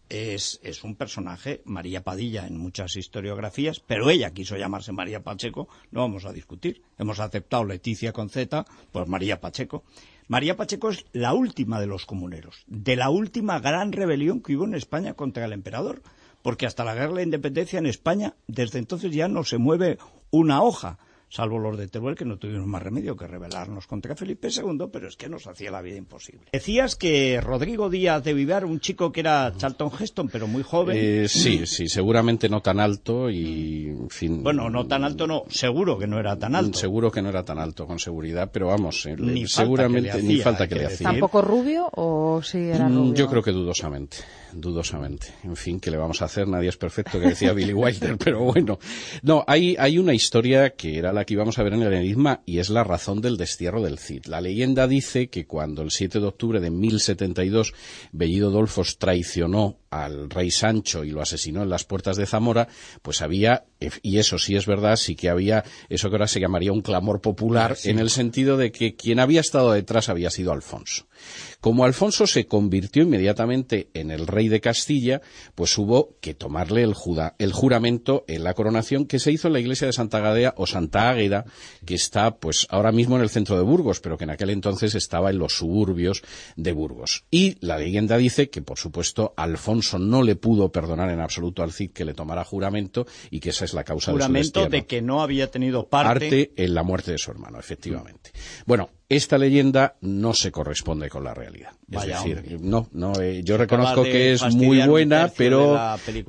es, 0.09 0.61
es, 0.63 0.85
un 0.85 0.97
personaje, 0.97 1.63
María 1.65 2.03
Padilla, 2.03 2.47
en 2.47 2.59
muchas 2.59 2.97
historiografías, 2.97 3.81
pero 3.81 4.11
ella 4.11 4.33
quiso 4.33 4.57
llamarse 4.57 4.93
María 4.93 5.23
Pacheco, 5.23 5.69
no 5.91 6.01
vamos 6.01 6.25
a 6.25 6.33
discutir. 6.33 6.83
Hemos 6.99 7.21
aceptado 7.21 7.65
Leticia 7.65 8.13
con 8.13 8.31
Z, 8.31 8.65
pues 8.93 9.09
María 9.09 9.41
Pacheco. 9.41 9.85
María 10.27 10.57
Pacheco 10.57 10.91
es 10.91 11.05
la 11.13 11.35
última 11.35 11.81
de 11.81 11.87
los 11.87 12.07
comuneros, 12.07 12.65
de 12.67 12.97
la 12.97 13.11
última 13.11 13.59
gran 13.61 13.93
rebelión 13.93 14.41
que 14.41 14.57
hubo 14.57 14.65
en 14.65 14.75
España 14.75 15.15
contra 15.15 15.45
el 15.45 15.53
emperador, 15.53 16.03
porque 16.43 16.67
hasta 16.67 16.85
la 16.85 16.95
guerra 16.95 17.09
de 17.09 17.15
la 17.15 17.23
independencia 17.23 17.79
en 17.79 17.87
España, 17.87 18.35
desde 18.47 18.79
entonces 18.79 19.13
ya 19.13 19.29
no 19.29 19.45
se 19.45 19.59
mueve 19.59 19.99
una 20.31 20.63
hoja 20.63 20.99
salvo 21.35 21.59
los 21.59 21.77
de 21.77 21.89
Teruel, 21.89 22.15
que 22.15 22.25
no 22.25 22.39
tuvimos 22.39 22.67
más 22.67 22.81
remedio 22.81 23.17
que 23.17 23.27
rebelarnos 23.27 23.89
contra 23.89 24.15
Felipe 24.15 24.49
II, 24.51 24.87
pero 24.93 25.09
es 25.09 25.17
que 25.17 25.29
nos 25.29 25.49
hacía 25.49 25.73
la 25.73 25.83
vida 25.83 25.97
imposible. 25.97 26.43
Decías 26.53 26.95
que 26.95 27.41
Rodrigo 27.41 27.91
Díaz 27.91 28.23
de 28.23 28.35
Vivar, 28.35 28.65
un 28.65 28.79
chico 28.79 29.11
que 29.11 29.21
era 29.21 29.53
Charlton 29.57 29.91
Heston, 29.99 30.29
pero 30.29 30.47
muy 30.47 30.63
joven. 30.63 30.97
Eh, 30.97 31.27
sí, 31.29 31.67
sí, 31.67 31.89
seguramente 31.89 32.49
no 32.49 32.61
tan 32.61 32.79
alto 32.79 33.31
y, 33.31 33.89
en 33.89 34.11
fin. 34.11 34.45
Bueno, 34.45 34.71
no 34.71 34.87
tan 34.87 35.03
alto 35.03 35.27
no, 35.27 35.43
seguro 35.49 35.99
que 35.99 36.07
no 36.07 36.21
era 36.21 36.39
tan 36.39 36.55
alto. 36.55 36.79
Seguro 36.79 37.11
que 37.11 37.21
no 37.21 37.31
era 37.31 37.45
tan 37.45 37.59
alto, 37.59 37.85
con 37.85 37.99
seguridad, 37.99 38.51
pero 38.53 38.69
vamos, 38.69 39.05
eh, 39.07 39.17
seguramente 39.49 40.23
ni 40.23 40.39
falta 40.39 40.69
que 40.69 40.77
le 40.77 40.87
hacía. 40.87 41.11
¿Tampoco 41.11 41.43
rubio 41.43 41.89
o 41.95 42.43
sí 42.45 42.59
era 42.59 42.89
mm, 42.89 42.97
rubio? 42.97 43.15
Yo 43.15 43.29
creo 43.29 43.43
que 43.43 43.51
dudosamente, 43.51 44.19
dudosamente. 44.53 45.35
En 45.43 45.57
fin, 45.57 45.81
¿qué 45.81 45.91
le 45.91 45.97
vamos 45.97 46.23
a 46.23 46.27
hacer? 46.27 46.47
Nadie 46.47 46.69
es 46.69 46.77
perfecto, 46.77 47.19
que 47.19 47.27
decía 47.27 47.53
Billy 47.53 47.75
Wilder, 47.75 48.17
pero 48.25 48.45
bueno. 48.45 48.79
No, 49.23 49.43
hay, 49.49 49.75
hay 49.81 49.99
una 49.99 50.15
historia 50.15 50.71
que 50.71 50.97
era 50.97 51.13
la 51.13 51.24
que 51.25 51.35
íbamos 51.35 51.59
a 51.59 51.63
ver 51.63 51.75
en 51.75 51.83
el 51.83 51.93
enigma 51.93 52.43
y 52.47 52.59
es 52.59 52.71
la 52.71 52.85
razón 52.85 53.21
del 53.21 53.37
destierro 53.37 53.83
del 53.83 53.99
Cid. 53.99 54.27
La 54.27 54.41
leyenda 54.41 54.87
dice 54.87 55.29
que 55.29 55.47
cuando 55.47 55.83
el 55.83 55.91
7 55.91 56.21
de 56.21 56.27
octubre 56.27 56.61
de 56.61 56.71
1072 56.71 57.75
Bellido 58.13 58.51
Dolfos 58.51 58.99
traicionó 58.99 59.79
al 60.03 60.29
rey 60.29 60.51
Sancho 60.51 61.05
y 61.05 61.11
lo 61.11 61.23
asesinó 61.23 61.63
en 61.63 61.71
las 61.71 61.85
puertas 61.85 62.17
de 62.17 62.27
Zamora, 62.27 62.69
pues 63.03 63.23
había, 63.23 63.65
y 64.03 64.19
eso 64.19 64.39
sí 64.39 64.57
es 64.57 64.67
verdad, 64.67 64.97
sí 64.97 65.15
que 65.15 65.29
había 65.29 65.65
eso 65.89 66.09
que 66.09 66.17
ahora 66.17 66.27
se 66.27 66.41
llamaría 66.41 66.73
un 66.73 66.83
clamor 66.83 67.21
popular, 67.21 67.77
en 67.85 67.99
el 67.99 68.11
sentido 68.11 68.57
de 68.57 68.73
que 68.73 68.97
quien 68.97 69.21
había 69.21 69.41
estado 69.41 69.73
detrás 69.73 70.09
había 70.09 70.31
sido 70.31 70.53
Alfonso. 70.53 71.07
Como 71.61 71.85
Alfonso 71.85 72.27
se 72.27 72.47
convirtió 72.47 73.05
inmediatamente 73.05 73.89
en 73.95 74.11
el 74.11 74.27
rey 74.27 74.49
de 74.49 74.61
Castilla, 74.61 75.23
pues 75.55 75.79
hubo 75.79 76.17
que 76.21 76.35
tomarle 76.35 76.83
el, 76.83 77.53
juramento 77.53 78.25
en 78.29 78.45
la 78.45 78.53
coronación 78.53 79.07
que 79.07 79.19
se 79.19 79.33
hizo 79.33 79.47
en 79.47 79.55
la 79.55 79.61
iglesia 79.61 79.87
de 79.87 79.95
Santa 79.95 80.21
Gadea 80.21 80.55
o 80.59 80.67
Santa 80.67 81.09
Águeda, 81.09 81.47
que 81.87 81.95
está 81.95 82.37
pues 82.37 82.67
ahora 82.69 82.93
mismo 82.93 83.17
en 83.17 83.23
el 83.23 83.31
centro 83.31 83.57
de 83.57 83.63
Burgos, 83.63 84.01
pero 84.01 84.19
que 84.19 84.25
en 84.25 84.31
aquel 84.31 84.51
entonces 84.51 84.95
estaba 84.95 85.31
en 85.31 85.39
los 85.39 85.57
suburbios 85.57 86.23
de 86.57 86.73
Burgos. 86.73 87.25
Y 87.31 87.57
la 87.61 87.79
leyenda 87.79 88.19
dice 88.19 88.51
que, 88.51 88.61
por 88.61 88.79
supuesto, 88.79 89.33
Alfonso 89.37 89.84
no 89.99 90.23
le 90.23 90.37
pudo 90.37 90.71
perdonar 90.73 91.11
en 91.11 91.21
absoluto 91.21 91.63
al 91.63 91.73
Cid 91.73 91.91
que 91.91 92.05
le 92.05 92.15
tomara 92.15 92.45
juramento 92.45 93.07
y 93.31 93.41
que 93.41 93.51
esa 93.51 93.65
es 93.65 93.75
la 93.75 93.85
causa 93.85 94.13
de 94.13 94.19
su 94.19 94.27
Juramento 94.27 94.67
de 94.67 94.87
que 94.87 95.03
no 95.03 95.23
había 95.23 95.51
tenido 95.51 95.89
parte... 95.89 96.53
en 96.57 96.75
la 96.75 96.83
muerte 96.83 97.13
de 97.13 97.19
su 97.19 97.31
hermano, 97.31 97.59
efectivamente. 97.59 98.33
Bueno, 98.67 98.91
esta 99.09 99.39
leyenda 99.39 99.97
no 100.01 100.33
se 100.35 100.51
corresponde 100.51 101.09
con 101.09 101.25
la 101.25 101.35
realidad. 101.35 101.73
es 101.91 102.07
decir, 102.07 102.59
no, 102.61 102.89
no, 102.93 103.21
eh, 103.21 103.43
yo 103.45 103.57
reconozco 103.57 104.03
que 104.03 104.33
es 104.33 104.43
muy 104.55 104.81
buena, 104.87 105.31
pero, 105.37 105.79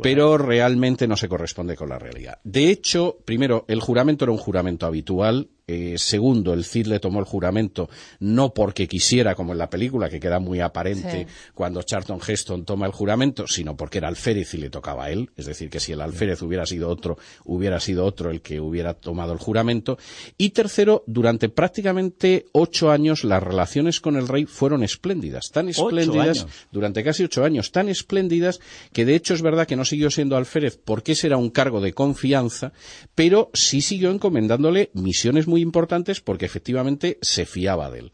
pero 0.01 0.37
realmente 0.37 1.07
no 1.07 1.15
se 1.17 1.29
corresponde 1.29 1.75
con 1.75 1.89
la 1.89 1.99
realidad. 1.99 2.39
De 2.43 2.69
hecho, 2.69 3.17
primero, 3.25 3.65
el 3.67 3.79
juramento 3.79 4.25
era 4.25 4.31
un 4.31 4.37
juramento 4.37 4.85
habitual, 4.85 5.49
eh, 5.67 5.95
segundo, 5.97 6.53
el 6.53 6.63
Cid 6.63 6.85
le 6.85 6.99
tomó 6.99 7.19
el 7.19 7.25
juramento 7.25 7.89
no 8.19 8.53
porque 8.53 8.87
quisiera, 8.87 9.33
como 9.33 9.53
en 9.53 9.57
la 9.57 9.69
película, 9.69 10.09
que 10.09 10.19
queda 10.19 10.37
muy 10.39 10.59
aparente 10.59 11.25
cuando 11.55 11.81
Charlton 11.81 12.19
Heston 12.25 12.65
toma 12.65 12.85
el 12.85 12.91
juramento, 12.91 13.47
sino 13.47 13.75
porque 13.75 13.97
era 13.97 14.07
alférez 14.07 14.53
y 14.53 14.57
le 14.57 14.69
tocaba 14.69 15.05
a 15.05 15.11
él. 15.11 15.31
Es 15.35 15.47
decir, 15.47 15.71
que 15.71 15.79
si 15.79 15.91
el 15.91 16.01
alférez 16.01 16.43
hubiera 16.43 16.67
sido 16.67 16.87
otro, 16.89 17.17
hubiera 17.45 17.79
sido 17.79 18.05
otro 18.05 18.29
el 18.29 18.41
que 18.41 18.59
hubiera 18.59 18.93
tomado 18.93 19.33
el 19.33 19.39
juramento. 19.39 19.97
Y 20.37 20.51
tercero, 20.51 21.03
durante 21.07 21.49
prácticamente 21.49 22.45
ocho 22.51 22.64
años 22.91 23.23
las 23.23 23.41
relaciones 23.41 23.99
con 23.99 24.15
el 24.15 24.27
rey 24.27 24.45
fueron 24.45 24.83
espléndidas, 24.83 25.49
tan 25.51 25.69
espléndidas, 25.69 26.45
durante 26.71 27.03
casi 27.03 27.23
ocho 27.23 27.43
años, 27.43 27.71
tan 27.71 27.89
espléndidas 27.89 28.59
que 28.93 29.05
de 29.05 29.15
hecho 29.15 29.33
es 29.33 29.41
verdad 29.41 29.67
que 29.67 29.75
no 29.75 29.85
siguió 29.85 30.11
siendo 30.11 30.37
alférez 30.37 30.79
porque 30.83 31.13
ese 31.13 31.27
era 31.27 31.37
un 31.37 31.49
cargo 31.49 31.81
de 31.81 31.93
confianza, 31.93 32.71
pero 33.15 33.49
sí 33.53 33.81
siguió 33.81 34.11
encomendándole 34.11 34.91
misiones 34.93 35.47
muy 35.47 35.55
muy 35.55 35.61
importantes 35.61 36.19
porque 36.19 36.45
efectivamente 36.45 37.17
se 37.21 37.45
fiaba 37.45 37.89
de 37.89 37.99
él. 37.99 38.11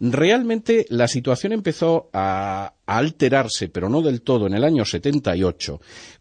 Realmente 0.00 0.86
la 0.88 1.06
situación 1.06 1.52
empezó 1.52 2.10
a, 2.12 2.74
alterarse, 2.90 3.68
pero 3.68 3.88
no 3.88 4.02
del 4.02 4.22
todo, 4.22 4.48
en 4.48 4.54
el 4.54 4.64
año 4.64 4.84
78, 4.84 5.80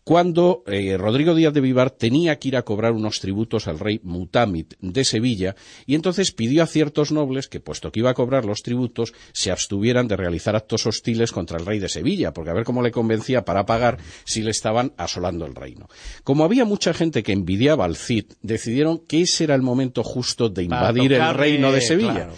cuando 0.09 0.63
eh, 0.65 0.97
Rodrigo 0.97 1.35
Díaz 1.35 1.53
de 1.53 1.61
Vivar 1.61 1.91
tenía 1.91 2.39
que 2.39 2.47
ir 2.47 2.57
a 2.57 2.63
cobrar 2.63 2.93
unos 2.93 3.19
tributos 3.19 3.67
al 3.67 3.77
rey 3.77 3.99
Mutamit 4.01 4.73
de 4.81 5.05
Sevilla 5.05 5.55
y 5.85 5.93
entonces 5.93 6.31
pidió 6.31 6.63
a 6.63 6.65
ciertos 6.65 7.11
nobles 7.11 7.47
que, 7.47 7.59
puesto 7.59 7.91
que 7.91 7.99
iba 7.99 8.09
a 8.09 8.15
cobrar 8.15 8.43
los 8.43 8.63
tributos, 8.63 9.13
se 9.33 9.51
abstuvieran 9.51 10.07
de 10.07 10.17
realizar 10.17 10.55
actos 10.55 10.87
hostiles 10.87 11.31
contra 11.31 11.59
el 11.59 11.65
rey 11.67 11.77
de 11.77 11.89
Sevilla, 11.89 12.33
porque 12.33 12.49
a 12.49 12.55
ver 12.55 12.63
cómo 12.63 12.81
le 12.81 12.89
convencía 12.89 13.45
para 13.45 13.67
pagar 13.67 13.99
si 14.23 14.41
le 14.41 14.49
estaban 14.49 14.93
asolando 14.97 15.45
el 15.45 15.53
reino. 15.53 15.87
Como 16.23 16.43
había 16.43 16.65
mucha 16.65 16.91
gente 16.95 17.21
que 17.21 17.33
envidiaba 17.33 17.85
al 17.85 17.95
Cid, 17.95 18.25
decidieron 18.41 18.97
que 19.05 19.21
ese 19.21 19.43
era 19.43 19.53
el 19.53 19.61
momento 19.61 20.03
justo 20.03 20.49
de 20.49 20.63
invadir 20.63 21.13
el 21.13 21.35
reino 21.35 21.71
de 21.71 21.81
Sevilla, 21.81 22.29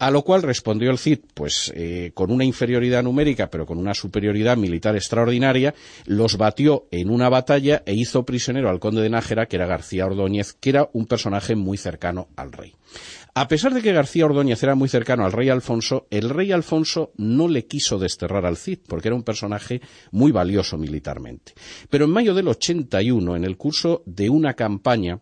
a 0.00 0.10
lo 0.10 0.22
cual 0.22 0.42
respondió 0.42 0.90
el 0.90 0.98
Cid, 0.98 1.20
pues 1.32 1.72
eh, 1.76 2.10
con 2.12 2.32
una 2.32 2.44
inferioridad 2.44 3.04
numérica, 3.04 3.48
pero 3.48 3.66
con 3.66 3.78
una 3.78 3.94
superioridad 3.94 4.56
militar 4.56 4.96
extraordinaria, 4.96 5.76
los 6.06 6.36
batió 6.36 6.88
en 6.90 7.19
una 7.20 7.28
batalla 7.28 7.82
e 7.84 7.92
hizo 7.92 8.24
prisionero 8.24 8.70
al 8.70 8.80
conde 8.80 9.02
de 9.02 9.10
Nájera, 9.10 9.44
que 9.44 9.56
era 9.56 9.66
García 9.66 10.06
Ordóñez, 10.06 10.54
que 10.54 10.70
era 10.70 10.88
un 10.94 11.04
personaje 11.04 11.54
muy 11.54 11.76
cercano 11.76 12.28
al 12.34 12.50
rey. 12.50 12.74
A 13.34 13.46
pesar 13.46 13.74
de 13.74 13.82
que 13.82 13.92
García 13.92 14.24
Ordóñez 14.24 14.62
era 14.62 14.74
muy 14.74 14.88
cercano 14.88 15.26
al 15.26 15.32
rey 15.32 15.50
Alfonso, 15.50 16.06
el 16.08 16.30
rey 16.30 16.50
Alfonso 16.50 17.12
no 17.18 17.46
le 17.46 17.66
quiso 17.66 17.98
desterrar 17.98 18.46
al 18.46 18.56
Cid, 18.56 18.78
porque 18.88 19.08
era 19.08 19.16
un 19.16 19.22
personaje 19.22 19.82
muy 20.12 20.32
valioso 20.32 20.78
militarmente. 20.78 21.52
Pero 21.90 22.06
en 22.06 22.10
mayo 22.10 22.32
del 22.32 22.48
81, 22.48 23.36
en 23.36 23.44
el 23.44 23.58
curso 23.58 24.02
de 24.06 24.30
una 24.30 24.54
campaña 24.54 25.20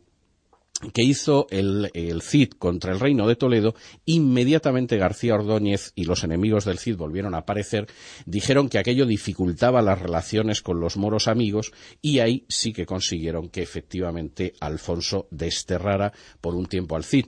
que 0.92 1.02
hizo 1.02 1.46
el, 1.50 1.90
Cid 2.22 2.50
contra 2.50 2.92
el 2.92 3.00
reino 3.00 3.26
de 3.26 3.36
Toledo, 3.36 3.74
inmediatamente 4.04 4.96
García 4.96 5.34
Ordóñez 5.34 5.92
y 5.96 6.04
los 6.04 6.22
enemigos 6.22 6.64
del 6.64 6.78
Cid 6.78 6.96
volvieron 6.96 7.34
a 7.34 7.38
aparecer, 7.38 7.86
dijeron 8.26 8.68
que 8.68 8.78
aquello 8.78 9.04
dificultaba 9.04 9.82
las 9.82 10.00
relaciones 10.00 10.62
con 10.62 10.80
los 10.80 10.96
moros 10.96 11.26
amigos 11.26 11.72
y 12.00 12.20
ahí 12.20 12.44
sí 12.48 12.72
que 12.72 12.86
consiguieron 12.86 13.48
que 13.48 13.62
efectivamente 13.62 14.54
Alfonso 14.60 15.26
desterrara 15.30 16.12
por 16.40 16.54
un 16.54 16.66
tiempo 16.66 16.96
al 16.96 17.04
Cid. 17.04 17.26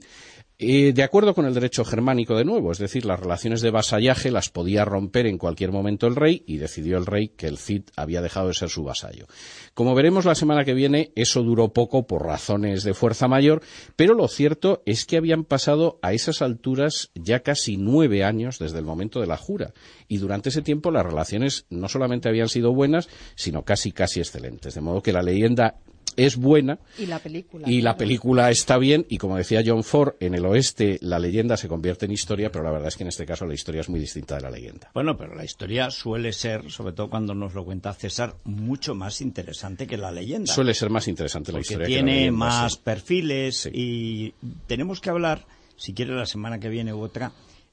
De 0.61 1.01
acuerdo 1.01 1.33
con 1.33 1.47
el 1.47 1.55
derecho 1.55 1.83
germánico 1.83 2.37
de 2.37 2.45
nuevo, 2.45 2.71
es 2.71 2.77
decir, 2.77 3.03
las 3.03 3.19
relaciones 3.19 3.61
de 3.61 3.71
vasallaje 3.71 4.29
las 4.29 4.51
podía 4.51 4.85
romper 4.85 5.25
en 5.25 5.39
cualquier 5.39 5.71
momento 5.71 6.05
el 6.05 6.15
rey 6.15 6.43
y 6.45 6.57
decidió 6.57 6.99
el 6.99 7.07
rey 7.07 7.29
que 7.29 7.47
el 7.47 7.57
Cid 7.57 7.85
había 7.95 8.21
dejado 8.21 8.49
de 8.49 8.53
ser 8.53 8.69
su 8.69 8.83
vasallo. 8.83 9.25
Como 9.73 9.95
veremos 9.95 10.25
la 10.25 10.35
semana 10.35 10.63
que 10.63 10.75
viene, 10.75 11.13
eso 11.15 11.41
duró 11.41 11.73
poco 11.73 12.05
por 12.05 12.27
razones 12.27 12.83
de 12.83 12.93
fuerza 12.93 13.27
mayor, 13.27 13.63
pero 13.95 14.13
lo 14.13 14.27
cierto 14.27 14.83
es 14.85 15.07
que 15.07 15.17
habían 15.17 15.45
pasado 15.45 15.97
a 16.03 16.13
esas 16.13 16.43
alturas 16.43 17.09
ya 17.15 17.39
casi 17.39 17.77
nueve 17.77 18.23
años 18.23 18.59
desde 18.59 18.77
el 18.77 18.85
momento 18.85 19.19
de 19.19 19.25
la 19.25 19.37
jura 19.37 19.73
y 20.07 20.17
durante 20.17 20.49
ese 20.49 20.61
tiempo 20.61 20.91
las 20.91 21.07
relaciones 21.07 21.65
no 21.71 21.89
solamente 21.89 22.29
habían 22.29 22.49
sido 22.49 22.71
buenas, 22.71 23.09
sino 23.33 23.63
casi 23.65 23.91
casi 23.91 24.19
excelentes. 24.19 24.75
De 24.75 24.81
modo 24.81 25.01
que 25.01 25.11
la 25.11 25.23
leyenda 25.23 25.79
es 26.17 26.37
buena. 26.37 26.79
Y 26.97 27.05
la 27.05 27.19
película. 27.19 27.69
Y 27.69 27.81
la 27.81 27.97
película 27.97 28.49
está 28.49 28.77
bien. 28.77 29.05
Y 29.09 29.17
como 29.17 29.37
decía 29.37 29.63
John 29.65 29.83
Ford, 29.83 30.15
en 30.19 30.35
el 30.35 30.45
oeste 30.45 30.99
la 31.01 31.19
leyenda 31.19 31.57
se 31.57 31.67
convierte 31.67 32.05
en 32.05 32.11
historia, 32.11 32.51
pero 32.51 32.63
la 32.63 32.71
verdad 32.71 32.87
es 32.87 32.97
que 32.97 33.03
en 33.03 33.09
este 33.09 33.25
caso 33.25 33.45
la 33.45 33.53
historia 33.53 33.81
es 33.81 33.89
muy 33.89 33.99
distinta 33.99 34.35
de 34.35 34.41
la 34.41 34.51
leyenda. 34.51 34.91
Bueno, 34.93 35.17
pero 35.17 35.35
la 35.35 35.43
historia 35.43 35.89
suele 35.89 36.33
ser, 36.33 36.69
sobre 36.71 36.93
todo 36.93 37.09
cuando 37.09 37.33
nos 37.33 37.53
lo 37.53 37.65
cuenta 37.65 37.93
César, 37.93 38.35
mucho 38.43 38.95
más 38.95 39.21
interesante 39.21 39.87
que 39.87 39.97
la 39.97 40.11
leyenda. 40.11 40.51
Suele 40.51 40.73
ser 40.73 40.89
más 40.89 41.07
interesante 41.07 41.51
la 41.51 41.59
historia. 41.59 41.87
Tiene 41.87 42.01
que 42.01 42.15
la 42.15 42.17
leyenda, 42.17 42.45
más 42.45 42.77
perfiles 42.77 43.69
y 43.71 44.33
tenemos 44.67 45.01
que 45.01 45.09
hablar, 45.09 45.45
si 45.75 45.93
quiere 45.93 46.13
la 46.13 46.25
semana 46.25 46.59
que 46.59 46.69
viene 46.69 46.93
u 46.93 47.01
otra, 47.01 47.31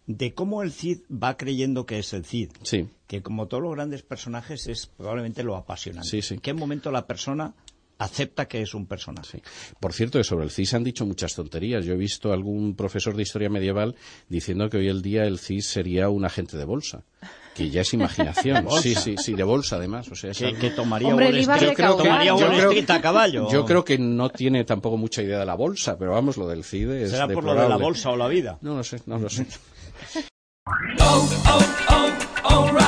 de 0.09 0.32
cómo 0.32 0.62
el 0.62 0.72
Cid 0.72 1.01
va 1.11 1.36
creyendo 1.36 1.84
que 1.84 1.99
es 1.99 2.12
el 2.14 2.24
Cid. 2.24 2.51
Sí. 2.62 2.89
Que 3.07 3.22
como 3.22 3.47
todos 3.47 3.62
los 3.62 3.74
grandes 3.74 4.03
personajes 4.03 4.66
es 4.66 4.86
probablemente 4.86 5.43
lo 5.43 5.55
apasionante. 5.55 6.09
Sí, 6.09 6.22
sí. 6.22 6.34
¿En 6.34 6.41
qué 6.41 6.55
momento 6.55 6.91
la 6.91 7.07
persona 7.07 7.55
acepta 7.99 8.46
que 8.46 8.62
es 8.62 8.74
un 8.74 8.86
personaje. 8.86 9.42
Por 9.80 9.92
cierto, 9.92 10.22
sobre 10.22 10.44
el 10.44 10.51
CIS 10.51 10.74
han 10.74 10.84
dicho 10.84 11.05
muchas 11.05 11.34
tonterías. 11.34 11.84
Yo 11.84 11.94
he 11.94 11.96
visto 11.96 12.32
algún 12.32 12.74
profesor 12.74 13.16
de 13.16 13.22
historia 13.22 13.51
medieval 13.51 13.96
diciendo 14.28 14.70
que 14.70 14.78
hoy 14.78 14.88
el 14.88 15.03
día 15.03 15.24
el 15.24 15.38
CIS 15.38 15.66
sería 15.66 16.09
un 16.09 16.24
agente 16.24 16.57
de 16.57 16.64
bolsa. 16.64 17.03
Que 17.55 17.70
ya 17.70 17.80
es 17.80 17.92
imaginación. 17.92 18.66
sí, 18.82 18.94
sí, 18.94 19.16
sí, 19.18 19.34
de 19.34 19.42
bolsa 19.42 19.76
además. 19.76 20.09
O 20.11 20.14
sea, 20.14 20.30
que, 20.32 20.70
tomaría 20.70 21.09
Hombre, 21.09 21.26
Wall 21.26 21.38
Street, 21.38 21.61
yo 21.61 21.74
creo, 21.74 21.96
tomaría 21.96 22.32
a 22.32 23.01
caballo. 23.01 23.51
Yo 23.51 23.64
creo 23.64 23.84
que 23.84 23.99
no 23.99 24.30
tiene 24.30 24.64
tampoco 24.64 24.96
mucha 24.96 25.22
idea 25.22 25.40
de 25.40 25.46
la 25.46 25.55
bolsa, 25.55 25.99
pero 25.99 26.12
vamos, 26.12 26.36
lo 26.36 26.46
del 26.46 26.62
CIDE 26.64 27.03
es 27.03 27.11
¿Será 27.11 27.26
por 27.26 27.42
lo 27.42 27.55
de 27.55 27.68
la 27.68 27.76
bolsa 27.76 28.11
o 28.11 28.16
la 28.16 28.28
vida? 28.28 28.59
No 28.61 28.76
lo 28.76 28.84
sé, 28.84 29.01
no 29.07 29.18
lo 29.18 29.28
sé. 29.28 29.46
Oh, 31.01 31.28
oh, 31.49 32.09
oh, 32.44 32.88